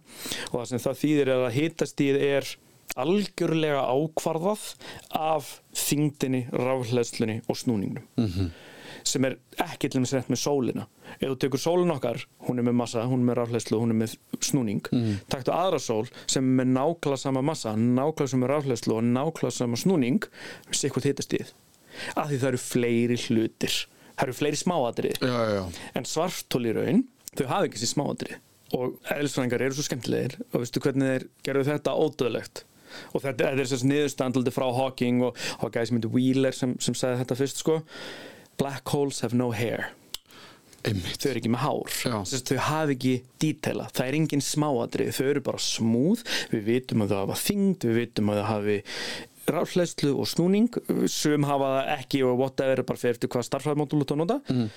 Og 0.52 0.60
það 0.60 0.68
sem 0.70 0.84
það 0.84 1.00
þýðir 1.02 1.32
er 1.34 1.42
að 1.48 1.56
hitastíð 1.58 2.20
er 2.20 2.52
algjörlega 3.00 3.82
ákvarðað 3.90 4.68
af 5.10 5.48
þingdinni, 5.74 6.44
rafhleðslunni 6.52 7.40
og 7.48 7.58
snúningnum. 7.58 8.06
-hmm. 8.16 8.52
Sem 9.04 9.26
er 9.28 9.36
ekki 9.62 9.90
til 9.92 10.02
þess 10.02 10.16
að 10.18 10.30
með 10.32 10.40
sólina. 10.40 10.86
Ef 11.18 11.24
þú 11.26 11.36
tekur 11.44 11.62
sólin 11.62 11.94
okkar, 11.94 12.22
hún 12.48 12.60
er 12.60 12.66
með 12.66 12.76
massa 12.80 13.04
hún 13.08 13.22
er 13.22 13.28
með 13.28 13.38
rafhleðslu, 13.40 13.80
hún 13.80 13.94
er 13.94 13.98
með 14.00 14.16
snúning. 14.40 14.84
Mm. 14.90 15.18
taktu 15.32 15.52
aðra 15.54 15.80
sól 15.82 16.06
sem 16.26 16.44
er 16.44 16.62
með 16.62 16.72
nákvæmlega 16.78 17.20
sama 17.20 17.44
massa, 17.44 17.74
nákvæmlega 17.76 18.32
sama 18.32 18.50
rafhleðslu 18.50 18.96
og 18.98 19.04
nákvæmlega 19.10 19.58
sama 19.58 19.80
snúning 19.80 20.28
við 20.70 20.80
sér 20.80 20.94
hvað 20.94 21.10
hitastíð 21.10 21.52
af 22.18 22.30
því 22.30 22.40
það 22.40 22.48
eru 22.50 22.62
fleiri 22.64 23.20
hlutir. 23.28 23.76
Það 24.14 24.26
eru 24.28 24.36
fleiri 24.38 24.58
smáatrið 24.58 25.22
já, 25.26 25.38
já, 25.50 25.62
en 25.98 26.06
svartól 26.06 26.66
í 26.66 26.74
raun 26.74 27.00
þau 27.34 27.46
hafa 27.50 27.68
ekki 27.68 27.80
sér 27.82 27.90
smáatrið 27.90 28.36
og 28.74 28.94
eðlisfræðingar 29.12 29.64
eru 29.66 29.76
svo 29.76 29.86
skemmtilegir 29.86 30.36
og 30.50 30.62
veistu 30.62 30.82
hvernig 30.82 31.10
þeir 31.10 31.26
gerðu 31.46 31.66
þetta 31.68 31.96
ódöðlegt 31.98 32.62
og 33.12 33.24
þetta, 33.24 33.50
þetta 33.50 33.64
er 33.64 33.70
þess 33.70 33.86
niðurstandaldi 33.90 34.54
frá 34.54 34.66
Hawking 34.76 35.24
og, 35.26 35.40
gæði 35.74 35.90
sem 35.90 35.98
heitir 35.98 36.14
Wheeler 36.14 36.56
sem, 36.56 36.76
sem 36.82 36.96
sagði 36.98 37.22
þetta 37.22 37.38
fyrst 37.40 37.62
sko 37.62 37.80
Black 38.58 38.88
holes 38.94 39.20
have 39.24 39.34
no 39.36 39.50
hair. 39.52 39.90
Einmitt. 40.84 41.16
Þau 41.22 41.30
eru 41.30 41.40
ekki 41.40 41.50
með 41.54 41.62
hár. 41.64 41.94
Sest, 42.28 42.50
þau 42.52 42.58
hafa 42.60 42.92
ekki 42.92 43.14
dítela, 43.40 43.86
það 43.96 44.06
er 44.10 44.16
engin 44.18 44.42
smáatrið 44.44 45.14
þau 45.16 45.28
eru 45.30 45.40
bara 45.46 45.62
smúð, 45.64 46.24
við 46.52 46.66
vitum 46.68 47.04
að 47.06 47.14
þau 47.14 47.20
hafa 47.22 47.38
þyngd, 47.40 47.86
við 47.88 47.96
vitum 48.02 48.28
að 48.34 48.40
þau 48.42 48.48
hafi 48.50 48.76
ráðsleyslu 49.44 50.12
og 50.20 50.28
snúning. 50.28 50.68
Sum 51.12 51.44
hafa 51.48 51.70
það 51.78 51.88
ekki 51.98 52.20
og 52.24 52.38
whatever 52.40 52.80
bara 52.88 53.00
fyrir 53.00 53.16
eftir 53.16 53.28
hvað 53.32 53.44
starfræðmódul 53.48 54.00
út 54.04 54.12
að 54.14 54.20
nota. 54.22 54.38
Mhm. 54.48 54.70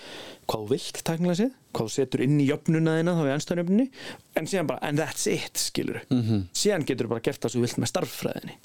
hvað 0.48 0.62
þú 0.64 0.68
vilt 0.72 1.00
tæknilega 1.04 1.36
séð 1.42 1.50
hvað 1.76 1.88
þú 1.88 1.92
setur 1.92 2.22
inn 2.24 2.38
í 2.40 2.46
jöfnuna 2.48 2.92
þina 3.02 3.14
þá 3.18 3.24
í 3.28 3.32
ennstæðanjöfnunni 3.36 3.86
en 4.40 4.46
síðan 4.48 4.68
bara, 4.70 4.80
and 4.88 4.98
that's 5.00 5.28
it 5.28 5.60
skilur 5.60 6.00
Mhm. 6.10 6.46
síðan 6.56 6.86
getur 6.88 7.04
þú 7.04 7.10
bara 7.10 7.20
gert 7.20 7.42
það 7.44 7.52
sem 7.52 7.60
þú 7.62 7.66
vilt 7.68 7.80
með 7.84 7.92
starffræðinni 7.92 8.56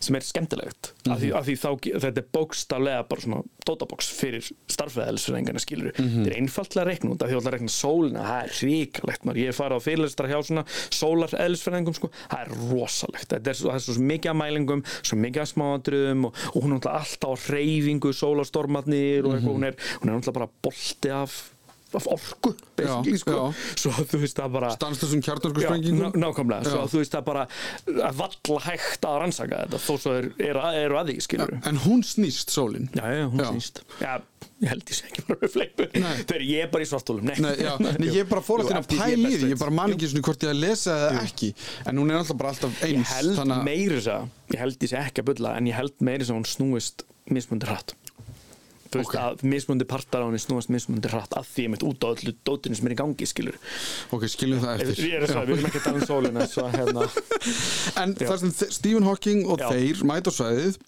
sem 0.00 0.16
er 0.16 0.20
skemmtilegt. 0.20 0.92
Af, 1.08 1.18
Mhm. 1.18 1.20
því, 1.22 1.32
af 1.38 1.46
því 1.46 1.54
þá, 1.58 1.70
þetta 2.00 2.18
er 2.18 2.26
bókstaflega 2.32 3.08
bara 3.08 3.20
svona 3.20 3.42
databox 3.66 4.08
fyrir 4.18 4.50
starffræðilisfræðingarna 4.68 5.60
skilur 5.60 5.92
Mhm. 5.98 6.24
þetta 6.24 6.80
er 6.80 6.86
reikna 6.86 7.10
út 7.14 7.22
af 7.22 7.28
því 7.30 7.36
að 7.40 7.52
reikna 7.52 7.68
sólina 7.68 8.22
það 8.24 8.42
er 8.44 8.52
ríkalegt 8.68 9.24
maður, 9.24 9.36
ég 9.42 9.48
er 9.48 9.58
farið 9.58 9.76
á 9.78 9.86
fyrirlistra 9.86 10.28
hjá 10.28 10.38
svona 10.44 10.64
sólar 10.90 11.28
eðlisfræðingum 11.38 11.94
sko, 11.94 12.10
það 12.30 12.40
er 12.40 12.48
rosalegt. 12.72 13.28
Þetta 13.28 13.48
er 13.48 13.54
svo, 13.54 13.70
það 13.70 13.74
er 13.74 13.86
svo 13.94 14.02
mikið 14.02 14.30
af 14.30 14.36
mælingum 14.36 14.82
svo 15.02 15.16
mikið 15.18 15.40
af 15.40 15.52
smáandröðum 15.54 16.24
og, 16.26 16.34
og 16.54 16.62
hún 16.62 16.72
er 16.76 16.88
alltaf 16.88 17.28
á 17.28 17.32
reyfingu 17.52 18.12
sólarstormarnir 18.12 19.24
og 19.26 19.34
eitthvað, 19.34 19.54
hún 19.54 19.64
er, 19.64 19.74
hún 20.00 20.08
er 20.08 20.14
náttúrulega 20.18 20.32
bara 20.32 20.48
bolti 20.62 21.10
af 21.10 21.18
af 21.28 21.50
orku 21.96 22.52
sko. 23.18 23.54
svo 23.80 23.90
þú 24.04 24.18
veist 24.22 24.36
það 24.38 24.50
bara 24.52 24.70
Stanslösum 24.74 25.22
kjarnorku 25.24 25.62
Já, 25.62 25.68
sprengingum 25.70 26.12
ná- 26.12 26.18
nákvæmlega, 26.20 26.64
svo 26.68 26.78
Já. 26.78 26.84
að 26.84 26.92
þú 26.92 26.98
veist 27.02 27.14
það 27.16 27.24
bara 27.24 27.44
að 27.88 28.18
valla 28.20 28.60
hægt 28.68 29.06
að 29.08 29.16
rannsaka 29.22 29.60
þetta 29.64 29.80
þó 29.86 29.92
svo 30.02 30.12
er, 30.18 30.28
er, 30.38 30.60
eru 30.84 30.98
að 31.00 31.12
því 31.12 31.16
skilur 31.24 31.54
En 31.68 31.76
hún 31.86 32.02
snýst 32.04 32.50
sólin. 32.52 32.88
Já, 32.94 33.04
já, 33.16 33.24
hún 33.32 33.40
Já. 33.40 33.48
snýst. 33.52 33.80
Já, 34.02 34.12
ég 34.62 34.68
held 34.72 34.84
ég 34.92 34.98
sé 34.98 35.08
ekki 35.08 35.24
bara 35.28 35.40
með 35.42 35.52
fleipu. 35.56 35.86
Þegar 35.94 36.44
ég 36.48 36.62
er 36.66 36.70
bara 36.72 36.84
í 36.84 36.88
svartólum 36.92 37.24
Nei, 37.28 37.34
Nei, 37.38 37.54
Nei, 37.56 38.08
ég 38.12 38.20
er 38.24 38.28
bara 38.30 38.42
fór 38.44 38.62
Jú, 38.62 38.68
að 38.68 38.76
er 38.76 38.86
best 38.88 39.42
því, 39.42 39.50
ég 39.54 39.58
bara 39.64 39.74
man 39.80 39.94
ekki 39.96 40.10
svona 40.12 40.24
hvort 40.28 40.44
ég 40.46 40.52
að 40.54 40.60
lesa 40.62 40.96
eða 41.08 41.22
ekki. 41.24 41.50
En 41.88 41.96
hún 42.02 42.10
er 42.12 42.20
alltaf 42.20 42.36
bara 42.40 42.52
alltaf 42.54 42.82
Ég 42.84 42.98
eins 42.98 43.14
held 43.16 43.36
þannig 43.38 43.58
að- 43.58 43.64
meiri 43.70 43.96
þess 44.00 44.12
að 44.14 44.28
Ég 44.54 44.58
held 44.64 44.78
ég 44.86 44.88
sé 44.92 44.96
ekki 45.02 45.22
að 45.24 45.28
bulla 45.32 45.56
En 45.58 45.66
ég 45.72 45.74
held 45.78 45.94
meiri 46.00 46.24
þess 46.24 46.32
að 46.34 46.38
hún 46.38 46.48
snúist 46.52 47.04
mismundi 47.28 47.66
hratt 47.68 47.94
Þú 48.88 49.00
veist 49.02 49.12
Ok. 49.12 49.16
að 49.20 49.42
mismundi 49.52 49.84
partar 49.88 50.22
á 50.24 50.26
henni 50.28 50.40
snúast 50.40 50.70
mismundi 50.72 51.10
hratt 51.12 51.34
að 51.36 51.44
því 51.52 51.64
ég 51.66 51.72
mitt 51.74 51.82
út 51.84 52.04
á 52.04 52.08
öllu 52.14 52.32
dótinu 52.48 52.76
sem 52.78 52.86
er 52.88 52.94
í 52.94 52.98
gangi 53.02 53.26
skilur 53.28 53.58
Ok, 54.16 54.24
skiljum 54.32 54.62
það 54.64 54.84
eftir 54.86 55.04
Ég 55.10 55.16
er 55.18 55.26
að 55.26 55.32
sagði, 55.34 55.48
við 55.48 55.58
erum 55.58 55.68
ekki 55.68 55.80
að 55.80 55.88
tala 55.88 55.98
um 55.98 56.08
sólina 56.08 56.46
hérna, 56.78 57.08
En 58.02 58.14
það 58.16 58.38
sem 58.44 58.54
þe- 58.62 58.70
Stephen 58.78 59.04
Hawking 59.08 59.44
og 59.46 59.60
Já. 59.60 59.68
þeir 59.74 60.04
mæta 60.08 60.32
á 60.32 60.38
svæðið 60.38 60.78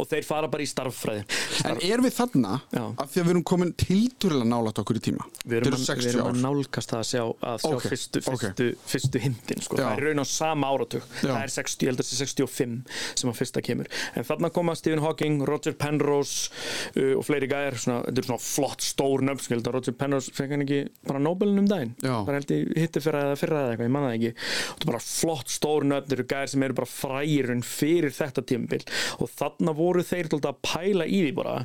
Og 0.00 0.08
þeir 0.08 0.24
fara 0.26 0.48
bara 0.50 0.64
í 0.64 0.68
starffræði. 0.70 1.24
En 1.68 1.80
er 1.84 2.02
við 2.04 2.14
þarna 2.16 2.60
Já. 2.72 2.82
af 2.96 3.10
því 3.12 3.20
að 3.20 3.26
við 3.26 3.32
erum 3.34 3.44
komin 3.50 3.72
tiltúrlega 3.76 4.48
nálægt 4.48 4.80
okkur 4.82 5.00
í 5.00 5.02
tíma? 5.04 5.26
Við 5.44 5.58
erum, 5.60 5.76
að, 5.76 5.82
við 5.82 5.90
60 5.90 6.10
erum 6.12 6.30
að 6.30 6.40
nálgast 6.44 6.94
að 6.96 7.04
sjá, 7.10 7.22
að 7.50 7.58
sjá 7.64 7.74
Ok, 7.76 7.86
fyrstu, 7.92 8.22
fyrstu, 8.24 8.68
fyrstu 8.92 9.22
hindin 9.22 9.64
sko. 9.64 9.78
Það 9.80 9.92
er 9.92 10.06
raun 10.08 10.24
á 10.24 10.26
sama 10.30 10.70
áratug. 10.72 11.06
Já. 11.20 11.30
það 11.30 11.42
er 11.42 11.54
60, 11.56 11.86
ég 11.86 11.92
held 11.92 12.02
að 12.02 12.06
það 12.06 12.10
sé 12.12 12.28
65 12.32 12.76
sem 13.20 13.32
að 13.32 13.38
fyrsta 13.40 13.64
kemur. 13.64 13.90
En 14.16 14.26
þarna 14.26 14.52
koma 14.56 14.76
Stephen 14.78 15.04
Hawking, 15.04 15.44
Roger 15.48 15.76
Penrose 15.78 16.50
uh, 16.96 17.12
og 17.18 17.24
fleiri 17.26 17.50
gæðir, 17.50 17.78
þetta 17.84 18.22
er 18.22 18.28
svona 18.30 18.42
flott 18.46 18.84
stór 18.86 19.24
nöfn, 19.26 19.62
Roger 19.76 19.96
Penrose 19.98 20.32
fekk 20.36 20.54
hann 20.54 20.64
ekki 20.64 20.80
bara 21.06 21.20
Nobelin 21.22 21.62
um 21.62 21.68
daginn? 21.70 21.94
Bara 22.02 22.38
held 22.38 22.52
ég 22.54 22.72
hitti 22.78 23.02
fyrra 23.04 23.24
eða 23.28 23.38
fyrra 23.40 23.62
eða 23.64 23.74
eitthvað, 23.74 23.88
ég 23.88 23.94
manna 23.96 24.10
það 24.10 24.18
ekki. 24.18 24.32
Þetta 24.66 24.86
er 24.86 24.90
bara 24.92 25.02
flott 25.06 25.52
stór 25.52 25.86
nöfn, 25.86 26.06
þetta 26.06 26.16
eru 26.16 26.26
gæðir 26.32 26.52
sem 26.52 26.66
eru 26.66 26.78
bara 26.80 26.90
frærin 26.90 27.64
fyrir 27.66 28.14
þetta 28.16 28.44
tímabil. 28.46 28.82
Og 29.20 29.32
þarna 29.32 29.65
voru 29.74 30.02
þeir 30.06 30.28
að 30.38 30.58
pæla 30.62 31.06
í 31.06 31.22
því 31.24 31.32
bara 31.36 31.56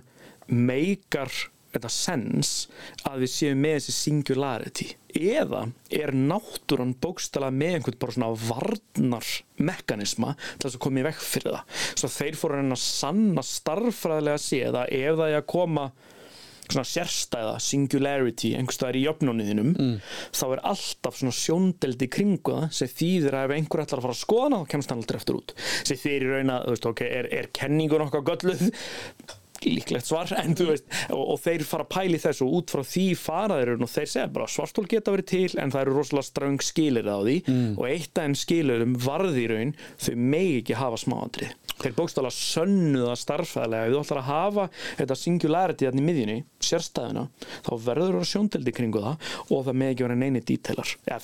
meikar 0.52 1.32
þetta 1.72 1.92
sens 1.94 2.52
að 3.08 3.24
við 3.24 3.32
séum 3.32 3.62
með 3.64 3.78
þessi 3.78 3.96
singularity? 3.96 4.88
Eða 5.12 5.66
er 5.92 6.14
náttúran 6.16 6.96
bókstala 7.04 7.52
með 7.54 7.78
einhvern 7.78 8.00
bara 8.02 8.16
svona 8.16 8.32
varnar 8.48 9.32
mekanisma 9.62 10.36
til 10.40 10.66
þess 10.66 10.78
að 10.80 10.84
koma 10.86 11.02
í 11.02 11.06
vekk 11.08 11.22
fyrir 11.26 11.58
það? 11.58 11.82
Svo 12.00 12.12
þeir 12.16 12.40
fóru 12.40 12.62
að 12.62 12.82
sanna 12.84 13.46
starffræðilega 13.46 14.42
að 14.84 14.96
ef 15.02 15.20
það 15.20 15.28
er 15.28 15.40
að 15.40 15.50
koma 15.52 15.92
svona 16.76 16.88
sérstæða 16.88 17.56
singularity 17.64 18.54
einhverstaðar 18.58 19.00
í 19.00 19.04
jöfnunniðinum 19.06 19.74
mm. 19.74 19.94
þá 20.38 20.46
er 20.50 20.64
alltaf 20.72 21.20
svona 21.20 21.36
sjóndeldi 21.36 22.10
kringu 22.12 22.58
það 22.58 22.68
sem 22.80 22.94
þýðir 23.02 23.38
að 23.38 23.48
ef 23.48 23.56
einhver 23.58 23.86
ætlar 23.86 24.02
að 24.02 24.08
fara 24.08 24.18
að 24.18 24.24
skoða 24.24 24.62
þá 24.62 24.72
kemst 24.76 24.94
hann 24.94 25.04
aldrei 25.04 25.22
eftir 25.22 25.40
út 25.42 25.56
sem 25.62 26.02
þýðir 26.02 26.28
í 26.28 26.34
raun 26.36 26.56
að, 26.56 26.66
þú 26.66 26.76
veist, 26.76 26.90
ok, 26.92 27.06
er, 27.08 27.32
er 27.42 27.52
kenningun 27.62 28.08
okkar 28.08 28.28
gölluð 28.32 28.66
líklegt 29.68 30.10
svar 30.10 30.32
en 30.42 30.56
þú 30.58 30.70
veist 30.72 30.88
og, 31.10 31.24
og 31.36 31.42
þeir 31.44 31.66
fara 31.68 31.88
að 31.88 31.94
pæli 31.96 32.22
þessu 32.22 32.48
og 32.48 32.58
út 32.60 32.76
frá 32.76 32.84
því 32.88 33.08
faraðir 33.20 33.74
og 33.78 33.92
þeir 33.92 34.12
segja 34.14 34.28
bara 34.34 34.50
svartól 34.52 34.88
geta 34.90 35.16
verið 35.16 35.30
til 35.32 35.62
en 35.62 35.74
það 35.74 35.86
eru 35.86 35.98
rosalega 35.98 36.30
ströng 36.30 36.62
skilir 36.66 37.10
á 37.12 37.20
því. 37.22 37.38
Og 37.78 37.84
eitt 37.90 38.12
af 38.16 38.28
þeim 38.28 38.38
skilurum 38.42 38.98
varði 39.02 39.46
í 39.46 39.50
raun 39.52 39.76
þau 40.02 40.14
megi 40.16 40.62
ekki 40.62 40.80
hafa 40.80 41.02
smáandrið 41.02 41.56
þeir 41.82 41.96
bókstala 41.98 42.32
sönnuða 42.34 43.16
starffæðilega 43.20 43.88
ef 43.88 43.94
þú 43.94 44.02
ætlar 44.02 44.20
að 44.22 44.28
hafa 44.28 44.66
þetta 45.00 45.18
singularity 45.18 45.88
þannig 45.88 46.04
í 46.04 46.08
miðjunni, 46.08 46.38
sérstæðuna 46.62 47.24
þá 47.66 47.72
verður 47.86 48.18
það 48.20 48.28
sjóndeldi 48.32 48.74
kringu 48.78 49.04
það 49.04 49.32
og 49.48 49.64
það 49.68 49.80
megi 49.82 49.96
ekki 49.96 50.06
vera 50.06 50.18
neini 50.22 50.44
dítelar 50.46 50.94
ja, 51.10 51.18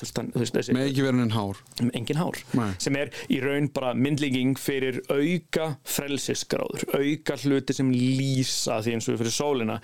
Með 0.77 0.89
ekki 0.89 1.05
verið 1.05 1.23
en 1.23 1.35
hár. 1.35 1.61
Engin 1.87 2.21
hár. 2.21 2.41
Nei. 2.57 2.69
sem 2.81 2.97
er 2.99 3.11
í 3.33 3.39
raun 3.43 3.69
bara 3.73 3.93
myndlíking 3.97 4.57
fyrir 4.59 4.99
auka 5.11 5.69
frelsisgráður 5.87 6.87
auka 6.97 7.37
hluti 7.43 7.75
sem 7.77 7.91
lýsa 8.27 8.81
því 8.83 8.93
eins 8.97 9.07
og 9.09 9.19
fyrir 9.21 9.35
sólina 9.37 9.79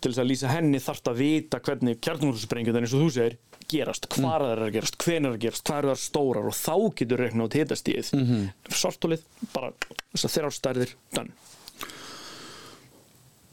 til 0.00 0.10
þess 0.12 0.20
að 0.22 0.28
lýsa 0.30 0.50
henni 0.52 0.78
þarft 0.84 1.08
að 1.10 1.20
vita 1.22 1.60
hvernig 1.64 2.00
kjarnumhússprengjum 2.04 2.76
eins 2.82 2.92
og 2.94 3.00
þú 3.06 3.10
segir 3.16 3.36
gerast, 3.72 4.06
hvar 4.14 4.40
það 4.44 4.52
er 4.52 4.60
að 4.66 4.72
gerast, 4.76 4.96
hvenær 5.02 5.30
er 5.32 5.36
að 5.38 5.42
gerast 5.46 5.64
hvað 5.66 5.78
eru 5.80 5.88
það 5.94 6.02
stórar 6.04 6.46
og 6.50 6.54
þá 6.54 6.74
getur 7.00 7.18
reikna 7.24 7.44
át 7.48 7.56
hitastíð 7.58 8.12
mm 8.12 8.20
Mhm. 8.20 8.36
-hmm. 8.36 8.74
svartólið, 8.82 9.22
bara 9.54 9.72
þessar 10.14 10.30
þeirra 10.36 10.50
ástærðir 10.52 10.92
done. 11.16 11.30
Það. 11.30 11.54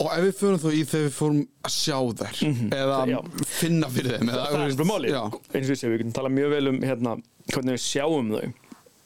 Og 0.03 0.09
ef 0.17 0.23
við 0.25 0.33
förum 0.39 0.59
þá 0.59 0.69
í 0.73 0.83
þegar 0.89 1.05
við 1.07 1.13
fórum 1.15 1.41
að 1.63 1.71
sjá 1.71 1.97
þær 2.19 2.39
eða 2.75 2.97
Já. 3.07 3.19
finna 3.45 3.87
fyrir 3.93 4.17
þeim 4.17 4.29
eða, 4.33 4.45
það 4.51 4.63
er 4.65 4.75
bara 4.75 4.89
máli 4.89 5.11
eins 5.13 5.69
og 5.69 5.73
ég 5.73 5.79
segi, 5.79 5.91
við 5.93 5.97
getum 6.01 6.15
talað 6.17 6.33
mjög 6.37 6.49
vel 6.49 6.67
um 6.73 6.79
hérna, 6.81 7.13
hvernig 7.53 7.77
við 7.77 7.83
sjáum 7.85 8.31
þau 8.33 8.53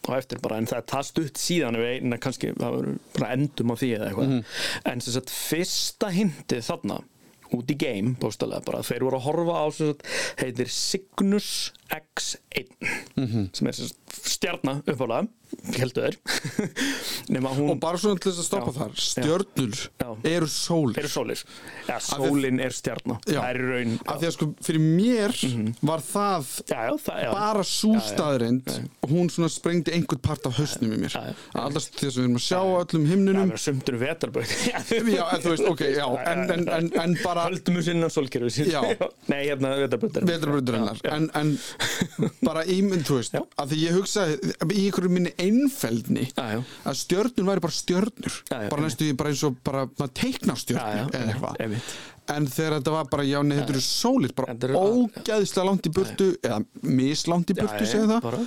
og 0.08 0.16
eftir 0.18 0.40
bara, 0.44 0.58
en 0.62 0.70
það 0.70 0.88
það 0.94 1.06
stutt 1.12 1.42
síðan 1.42 1.78
við 1.82 1.92
eina 1.98 2.18
kannski, 2.24 2.54
það 2.58 2.78
verður 2.80 2.98
bara 3.18 3.30
endum 3.36 3.72
á 3.72 3.76
því 3.78 3.92
eða 3.98 4.10
eitthvað, 4.10 4.34
en 4.94 5.06
sem 5.06 5.16
sagt 5.18 5.34
fyrsta 5.36 6.12
hindið 6.16 6.66
þarna 6.72 7.00
út 7.56 7.70
í 7.72 7.78
game, 7.80 8.10
bóstalega 8.20 8.66
bara, 8.68 8.82
þeir 8.84 9.06
voru 9.08 9.20
að 9.22 9.28
horfa 9.30 9.60
á 9.64 9.66
sem 9.72 9.92
sagt, 9.94 10.08
heitir 10.42 10.72
Cygnus 10.74 11.52
X1 11.96 12.74
sem 13.56 13.70
er 13.72 13.78
sem 13.78 13.88
sagt 13.88 14.18
stjarna 14.28 14.82
uppálega 14.84 15.30
heldur 15.78 16.18
hún 17.58 17.72
og 17.74 17.80
bara 17.82 18.00
svona 18.02 18.22
til 18.22 18.32
þess 18.32 18.42
að 18.44 18.48
stoppa 18.48 18.72
Já. 18.72 18.78
þar 18.78 19.02
stjörnur 19.08 19.82
Já. 20.02 20.10
eru 20.32 20.50
sólir 20.52 21.00
eru 21.02 21.12
sólir, 21.12 21.44
ja, 21.88 21.98
sólin 22.04 22.62
er 22.64 22.76
stjarna 22.76 23.20
Já. 23.26 23.40
það 23.40 23.50
er 23.50 23.62
raun 23.72 23.96
af 24.06 24.22
því 24.22 24.30
að 24.30 24.36
sko 24.38 24.50
fyrir 24.68 24.86
mér 24.86 25.36
var 25.92 26.06
það 26.06 26.52
já, 26.68 26.80
já, 26.90 26.94
það, 27.08 27.22
já. 27.24 27.32
bara 27.38 27.66
svo 27.72 27.94
Já, 27.94 28.00
já. 28.02 28.08
staðrind 28.12 28.74
og 28.78 29.14
hún 29.14 29.32
svona 29.34 29.52
sprengdi 29.54 29.96
einhvern 29.98 30.24
part 30.28 30.50
af 30.50 30.58
hausnum 30.62 30.96
í 30.98 31.02
mér 31.06 31.16
Já, 31.18 31.24
já. 31.32 31.36
allast 31.64 31.96
þess 31.98 32.18
að 32.18 32.22
við 32.22 32.28
erum 32.28 32.40
að 32.42 32.46
sjá 32.48 32.62
öllum 32.84 33.10
himnunum 33.12 33.56
sumtur 33.68 34.00
vetarbröð 34.02 34.56
já, 34.68 34.78
en 34.82 35.46
þú 35.46 35.54
veist, 35.54 35.68
ok, 35.72 35.86
já 35.96 36.06
en, 36.28 36.46
en, 36.58 36.68
en, 36.78 36.92
en 37.04 37.18
bara 37.24 37.48
Höldum 37.48 37.78
við 37.80 37.88
sinna 37.92 38.10
sólkerfi 38.12 38.68
Já. 38.68 38.82
Nei, 39.32 39.48
hérna 39.48 39.76
hennar 40.78 40.98
en, 41.12 41.30
en 41.38 41.58
bara 42.44 42.64
ímynd, 42.66 43.06
þú 43.08 43.20
veist 43.20 43.36
Já. 43.36 43.42
að 43.60 43.74
því 43.74 43.80
ég 43.84 43.98
hugsaði 43.98 44.38
í 44.78 44.86
einhverju 44.88 45.12
minni 45.14 45.34
einfeldni. 45.42 46.28
Að 46.38 47.00
stjörnur 47.02 47.50
væri 47.52 47.64
bara 47.68 47.78
stjörnur. 47.78 48.38
Bara 48.52 48.84
næstu 48.84 49.10
bara 49.18 49.34
eins 49.34 49.44
og 49.48 49.58
bara 49.66 49.88
teiknar 50.18 50.60
stjörnur 50.62 51.12
eða 51.14 51.34
eitthvað. 51.34 51.90
en 52.28 52.48
þegar 52.52 52.74
þetta 52.78 52.92
var 52.92 53.06
bara, 53.12 53.24
já, 53.24 53.38
nei, 53.44 53.56
þetta 53.62 53.74
eru 53.78 53.84
sólir 53.86 54.34
bara 54.36 54.56
ógæðislega 54.76 55.68
langt 55.70 55.88
í 55.88 55.94
burtu 55.96 56.26
eða 56.44 56.58
mislangt 56.84 57.54
í 57.54 57.56
burtu, 57.56 57.86
já, 57.88 58.02
það. 58.04 58.20
bara. 58.26 58.42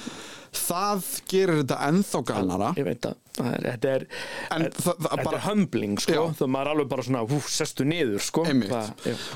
Það 0.52 1.04
gerir 1.30 1.60
þetta 1.62 1.76
ennþá 1.88 2.20
galnara. 2.30 2.70
Ég 2.76 2.84
veit 2.84 3.00
að 3.06 3.14
þetta 3.40 3.90
er 3.94 4.06
En 4.50 4.62
það- 4.62 4.72
það- 4.72 4.96
þetta 5.06 5.24
bara- 5.24 5.36
er 5.36 5.44
humbling 5.48 5.98
sko, 6.02 6.34
það 6.38 6.48
maður 6.50 6.66
er 6.66 6.72
alveg 6.74 6.88
bara 6.88 7.02
svona 7.02 7.22
hú, 7.30 7.38
sestu 7.48 7.84
niður 7.84 8.20
sko. 8.20 8.44
Það- 8.44 8.92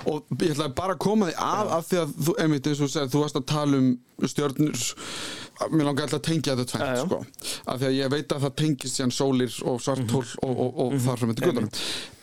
og 0.07 0.25
ég 0.39 0.51
ætlaði 0.55 0.75
bara 0.75 0.95
að 0.95 0.99
koma 0.99 1.27
því 1.31 1.35
að 1.35 1.71
af 1.79 1.89
því 1.89 1.97
að 2.03 2.13
þú, 2.25 2.35
einmitt 2.43 2.67
eins 2.67 2.81
og 2.81 2.89
segir, 2.91 3.09
þú 3.15 3.23
varst 3.23 3.37
að 3.37 3.47
tala 3.47 3.77
um 3.77 3.99
stjörnur 4.23 4.95
mér 5.71 5.85
langar 5.87 6.03
alltaf 6.09 6.19
að 6.21 6.27
tengja 6.27 6.57
þetta 6.57 6.79
já. 6.83 7.07
sko. 7.07 7.19
af 7.69 7.81
því 7.81 7.87
að 7.87 7.95
ég 8.03 8.11
veit 8.11 8.29
að 8.29 8.41
það 8.43 8.55
tengist 8.57 8.99
síðan 8.99 9.15
sólir 9.15 9.55
og 9.67 9.81
svartól 9.81 10.25
Mhm. 10.25 10.39
og, 10.43 10.59
og, 10.59 10.79
og 10.81 10.93
þar 11.01 11.19
sem 11.19 11.29
þetta 11.35 11.47
guðunum 11.47 11.71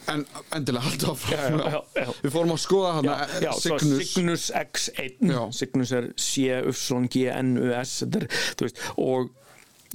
en 0.10 0.24
endilega 0.58 0.86
haldur 0.88 1.12
Já, 1.12 1.36
já, 1.36 1.44
áfram 1.46 1.60
já, 1.62 1.82
já. 2.02 2.08
við 2.24 2.34
fórum 2.34 2.56
að 2.56 2.62
skoða 2.64 2.94
svo 3.60 3.78
Signus 3.82 4.14
Cygnus 4.14 4.48
X1 4.62 5.30
Já. 5.32 5.42
Cygnus 5.60 5.94
er 5.98 6.10
veist, 8.66 8.84
og 8.98 9.30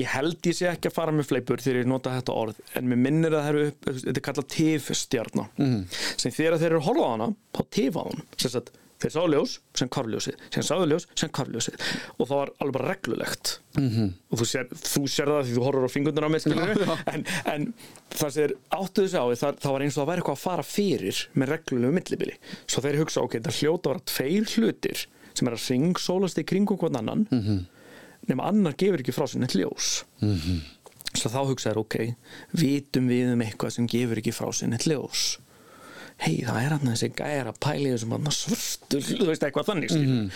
ég 0.00 0.10
held 0.12 0.46
ég 0.46 0.56
sé 0.56 0.68
ekki 0.70 0.90
að 0.90 0.96
fara 0.98 1.14
með 1.14 1.30
fleipur 1.30 1.62
þegar 1.62 1.82
ég 1.82 1.90
nota 1.90 2.14
þetta 2.18 2.36
orð 2.36 2.58
en 2.76 2.90
mér 2.90 3.00
minnir 3.06 3.36
að 3.36 3.44
það 3.46 3.52
eru 3.52 3.68
upp, 3.70 3.86
þetta 3.90 4.16
er 4.20 4.26
kallað 4.28 4.48
tifstjarna 4.54 5.46
mm. 5.56 5.78
sem 6.20 6.34
þegar 6.36 6.58
þeir 6.60 6.70
eru 6.70 6.82
að 6.82 6.88
horfa 6.90 7.06
á 7.06 7.12
hana 7.14 7.28
þá 7.56 7.62
tifa 7.78 8.04
á 8.04 8.06
hann 8.10 8.26
sem 8.36 8.52
sagt, 8.52 8.74
þeir 9.02 9.12
sáðu 9.12 9.30
ljós 9.34 9.54
sem 9.76 9.90
karfljósið, 9.92 10.36
sem 10.54 10.64
sáðu 10.64 10.88
ljós 10.90 11.06
sem 11.14 11.32
karfljósið 11.36 11.76
og 12.16 12.22
það 12.22 12.36
var 12.36 12.52
alveg 12.64 12.76
bara 12.76 12.88
reglulegt 12.92 13.52
-hmm. 13.76 14.12
og 14.30 14.40
þú 14.40 14.46
sér, 14.48 14.68
þú 14.72 15.02
sér 15.12 15.32
það 15.32 15.42
því 15.46 15.56
þú 15.56 15.64
horfur 15.66 15.86
á 15.86 15.90
fingurnar 15.92 16.26
á 16.26 16.30
já. 16.32 16.96
en, 17.12 17.26
en 17.52 17.66
það 18.10 18.30
sem 18.36 18.54
áttuðu 18.70 19.08
sig 19.08 19.20
á 19.20 19.26
það, 19.36 19.60
það 19.60 19.72
var 19.72 19.84
eins 19.84 19.96
og 19.96 20.00
það 20.00 20.10
væri 20.10 20.22
eitthvað 20.22 20.38
að 20.38 20.46
fara 20.46 20.66
fyrir 20.66 21.22
með 21.34 21.52
reglulegu 21.54 21.92
millibili 21.92 22.36
svo 22.66 22.82
þeir 22.82 23.00
hugsa, 23.02 23.20
ok, 23.20 23.38
það 23.40 23.58
hljóta 23.60 23.90
að 23.90 23.92
vera 23.92 24.06
tveir 24.12 24.44
hlutir 24.56 25.06
sem 25.36 25.48
er 25.48 25.56
að 25.56 25.66
ringsólast 25.70 26.40
í 26.40 26.46
kringum 26.48 26.80
hvern 26.80 27.00
annan 27.02 27.26
-hmm. 27.30 27.64
nema 28.28 28.48
annar 28.48 28.76
gefur 28.76 29.00
ekki 29.00 29.12
frá 29.12 29.26
sér 29.28 29.40
neitt 29.44 29.54
ljós 29.54 30.04
-hmm. 30.20 30.60
svo 31.12 31.28
þá 31.30 31.40
hugsa 31.44 31.70
þér, 31.70 31.78
ok 31.84 31.96
vitum 32.52 33.08
við 33.08 33.32
um 33.32 33.42
eitthvað 33.42 33.70
sem 33.76 33.86
gefur 33.86 34.18
ekki 34.18 34.32
frá 34.32 34.48
sér 34.52 34.72
neitt 34.72 34.86
ljós 34.88 35.38
hei, 36.24 36.36
það 36.46 36.60
er 36.62 36.76
hann 36.76 36.92
þessi 36.92 37.10
gæra 37.18 37.56
pælið 37.60 37.98
sem 38.02 38.14
hann 38.16 38.30
svörstu, 38.34 39.02
þú 39.04 39.30
veist 39.30 39.46
eitthvað 39.46 39.72
þannig 39.72 39.96
mm 39.96 40.28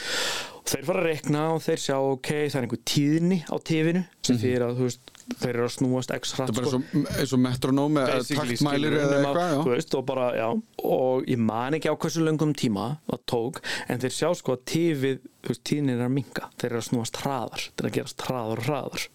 og 0.61 0.69
þeir 0.69 0.87
fara 0.87 1.01
að 1.01 1.07
rekna 1.09 1.43
og 1.55 1.63
þeir 1.65 1.81
sjá, 1.81 1.95
ok, 1.99 2.29
það 2.53 2.59
er 2.59 2.67
einhver 2.67 2.81
tíðni 2.91 3.39
á 3.49 3.55
tifinu 3.67 4.03
sem 4.27 4.39
fyrir 4.41 4.65
að, 4.67 4.75
þú 4.79 4.87
veist, 4.87 5.13
þeir 5.31 5.51
eru 5.51 5.67
að 5.67 5.73
snúast 5.75 6.13
hratt, 6.37 6.51
þetta 6.53 6.53
er 6.53 6.59
bara 6.59 6.73
sko. 6.73 7.05
eins 7.15 7.35
og, 7.35 7.43
metronóm 7.47 8.01
eða 8.03 8.19
taktmælir 8.29 8.97
eða 8.99 9.21
nema, 9.25 9.45
eitthvað 9.57 9.71
veist, 9.73 9.97
og 9.99 10.05
bara, 10.11 10.27
já 10.39 10.49
og 10.51 11.31
ég 11.31 11.43
man 11.51 11.79
ekki 11.79 11.93
á 11.93 11.97
hversu 11.97 12.25
löngum 12.27 12.53
tíma 12.59 12.89
það 13.09 13.25
tók, 13.33 13.63
en 13.89 14.03
þeir 14.05 14.17
sjá 14.19 14.29
sko 14.39 14.59
að 14.59 14.77
veist, 15.05 15.65
tíðnin 15.65 15.97
er 15.97 16.07
að 16.07 16.15
minga, 16.19 16.51
þeir 16.61 16.71
eru 16.71 16.83
að 16.83 16.89
snúast 16.91 17.23
hraðar, 17.25 17.67
þeir 17.71 17.87
eru 17.87 17.93
að 17.93 17.99
gerast 17.99 18.29
hraðar 18.29 18.63
og 18.63 18.71
hraðar 18.71 19.09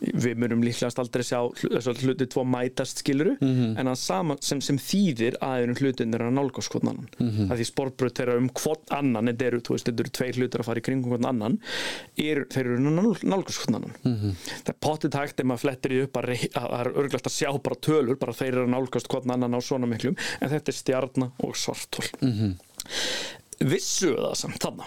við 0.00 0.38
munum 0.40 0.62
líklegast 0.64 0.98
aldrei 0.98 1.22
sjá 1.22 1.40
hluti 2.00 2.26
tvo 2.32 2.44
mætast 2.48 3.02
skiluru 3.02 3.36
Mhm. 3.40 3.76
en 3.78 3.86
að 3.86 3.96
sama 4.00 4.36
sem, 4.40 4.60
sem 4.60 4.78
þýðir 4.78 5.36
að 5.40 5.74
hlutin 5.78 6.14
er 6.14 6.20
að 6.24 6.32
nálgast 6.32 6.70
hvort 6.72 6.84
annan 6.88 7.08
Mhm. 7.20 7.50
að 7.50 7.58
því 7.60 7.66
sportbröð 7.70 8.14
þeirra 8.18 8.36
um 8.38 8.48
hvort 8.48 8.90
annan 8.90 9.26
þetta 9.26 9.46
eru, 9.46 9.60
þú 9.60 9.74
veist, 9.76 9.86
þetta 9.86 10.00
eru 10.00 10.10
tveir 10.10 10.34
hlutur 10.40 10.60
að 10.60 10.64
fara 10.64 10.80
í 10.80 10.82
kringum 10.82 11.10
hvort 11.12 11.26
annan 11.28 11.58
er, 12.16 12.44
þeir 12.50 12.66
eru 12.66 12.78
nálgast 13.22 13.58
hvort 13.60 13.74
annan 13.76 13.94
Mhm. 14.04 14.34
það 14.64 14.68
er 14.68 14.80
pottið 14.80 15.12
hægt 15.20 15.40
ef 15.40 15.46
maður 15.46 15.64
flettir 15.66 15.90
í 15.92 16.02
upp 16.02 16.12
að, 16.16 16.50
það 16.50 16.80
er 16.86 16.92
örglegt 16.92 17.26
að 17.26 17.36
sjá 17.38 17.62
bara 17.62 17.76
tölur 17.76 18.18
bara 18.18 18.32
þeir 18.32 18.48
eru 18.54 18.66
að 18.66 18.74
nálgast 18.74 19.08
hvort 19.08 19.30
annan 19.30 19.54
á 19.54 19.60
svona 19.60 19.86
miklum 19.86 20.16
en 20.40 20.48
þetta 20.50 20.68
er 20.68 20.72
stjarna 20.80 21.32
og 21.44 21.54
svartól 21.54 22.08
mm 22.22 22.30
Mhm. 22.30 22.56
vissu 23.70 24.14
það 24.16 24.36
samt 24.36 24.58
þarna 24.58 24.86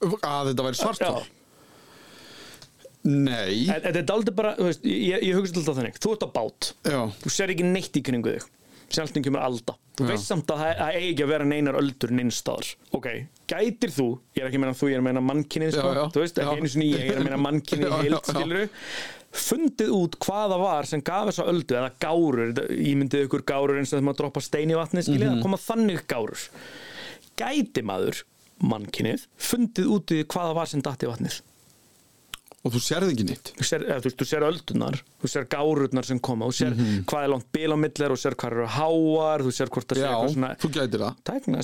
að 0.00 0.52
þetta 0.52 0.64
væri 0.66 0.78
svartól 0.78 1.16
Já. 1.20 1.26
Nei, 3.06 3.64
en 3.70 3.80
þetta 3.86 4.02
er 4.02 4.12
aldrei 4.16 4.34
bara, 4.42 4.52
veist, 4.58 4.84
ég, 4.86 5.22
ég 5.24 5.34
hugsa 5.38 5.56
alltaf 5.60 5.78
þannig. 5.80 5.98
Þú 6.02 6.12
ert 6.16 6.26
á 6.26 6.30
bát, 6.36 6.70
já, 6.90 7.00
þú 7.22 7.32
ser 7.32 7.52
ekki 7.54 7.66
neitt 7.70 7.96
í 7.98 8.02
kringu 8.06 8.36
þig. 8.36 8.46
Sjálfnum 8.86 9.24
kemur 9.26 9.42
alda. 9.42 9.74
Þú 9.98 10.04
Já. 10.04 10.08
veist 10.12 10.28
samt 10.28 10.50
að 10.52 10.60
það 10.60 10.96
eigi 11.00 11.22
að 11.24 11.30
vera 11.32 11.44
neinar 11.48 11.76
öldur 11.80 12.10
neinstaðar, 12.14 12.68
ok, 12.94 13.06
gætir 13.50 13.90
þú 13.96 14.04
ég 14.36 14.42
er 14.42 14.46
ekki 14.50 14.58
að 14.58 14.62
meina 14.62 14.76
þú, 14.76 14.88
ég 14.92 14.94
er 14.94 15.00
að 15.00 15.06
meina 15.06 15.22
mannkynnið 15.24 15.72
sko, 15.72 15.92
þú 16.12 16.20
veist, 16.22 16.38
ekki 16.42 16.60
einu 16.60 16.70
sinni 16.74 16.88
ég, 16.92 17.00
ég 17.00 17.14
er 17.16 17.16
að 17.16 17.24
meina 17.24 17.62
já, 17.80 17.96
heilt, 17.96 18.28
skiluru 18.28 18.66
fundið 19.36 19.90
út 19.96 20.18
hvaða 20.22 20.58
var 20.60 20.86
sem 20.88 21.02
gaf 21.04 21.30
þessa 21.30 21.46
öldu 21.50 21.78
eða 21.80 21.90
gárur, 22.04 22.52
ímyndið 22.76 23.24
ykkur 23.26 23.42
gárur 23.48 23.80
eins 23.80 23.90
og 23.90 23.96
þegar 23.96 24.06
maður 24.10 24.20
droppa 24.20 24.44
stein 24.44 24.70
í 24.70 24.78
vatnið, 24.78 25.08
skiljið 25.08 25.26
Mhm. 25.26 25.34
það 25.40 25.42
koma 25.48 25.62
þannig 25.64 26.04
gárur. 26.12 26.44
Gæti 27.40 27.82
maður 27.90 28.22
mannkynnið 28.62 29.26
fundið 29.48 29.90
út 29.96 30.14
í 30.16 30.22
hvaða 30.24 30.54
var 30.60 30.70
sem 30.70 30.84
datt 30.84 31.02
í 31.04 31.10
vatnið 31.10 31.40
og 32.66 32.74
þú 32.74 32.80
sérði 32.82 33.12
ekki 33.14 33.26
nýtt 33.30 33.52
þú 33.60 33.66
sér, 33.70 33.84
eða, 33.86 33.98
þú, 34.02 34.08
veist, 34.10 34.18
þú 34.22 34.26
sér 34.32 34.46
öldunar 34.50 34.96
þú 35.22 35.30
sér 35.32 35.46
gárurnar 35.54 36.06
sem 36.08 36.18
koma 36.18 36.48
þú 36.50 36.56
sér 36.58 36.72
Mhm. 36.76 37.04
hvað 37.06 37.24
er 37.26 37.30
langt 37.32 37.48
bil 37.54 37.70
á 37.72 37.76
millir 37.78 38.10
og 38.14 38.18
sér 38.20 38.34
hvað 38.36 38.50
eru 38.56 38.66
háar 38.76 39.44
þú 39.46 39.52
sér 39.56 39.70
hvort 39.70 39.86
það 39.86 39.96
sé 39.96 40.02
já, 40.02 40.10
eitthvað 40.10 40.34
svona 40.34 40.50
þú 40.60 40.70
gætir 40.76 41.04
það 41.06 41.14
tækna 41.30 41.62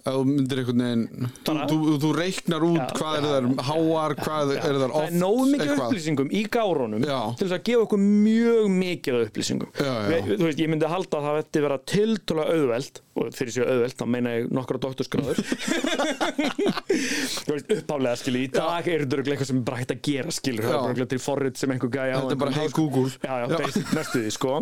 þú 0.00 0.24
myndir 0.24 0.60
einhvern 0.62 0.80
veginn 0.80 1.30
þú, 1.44 1.54
þú, 1.70 1.78
þú 2.00 2.10
reiknar 2.16 2.62
út 2.70 2.80
Já, 2.80 2.86
hvað 2.96 3.14
já, 3.14 3.20
er 3.20 3.26
þar 3.30 3.64
háar, 3.68 4.14
hvað 4.20 4.52
er 4.56 4.62
þar 4.64 4.78
það 4.80 4.94
oft 5.00 5.10
er 5.10 5.18
nógu 5.20 5.44
mikið 5.50 5.66
eitthvað. 5.66 5.90
upplýsingum 5.90 6.30
í 6.32 6.42
gárunum 6.56 7.04
Já. 7.04 7.20
til 7.36 7.46
þess 7.46 7.56
að 7.58 7.64
gefa 7.68 7.84
okkur 7.84 8.00
mjög 8.00 8.70
mikið 8.80 9.18
upplýsingum 9.26 9.70
Já, 9.76 9.92
já. 9.92 10.08
Við, 10.10 10.32
þú 10.40 10.44
veist, 10.48 10.62
ég 10.64 10.72
myndi 10.72 10.88
halda 10.94 11.20
að 11.20 11.26
það 11.28 11.40
ætti 11.44 11.64
vera 11.66 11.78
tiltöla 11.92 12.48
auðveld 12.54 13.00
og 13.20 13.32
þegar 13.36 13.50
ég 13.50 13.56
séu 13.56 13.66
auðveld 13.66 13.96
þá 14.00 14.04
meina 14.14 14.34
ég 14.36 14.46
nokkra 14.56 14.80
doktorsgráður. 14.84 15.40
Þú 17.44 17.56
veist, 17.56 17.74
uppálega 17.78 18.20
skilur 18.20 18.44
í 18.44 18.50
dag 18.54 18.88
er 18.90 19.04
þetta 19.06 19.24
eitthvað 19.24 19.50
sem 19.50 19.60
er 19.60 19.66
bara 19.70 19.80
hægt 19.82 19.94
að 19.96 20.02
gera 20.10 20.34
skilur 20.34 20.68
það 20.68 20.78
er 20.78 20.94
bara 21.00 21.10
til 21.14 21.22
forrið 21.22 21.60
sem 21.60 21.74
einhver 21.74 21.92
gæja 21.94 22.20
Þetta 22.20 22.36
er 22.36 22.40
bara, 22.44 22.54
hey. 22.56 22.70
Google. 22.76 23.10
já, 23.20 23.34
já, 23.42 23.46
basic 23.56 23.92
næstu 23.96 24.22
því 24.24 24.32
sko. 24.36 24.54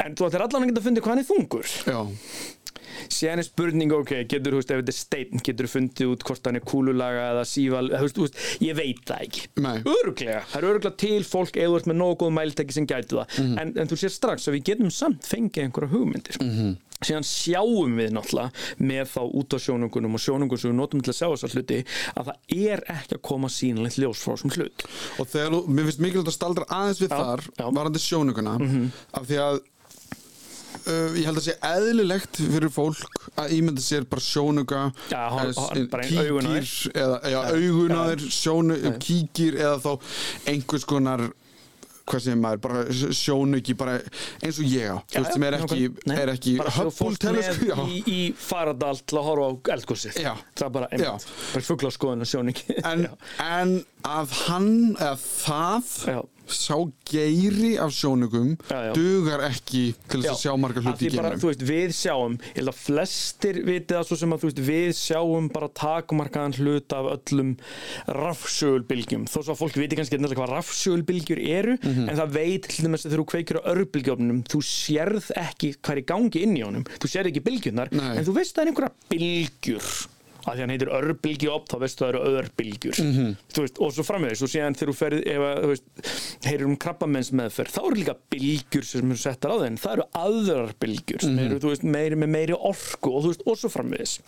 En 0.00 0.16
þú 0.16 0.30
ættir 0.30 0.44
allan 0.46 0.64
að 0.64 0.70
geta 0.72 0.84
fundið 0.86 1.04
hvað 1.04 1.14
hann 1.14 1.22
er 1.22 1.28
þungur. 1.28 1.66
Já, 1.90 2.00
síðan 3.10 3.40
er 3.42 3.46
spurning, 3.46 3.92
ok, 3.94 4.12
getur, 4.30 4.54
þú 4.54 4.60
veist, 4.60 4.70
ef 4.72 4.80
þetta 4.80 4.92
er 4.92 4.96
steinn 4.98 5.42
getur 5.46 5.68
fundið 5.70 6.12
út 6.14 6.24
hvort 6.26 6.48
hann 6.48 6.58
er 6.58 6.64
kúlulaga 6.66 7.26
eða 7.34 7.44
síval, 7.48 7.86
þú 7.92 8.06
veist, 8.06 8.20
veist, 8.24 8.40
ég 8.64 8.76
veit 8.78 9.02
það 9.08 9.24
ekki. 9.26 9.44
Öruglega, 9.60 10.40
það 10.50 10.58
er 10.60 10.68
öruglega 10.70 10.96
til 11.04 11.22
fólk 11.28 11.58
eða 11.60 11.70
þú 11.74 11.78
ert 11.80 11.90
með 11.92 11.98
nógu 12.00 12.16
góð 12.24 12.32
mæltæki 12.38 12.76
sem 12.76 12.88
gætu 12.90 13.20
það. 13.20 13.36
Mhm. 13.44 13.58
en, 13.62 13.72
en 13.82 13.90
þú 13.92 13.96
sér 14.02 14.14
strax 14.16 14.48
að 14.48 14.56
við 14.58 14.66
getum 14.72 14.90
samt 14.94 15.28
fengið 15.28 15.66
einhverja 15.66 15.92
hugmyndir. 15.94 16.40
Mhm. 16.44 16.72
Síðan 17.06 17.26
sjáum 17.26 17.96
við 17.96 18.12
náttúrulega 18.16 18.84
með 18.90 19.10
þá 19.14 19.20
út 19.40 19.56
á 19.56 19.58
sjónungunum 19.64 20.18
og 20.18 20.24
sjónungun 20.24 20.60
sem 20.60 20.70
við 20.72 20.78
notum 20.80 21.00
til 21.04 21.14
að 21.14 21.18
sjá 21.20 21.26
þessar 21.32 21.54
hluti 21.56 21.80
að 22.14 22.30
það 22.30 22.60
er 22.70 22.84
ekki 22.96 23.16
að 23.18 23.24
koma 23.30 23.50
sínilegt 23.52 23.98
ljós 24.02 24.20
frá 24.24 24.34
þessum 24.36 24.54
hlut. 24.58 24.86
Og 25.22 25.30
þegar 25.32 25.58
mér 25.70 25.88
finnst 25.90 26.04
mikilvægt 26.04 26.32
að 26.34 26.38
staldra 26.38 26.68
aðeins 26.80 27.02
við 27.04 27.10
Já, 27.14 27.18
þar 27.24 27.44
já. 27.56 27.66
Varandi 27.80 28.04
sjónuguna 28.04 28.56
af 29.16 29.28
því 29.30 29.40
að 29.46 29.60
uh, 30.90 31.16
ég 31.16 31.26
held 31.28 31.40
að 31.40 31.46
sé 31.48 31.56
eðlilegt 31.70 32.40
fyrir 32.40 32.72
fólk 32.74 33.26
að 33.40 33.54
ímynda 33.56 33.82
sér 33.84 34.06
bara 34.10 34.24
sjónuga 34.24 34.82
á 35.10 35.28
þér. 36.60 36.70
eða 36.94 37.18
já, 37.32 37.38
augun 37.56 37.96
á 37.96 38.02
þér 38.12 38.24
sjónu, 38.36 38.78
kíkir 39.02 39.58
eða 39.60 39.76
þá 39.84 39.92
einhvers 40.52 40.86
konar 40.88 41.26
hvað 42.10 42.24
sem 42.26 42.40
maður, 42.42 42.62
bara 42.66 42.82
sjónauki 43.20 43.76
bara 43.78 43.98
eins 44.42 44.58
og 44.62 44.66
ég 44.70 44.90
á, 44.90 44.96
þú 45.10 45.22
veist 45.22 45.36
sem 45.36 45.46
er 45.48 45.58
ekki, 45.60 45.80
Nei, 46.10 46.16
er 46.24 46.32
ekki 46.34 46.56
já. 47.70 47.76
í, 47.86 48.00
í 48.10 48.20
faradal 48.36 48.96
til 49.00 49.20
að 49.20 49.28
horfa 49.30 49.46
á 49.46 49.52
eldgósið 49.76 50.18
það 50.20 50.66
er 50.66 50.74
bara 50.78 50.90
einmitt, 50.90 51.30
bara 51.54 51.66
fuggla 51.70 51.92
á 51.92 51.96
skoðun 51.96 52.26
og 52.26 52.30
sjóningi 52.32 52.78
en, 52.82 53.06
en 53.60 53.76
að 54.06 54.36
hann 54.46 54.70
eða 54.96 55.16
það 55.20 55.96
Já. 56.10 56.20
Sá 56.54 56.76
geiri 57.10 57.72
af 57.80 57.90
sjónugum 57.94 58.56
Já, 58.70 58.78
já. 58.88 58.92
dugar 58.96 59.44
ekki 59.48 59.82
til 60.08 60.20
þess 60.22 60.32
að 60.34 60.40
sjá 60.44 60.52
margar 60.60 60.82
Af 60.84 60.86
hluti 60.90 61.06
í 61.06 61.10
geimnum 61.14 61.40
þú 61.42 61.50
veist, 61.50 61.64
við 61.70 61.94
sjáum 61.96 62.36
ég 62.40 62.58
held 62.60 62.72
að 62.72 62.80
flestir 62.84 63.60
vitið 63.66 63.96
það 63.96 64.06
svo 64.10 64.16
sem 64.20 64.34
að 64.36 64.40
þú 64.44 64.50
veist, 64.50 64.62
við 64.70 64.90
sjáum 65.00 65.48
bara 65.54 65.68
takmarkaðan 65.80 66.56
hlut 66.60 66.96
af 67.00 67.10
öllum 67.16 67.52
rafsjögulbylgjum 68.20 69.26
þó 69.30 69.36
svo 69.40 69.54
að 69.54 69.60
fólk 69.62 69.78
viti 69.80 69.98
kannski 69.98 70.18
nefnilega 70.18 70.40
hvað 70.42 70.54
rafsjögulbylgjur 70.56 71.40
eru 71.50 71.76
Mhm. 71.80 72.08
en 72.10 72.16
það 72.16 72.32
veit 72.34 72.68
til 72.68 72.84
dæmis 72.86 73.06
að 73.06 73.16
þú 73.16 73.24
kveikir 73.30 73.60
á 73.60 73.62
örbylgjófnum 73.74 74.42
þú 74.50 74.58
sérð 74.64 75.30
ekki 75.36 75.74
hvað 75.80 75.92
er 75.96 76.00
í 76.02 76.06
gangi 76.06 76.42
inn 76.44 76.56
í 76.56 76.62
honum 76.64 76.84
þú 77.00 77.06
sérð 77.08 77.30
ekki 77.32 77.42
bylgjunar 77.46 77.88
Nei. 77.92 78.16
en 78.18 78.24
þú 78.24 78.34
veist 78.36 78.52
að 78.52 78.60
það 78.60 78.62
er 78.62 78.70
einhverja 78.70 78.92
bylgjur 79.10 79.90
að 80.50 80.56
því 80.58 80.64
hann 80.66 80.72
heitir 80.74 80.92
örbylgjófn 81.00 81.68
þá 81.70 81.76
veistu 81.84 82.04
að 82.04 82.10
það 82.10 82.10
eru 82.10 82.40
örbylgjur 82.40 83.00
Mhm. 83.00 83.36
þú 83.54 83.64
veist, 83.64 83.80
og 83.80 83.92
svo 83.96 84.04
framvegis 84.06 84.42
og 84.42 84.50
síðan 84.52 84.76
þegar 84.76 84.90
þú 84.92 84.96
ferð 85.00 85.20
ef 85.26 85.40
að, 85.46 85.60
þú 85.64 85.70
veist, 85.70 86.44
heyrir 86.46 86.66
um 86.66 86.76
krabbamenns 86.76 87.30
meðferð 87.32 87.74
þá 87.76 87.80
eru 87.86 87.96
líka 88.00 88.16
bylgjur 88.30 88.84
sem 88.90 89.10
eru 89.10 89.20
settar 89.20 89.50
á 89.54 89.56
þeim 89.62 89.78
það 89.80 89.92
eru 89.96 90.06
aðrar 90.24 90.72
bylgjur 90.80 91.20
sem 91.22 91.34
Mhm. 91.36 91.46
eru 91.46 91.68
veist, 91.70 91.84
meiri, 91.84 92.16
með 92.16 92.28
meiri 92.36 92.54
orku 92.58 93.14
og, 93.16 93.24
veist, 93.30 93.42
og 93.46 93.56
svo 93.56 93.68
framvegis 93.70 94.18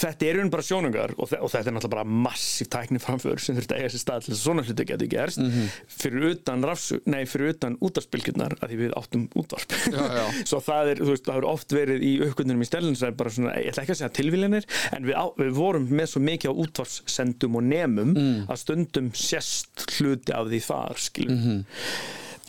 þetta 0.00 0.26
eru 0.30 0.48
bara 0.50 0.62
sjónungar 0.64 1.14
og, 1.18 1.28
og 1.40 1.50
þetta 1.52 1.66
er 1.68 1.74
náttúrulega 1.76 1.90
bara 1.90 2.04
massíf 2.04 2.68
tækni 2.72 2.98
framför 3.02 3.38
sem 3.40 3.56
þurft 3.56 3.74
að 3.74 3.80
eiga 3.82 3.90
sér 3.92 4.02
stað 4.04 4.24
til 4.24 4.34
þess 4.34 4.40
að 4.40 4.46
svona 4.48 4.64
hluti 4.66 4.86
getur 4.88 5.08
gerst 5.10 5.38
Mhm. 5.40 5.68
fyrir 5.88 6.30
utan 6.34 6.62
rafsu, 6.64 7.00
nei, 7.06 7.24
fyrir 7.24 7.54
utan 7.54 7.76
útvarsbylgjurnar 7.80 8.56
að 8.60 8.70
því 8.70 8.76
við 8.80 8.92
áttum 8.96 9.28
útvarp 9.36 9.70
svo 10.48 10.60
það 10.60 10.90
er, 10.92 10.96
það 10.96 11.34
hefur 11.34 11.48
oft 11.50 11.68
verið 11.74 12.02
í 12.06 12.12
uppgöndunum 12.26 12.62
í 12.64 12.68
stelun 12.68 12.96
sem 12.96 13.08
er 13.08 13.16
bara 13.18 13.30
svona, 13.30 13.54
ég 13.58 13.70
ætla 13.72 13.82
ekki 13.84 13.94
að 13.94 14.00
segja 14.00 14.12
tilvílinir 14.20 14.64
en 14.96 15.04
við, 15.08 15.14
á, 15.16 15.24
við 15.48 15.56
vorum 15.58 15.88
með 15.88 16.06
svo 16.12 16.20
mikið 16.26 16.50
á 16.52 16.60
útvarssendum 16.64 17.56
og 17.56 17.62
nemum 17.64 18.14
Mm. 18.14 18.46
að 18.48 18.60
stundum 18.64 19.10
sérst 19.12 19.86
hluti 19.98 20.32
af 20.34 20.46
því 20.50 20.60
þar 20.66 20.94
skilur 20.98 21.36
Mhm. 21.36 21.64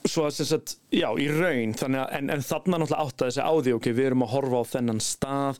svo 0.08 0.24
að 0.26 0.32
sem 0.34 0.46
sagt, 0.50 0.76
já, 0.92 1.08
í 1.14 1.28
raun 1.30 1.74
að, 1.78 2.08
en, 2.18 2.30
en 2.30 2.42
þarna 2.42 2.80
náttúrulega 2.82 3.06
átt 3.06 3.22
að 3.22 3.28
þessi 3.30 3.44
á 3.46 3.54
því 3.62 3.74
ok, 3.76 3.86
við 3.94 4.06
erum 4.10 4.24
að 4.26 4.32
horfa 4.34 4.58
á 4.58 4.66
þennan 4.76 5.00
stað 5.00 5.58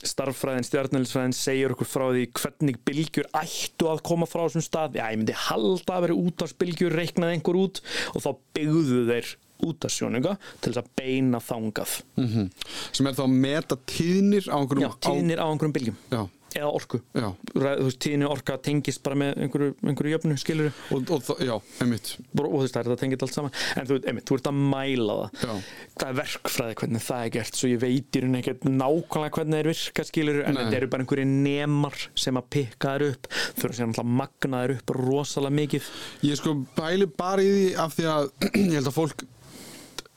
starffræðin, 0.00 0.64
stjarnælisfræðin 0.64 1.34
segir 1.36 1.74
okkur 1.74 1.88
frá 1.90 2.06
því 2.14 2.22
hvernig 2.32 2.78
bylgjur 2.88 3.26
ættu 3.36 3.88
að 3.90 4.02
koma 4.06 4.24
frá 4.30 4.46
þessum 4.46 4.64
stað, 4.64 4.94
já, 4.96 5.04
ég 5.12 5.18
myndi 5.20 5.34
halda 5.36 5.92
að 5.98 6.00
vera 6.06 6.16
útvarsbylgjur, 6.16 6.94
reiknaði 6.96 7.34
einhver 7.36 7.58
út 7.60 7.80
og 8.14 8.22
þá 8.24 8.30
byggðu 8.56 9.02
þeir 9.10 9.34
útarsjóninga 9.60 10.38
til 10.62 10.72
þess 10.72 10.80
að 10.80 10.88
beina 10.96 11.38
þangað 11.44 12.02
Mhm. 12.16 12.50
sem 12.92 13.06
er 13.06 13.12
þá 13.12 13.24
að 13.26 13.34
meta 13.42 13.76
tíðnir 13.76 14.48
á 14.48 14.56
einhverjum 14.56 14.86
já, 14.86 14.92
tíðnir 15.04 15.36
á 15.42 15.46
einhverjum 15.52 15.72
bylgjum 15.76 15.96
á, 16.00 16.16
já, 16.16 16.28
eða 16.58 16.70
orku. 16.74 17.00
Já. 17.14 17.28
Þú 17.54 17.84
veist, 17.86 17.98
tíðni 18.02 18.26
orka 18.30 18.56
tengist 18.62 19.02
bara 19.06 19.18
með 19.20 19.38
einhverju, 19.44 19.74
einhverju 19.84 20.14
jöfnu, 20.16 20.36
skilur 20.40 20.72
Og, 20.90 21.10
og, 21.10 21.22
það- 21.26 21.42
já, 21.46 21.54
einmitt. 21.84 22.10
Og 22.34 22.44
þú 22.46 22.60
veist, 22.62 22.74
það 22.74 22.80
er 22.80 22.88
þetta 22.90 23.00
tengið 23.04 23.24
allt 23.26 23.36
saman. 23.36 23.54
En 23.76 23.86
þú, 23.90 23.98
einmitt, 24.10 24.26
þú 24.30 24.38
ert 24.40 24.50
að 24.50 24.60
mæla 24.74 25.16
það. 25.20 25.44
Já. 25.44 25.54
það 26.00 26.08
er 26.10 26.18
verkfræði 26.20 26.74
hvernig 26.80 27.04
það 27.04 27.24
er 27.26 27.30
gert 27.36 27.54
svo 27.60 27.68
ég 27.70 27.80
veit 27.82 28.16
í 28.16 28.20
rauninni 28.24 28.40
ekkert 28.42 28.64
nákvæmlega 28.70 29.34
hvernig 29.36 29.54
það 29.54 29.60
er 29.60 29.70
virka 29.70 30.04
skilur 30.08 30.40
en 30.46 30.54
Nei. 30.54 30.60
þetta 30.64 30.76
eru 30.80 30.90
bara 30.94 31.04
einhverju 31.04 31.26
nemar 31.30 31.98
sem 32.14 32.40
að 32.40 32.48
pikka 32.56 32.94
þær 32.96 33.06
upp. 33.10 33.28
Þurfa 33.60 33.74
sér 33.76 33.90
náttúrulega 33.90 34.06
að 34.06 34.14
magna 34.20 34.62
þær 34.64 34.74
upp 34.78 34.94
rosalega 34.96 35.56
mikið. 35.60 35.90
Ég 36.30 36.40
sko 36.40 36.54
bæli 36.76 37.06
bara 37.20 37.44
í 37.44 37.50
því 37.50 37.66
af 37.84 37.94
því 37.98 38.08
að 38.10 38.30
ég 38.70 38.74
held 38.78 38.90
að 38.90 38.96
fólk 38.96 39.24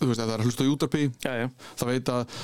þú 0.04 0.12
veist, 0.12 0.22
ef 0.24 0.28
það 0.30 0.34
er 0.36 0.44
að 0.44 0.48
hlusta 0.50 0.64
á 0.64 0.74
útarpi 0.74 1.02
já, 1.24 1.34
já, 1.42 1.48
það 1.80 1.92
veit 1.94 2.12
að 2.14 2.38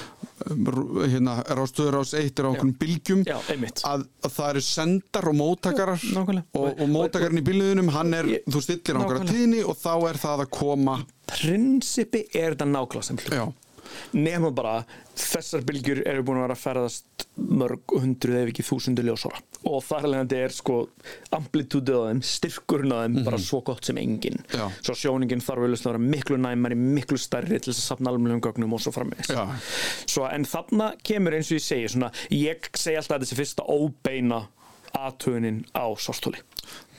um, 0.50 0.72
hérna, 1.14 1.36
rástöður 1.60 1.98
ás 2.02 2.14
eitt 2.20 2.40
er 2.40 2.48
á 2.48 2.50
einhvern 2.54 2.74
bylgjum 2.82 3.24
já, 3.28 3.38
að, 3.92 4.06
að 4.26 4.36
það 4.40 4.52
eru 4.54 4.66
sendar 4.70 5.30
og 5.32 5.38
móttakarar 5.40 6.04
Já, 6.04 6.22
og, 6.24 6.68
og 6.74 6.92
móttakarinn 6.94 7.42
í 7.42 7.46
bylgjunum 7.50 7.94
hann 7.96 8.14
er, 8.20 8.32
Ég- 8.38 8.46
þú 8.50 8.64
stillir 8.66 8.98
á 8.98 9.00
einhverja 9.04 9.32
tíðni 9.34 9.64
og 9.68 9.80
þá 9.80 9.94
er 10.12 10.22
það 10.26 10.46
að 10.46 10.52
koma 10.60 11.00
prinsipi 11.30 12.26
er 12.34 12.56
þetta 12.56 12.70
nákvæmlega 12.74 13.50
nema 14.16 14.52
bara 14.56 14.82
þessar 15.20 15.64
bylgjur 15.68 16.02
eru 16.08 16.24
búin 16.26 16.40
að 16.40 16.46
vera 16.48 16.58
að 16.58 16.64
ferðast 16.64 17.26
mörg 17.40 17.94
hundruð 17.96 18.40
ef 18.42 18.52
ekki 18.52 18.66
þúsundu 18.68 19.06
ljósara. 19.08 19.40
Og 19.70 19.82
þar 19.84 20.08
alveg 20.08 20.36
er 20.38 20.54
sko 20.56 20.76
amplitútið 21.36 21.98
á 22.00 22.04
þeim, 22.10 22.22
styrkurinn 22.26 22.96
á 22.96 23.00
þeim 23.04 23.18
bara 23.28 23.40
svo 23.44 23.62
gott 23.68 23.90
sem 23.90 24.00
engin 24.00 24.40
Já. 24.54 24.66
svo 24.80 24.96
sjóningin 24.96 25.44
þarf 25.44 25.66
að 25.68 25.76
vera 25.90 26.04
miklu 26.04 26.40
næmari 26.40 26.78
miklu 26.80 27.20
stærri 27.20 27.60
til 27.60 27.74
þess 27.74 27.84
að 27.84 27.90
safna 27.94 28.14
almennum 28.14 28.44
gögnum 28.44 28.76
og 28.76 28.84
svo 28.84 28.94
framvegis. 28.96 29.34
Já. 29.36 29.46
svo 30.08 30.28
en 30.30 30.48
þarna 30.48 30.94
kemur 31.04 31.36
eins 31.36 31.52
og 31.52 31.60
ég 31.60 31.66
segi 31.66 31.92
svona, 31.96 32.14
ég 32.32 32.72
segi 32.76 33.00
alltaf 33.00 33.20
að 33.20 33.28
þessi 33.28 33.40
fyrsta 33.42 33.68
óbeina 33.68 34.46
aðtöðunin 34.96 35.64
á 35.76 35.86
svartóli 36.00 36.40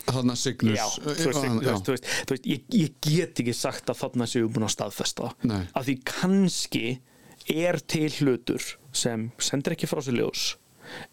þarna 0.06 0.36
Signus 0.38 0.78
Já, 0.78 0.86
þú 0.96 1.10
veist, 1.10 1.26
veist, 1.26 1.84
þú 1.86 1.94
veist, 1.94 2.10
þú 2.26 2.36
veist 2.36 2.48
ég, 2.50 2.64
ég 2.74 2.96
get 3.04 3.42
ekki 3.42 3.54
sagt 3.56 3.92
að 3.92 4.00
þarna 4.02 4.28
séu 4.30 4.48
búin 4.52 4.66
að 4.68 4.74
staðfesta. 4.76 5.32
Nei. 5.48 5.62
að 5.76 5.90
því 5.90 5.96
kannski 6.12 6.84
er 7.50 7.80
til 7.90 8.08
hlutur 8.20 8.66
sem 8.96 9.30
sendir 9.42 9.76
ekki 9.76 9.88
frá 9.90 10.02
sér 10.04 10.18
ljós 10.20 10.44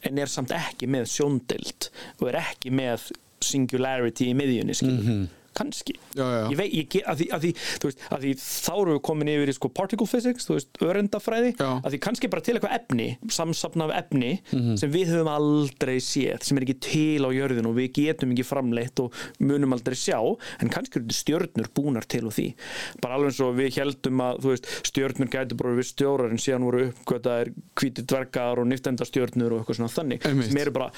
en 0.08 0.18
er 0.18 0.30
samt 0.32 0.54
ekki 0.56 0.90
með 0.90 1.10
sjóndeld 1.14 1.90
og 2.20 2.30
er 2.32 2.40
ekki 2.42 2.72
með 2.74 3.12
singularity 3.46 4.32
í 4.32 4.38
miðjunni 4.38 4.76
skilur 4.78 5.28
kannski. 5.58 5.96
Já, 6.18 6.24
já. 6.24 6.44
ég 6.54 6.58
veit, 6.60 6.72
ég 6.78 6.98
að 7.08 7.22
því, 7.22 7.28
að 7.38 7.46
því, 7.48 7.52
veist, 7.88 8.04
að 8.14 8.24
því 8.26 8.32
þá 8.42 8.72
erum 8.78 8.94
við 8.98 9.02
komin 9.10 9.32
yfir 9.34 9.52
í 9.52 9.56
sko 9.58 9.70
particle 9.82 10.08
physics, 10.08 10.48
þú 10.48 10.58
veist, 10.58 10.82
örendafræði 10.88 11.52
Já. 11.58 11.70
að 11.82 11.90
því 11.96 12.00
kannski 12.08 12.30
bara 12.34 12.46
til 12.48 12.56
eitthvað 12.58 12.76
efni 12.78 13.08
samsapna 13.38 13.88
af 13.90 13.96
efni 14.04 14.32
Mhm. 14.54 14.78
sem 14.78 14.92
við 14.94 15.12
höfum 15.14 15.32
aldrei 15.34 15.98
séð, 16.04 16.44
sem 16.44 16.58
er 16.58 16.66
ekki 16.68 16.78
til 16.88 17.26
á 17.26 17.30
jörðinu 17.34 17.72
og 17.72 17.76
við 17.80 17.92
getum 17.98 18.32
ekki 18.36 18.46
framleitt 18.48 19.00
og 19.04 19.14
munum 19.40 19.74
aldrei 19.74 19.96
sjá, 19.98 20.20
en 20.62 20.70
kannski 20.70 20.98
eru 21.00 21.08
þetta 21.08 21.22
stjörnur 21.22 21.70
búnar 21.74 22.06
til 22.08 22.26
og 22.28 22.34
því 22.38 22.54
bara 23.02 23.16
alveg 23.18 23.32
eins 23.34 23.42
og 23.42 23.56
við 23.58 23.78
heldum 23.82 24.22
að, 24.22 24.42
veist, 24.48 24.66
stjörnur 24.88 25.30
gætu 25.34 25.58
bara 25.58 25.76
við 25.78 25.88
stjórar 25.92 26.32
en 26.32 26.38
síðan 26.42 26.66
voru 26.68 26.88
uppgötaðir 26.92 27.54
hvíti 27.76 28.06
dvergar 28.06 28.60
og 28.62 28.68
niftendastjörnur 28.68 29.52
og 29.58 29.62
eitthvað 29.66 29.80
svona 29.82 29.94
þannig, 29.96 30.22
Einmitt. 30.28 30.50
sem 30.52 30.58
eru 30.62 30.72
bara 30.72 30.92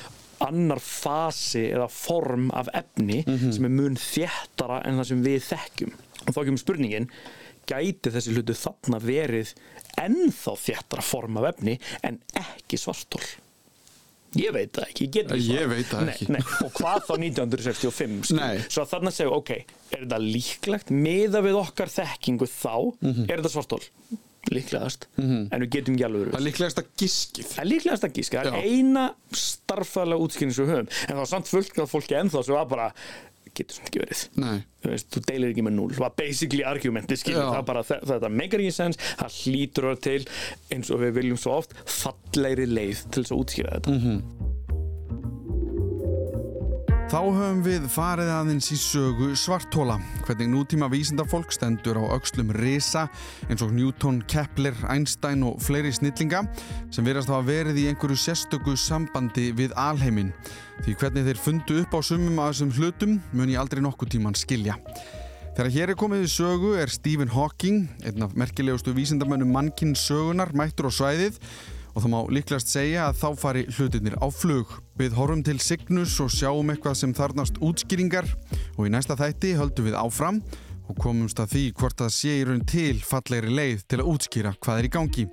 annar 0.45 0.79
fasi 0.83 1.65
eða 1.73 1.89
form 1.91 2.49
af 2.55 2.69
efni 2.79 3.21
sem 3.27 3.65
er 3.67 3.73
mun 3.75 3.97
þéttara 3.99 4.81
en 4.87 5.01
það 5.01 5.09
sem 5.11 5.23
við 5.25 5.43
þekkjum 5.49 5.93
og 6.27 6.31
þá 6.35 6.39
kemur 6.47 6.61
spurningin 6.63 7.09
gæti 7.69 8.09
þessi 8.15 8.33
hlutu 8.37 8.55
þarna 8.57 8.99
verið 9.03 9.51
ennþá 10.01 10.55
þéttara 10.63 11.03
form 11.05 11.37
af 11.41 11.49
efni 11.53 11.75
en 12.07 12.17
ekki 12.39 12.79
svartól 12.81 13.23
ég 14.37 14.51
veit 14.53 14.69
það 14.77 14.83
ekki, 14.91 15.05
ég 15.07 15.13
get 15.15 15.31
ekki 15.33 15.53
Ég 15.57 15.69
veit 15.71 15.87
það 15.89 16.03
Nei, 16.05 16.13
ekki. 16.13 16.25
nei, 16.35 16.41
og 16.65 16.73
hvað 16.77 17.05
þá 17.07 17.13
1965 17.25 18.27
skilur? 18.29 18.41
Nei. 18.43 18.59
svo 18.69 18.83
þarna 18.91 19.13
segjum, 19.15 19.37
ok, 19.41 19.51
er 19.89 20.03
þetta 20.03 20.19
líklegt 20.21 20.91
miða 20.93 21.41
við 21.45 21.57
okkar 21.63 21.89
þekkingu 21.89 22.45
þá 22.51 22.73
Mhm. 23.01 23.23
er 23.25 23.39
þetta 23.41 23.53
svartól 23.55 23.81
líklegast, 24.55 25.07
en 25.17 25.61
við 25.63 25.69
getum 25.75 25.95
ekki 25.97 26.05
alveg 26.07 26.21
verið 26.25 26.33
það 26.35 26.39
er 26.41 26.45
líklegast 26.49 26.81
að 26.81 26.91
giskið. 27.03 27.47
Það 27.53 27.63
er 27.63 27.69
líklegast 27.69 28.05
að 28.07 28.13
gíska, 28.19 28.43
það 28.43 28.59
er 28.59 28.69
eina 28.69 29.05
starffæðlega 29.45 30.25
útskynning 30.25 30.55
sem 30.55 30.65
við 30.65 30.73
höfum. 30.75 30.91
En 31.05 31.13
það 31.15 31.21
var 31.23 31.31
samt 31.33 31.51
fullt 31.51 31.81
af 31.83 31.91
fólki 31.93 32.17
ennþá 32.19 32.43
sem 32.47 32.55
var 32.57 32.69
bara 32.71 32.87
getur 33.59 33.75
svona 33.79 33.89
ekki 33.89 33.99
verið. 34.03 34.19
Nei. 34.39 34.57
þú 34.79 34.91
veist, 34.93 35.07
þú 35.11 35.21
deilir 35.27 35.49
ekki 35.51 35.63
með 35.65 35.73
núl, 35.75 35.89
það 35.91 36.03
var 36.05 36.13
basically 36.15 36.63
argumenti 36.63 37.17
skilur, 37.19 37.41
Já. 37.43 37.49
það 37.57 37.65
bara, 37.67 37.81
þe- 37.83 38.03
þetta 38.13 38.29
meikar 38.31 38.61
ekki 38.63 38.75
sens. 38.77 38.99
Það 39.19 39.33
hlýtur 39.39 39.83
að 39.83 39.89
vera 39.89 40.01
til 40.05 40.21
eins 40.77 40.91
og 40.95 41.01
við 41.03 41.11
viljum 41.17 41.39
svo 41.41 41.55
oft 41.57 41.73
fallegri 41.89 42.67
leið 42.69 43.01
til 43.11 43.23
þess 43.25 43.33
að 43.35 43.41
útskýra 43.43 43.73
þetta. 43.79 43.97
Mhm. 43.97 44.21
Þá 47.09 47.23
höfum 47.25 47.61
við 47.65 47.85
farið 47.89 48.27
aðeins 48.29 48.67
í 48.69 48.75
sögu 48.77 49.31
svartóla, 49.33 49.95
hvernig 50.27 50.51
nútíma 50.51 50.85
vísindafólk 50.93 51.49
stendur 51.55 51.97
á 51.97 52.05
aukslum 52.05 52.51
risa 52.53 53.07
eins 53.49 53.63
og 53.65 53.71
Newton, 53.73 54.19
Kepler, 54.29 54.77
Einstein 54.93 55.41
og 55.47 55.57
fleiri 55.65 55.89
snillinga 55.89 56.43
sem 56.93 57.07
verðast 57.07 57.31
hafa 57.33 57.47
verið 57.47 57.79
í 57.81 57.87
einhverju 57.89 58.19
sérstöku 58.21 58.75
sambandi 58.77 59.47
við 59.57 59.73
alheimin. 59.73 60.29
Því 60.85 60.93
hvernig 61.01 61.25
þeir 61.31 61.41
fundu 61.47 61.79
upp 61.81 61.97
á 61.97 61.99
sumum 62.05 62.43
af 62.43 62.51
þessum 62.51 62.75
hlutum 62.77 63.17
mun 63.33 63.55
ég 63.55 63.57
aldrei 63.57 63.81
nokkuð 63.81 64.13
tíman 64.13 64.37
skilja. 64.37 64.77
Þegar 65.57 65.73
hér 65.79 65.95
er 65.95 65.99
komið 66.05 66.27
í 66.27 66.31
sögu 66.35 66.75
er 66.77 66.93
Stephen 66.93 67.33
Hawking, 67.33 67.89
einn 68.05 68.21
af 68.21 68.37
merkilegustu 68.37 68.93
vísindamönnum 68.93 69.49
mannkinn 69.49 69.97
sögunar, 69.97 70.53
mættur 70.53 70.87
á 70.87 70.93
svæðið 70.93 71.41
og 71.99 72.05
það 72.05 72.11
má 72.13 72.19
líklegast 72.31 72.69
segja 72.71 73.09
að 73.09 73.17
þá 73.19 73.27
fari 73.41 73.61
hlutinir 73.75 74.13
á 74.23 74.27
flug. 74.31 74.71
Við 74.95 75.15
horfum 75.19 75.41
til 75.43 75.57
Signus 75.59 76.13
og 76.23 76.31
sjáum 76.31 76.71
eitthvað 76.71 76.95
sem 76.95 77.13
þarnast 77.15 77.59
útskýringar 77.59 78.27
og 78.77 78.85
í 78.87 78.91
næsta 78.93 79.17
þætti 79.19 79.57
höldum 79.59 79.89
við 79.89 79.97
áfram 79.99 80.37
og 80.87 81.01
komumst 81.03 81.41
að 81.43 81.57
því 81.57 81.63
hvort 81.75 81.99
það 81.99 82.13
sé 82.15 82.37
í 82.37 82.45
raun 82.47 82.63
til 82.63 83.01
fallegri 83.03 83.51
leið 83.51 83.83
til 83.91 83.99
að 83.99 84.11
útskýra 84.13 84.53
hvað 84.63 84.79
er 84.79 84.87
í 84.87 84.93
gangi. 84.95 85.25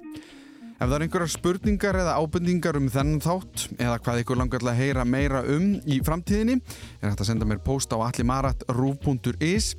Ef 0.77 0.83
það 0.83 0.97
er 0.97 1.05
einhverjar 1.07 1.33
spurningar 1.33 1.99
eða 2.03 2.17
ábendingar 2.19 2.77
um 2.81 2.89
þennan 2.93 3.23
þátt 3.25 3.67
eða 3.79 3.97
hvað 4.03 4.23
ykkur 4.25 4.41
langar 4.43 4.61
til 4.61 4.71
að 4.73 4.81
heyra 4.83 5.07
meira 5.09 5.43
um 5.55 5.69
í 5.87 6.01
framtíðinni 6.05 6.59
er 6.59 7.13
hægt 7.13 7.23
að 7.23 7.31
senda 7.31 7.49
mér 7.49 7.63
post 7.65 7.95
á 7.95 8.03
allimarat.ru.is 8.03 9.71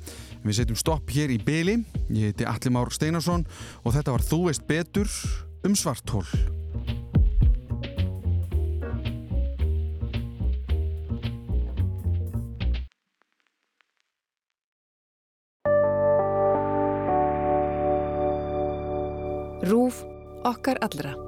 Við 0.42 0.56
setjum 0.56 0.80
stopp 0.80 1.12
hér 1.12 1.36
í 1.36 1.38
byli. 1.44 1.82
Ég 2.16 2.32
heiti 2.32 2.48
Allimár 2.48 2.90
Steinarsson 2.96 3.44
og 3.84 3.92
þetta 3.92 4.16
var 4.16 4.24
Þú 4.24 4.46
veist 4.48 4.64
betur 4.70 5.12
um 5.68 5.76
svartól. 5.76 6.24
Rúf 19.62 20.04
okkar 20.42 20.78
allra. 20.80 21.27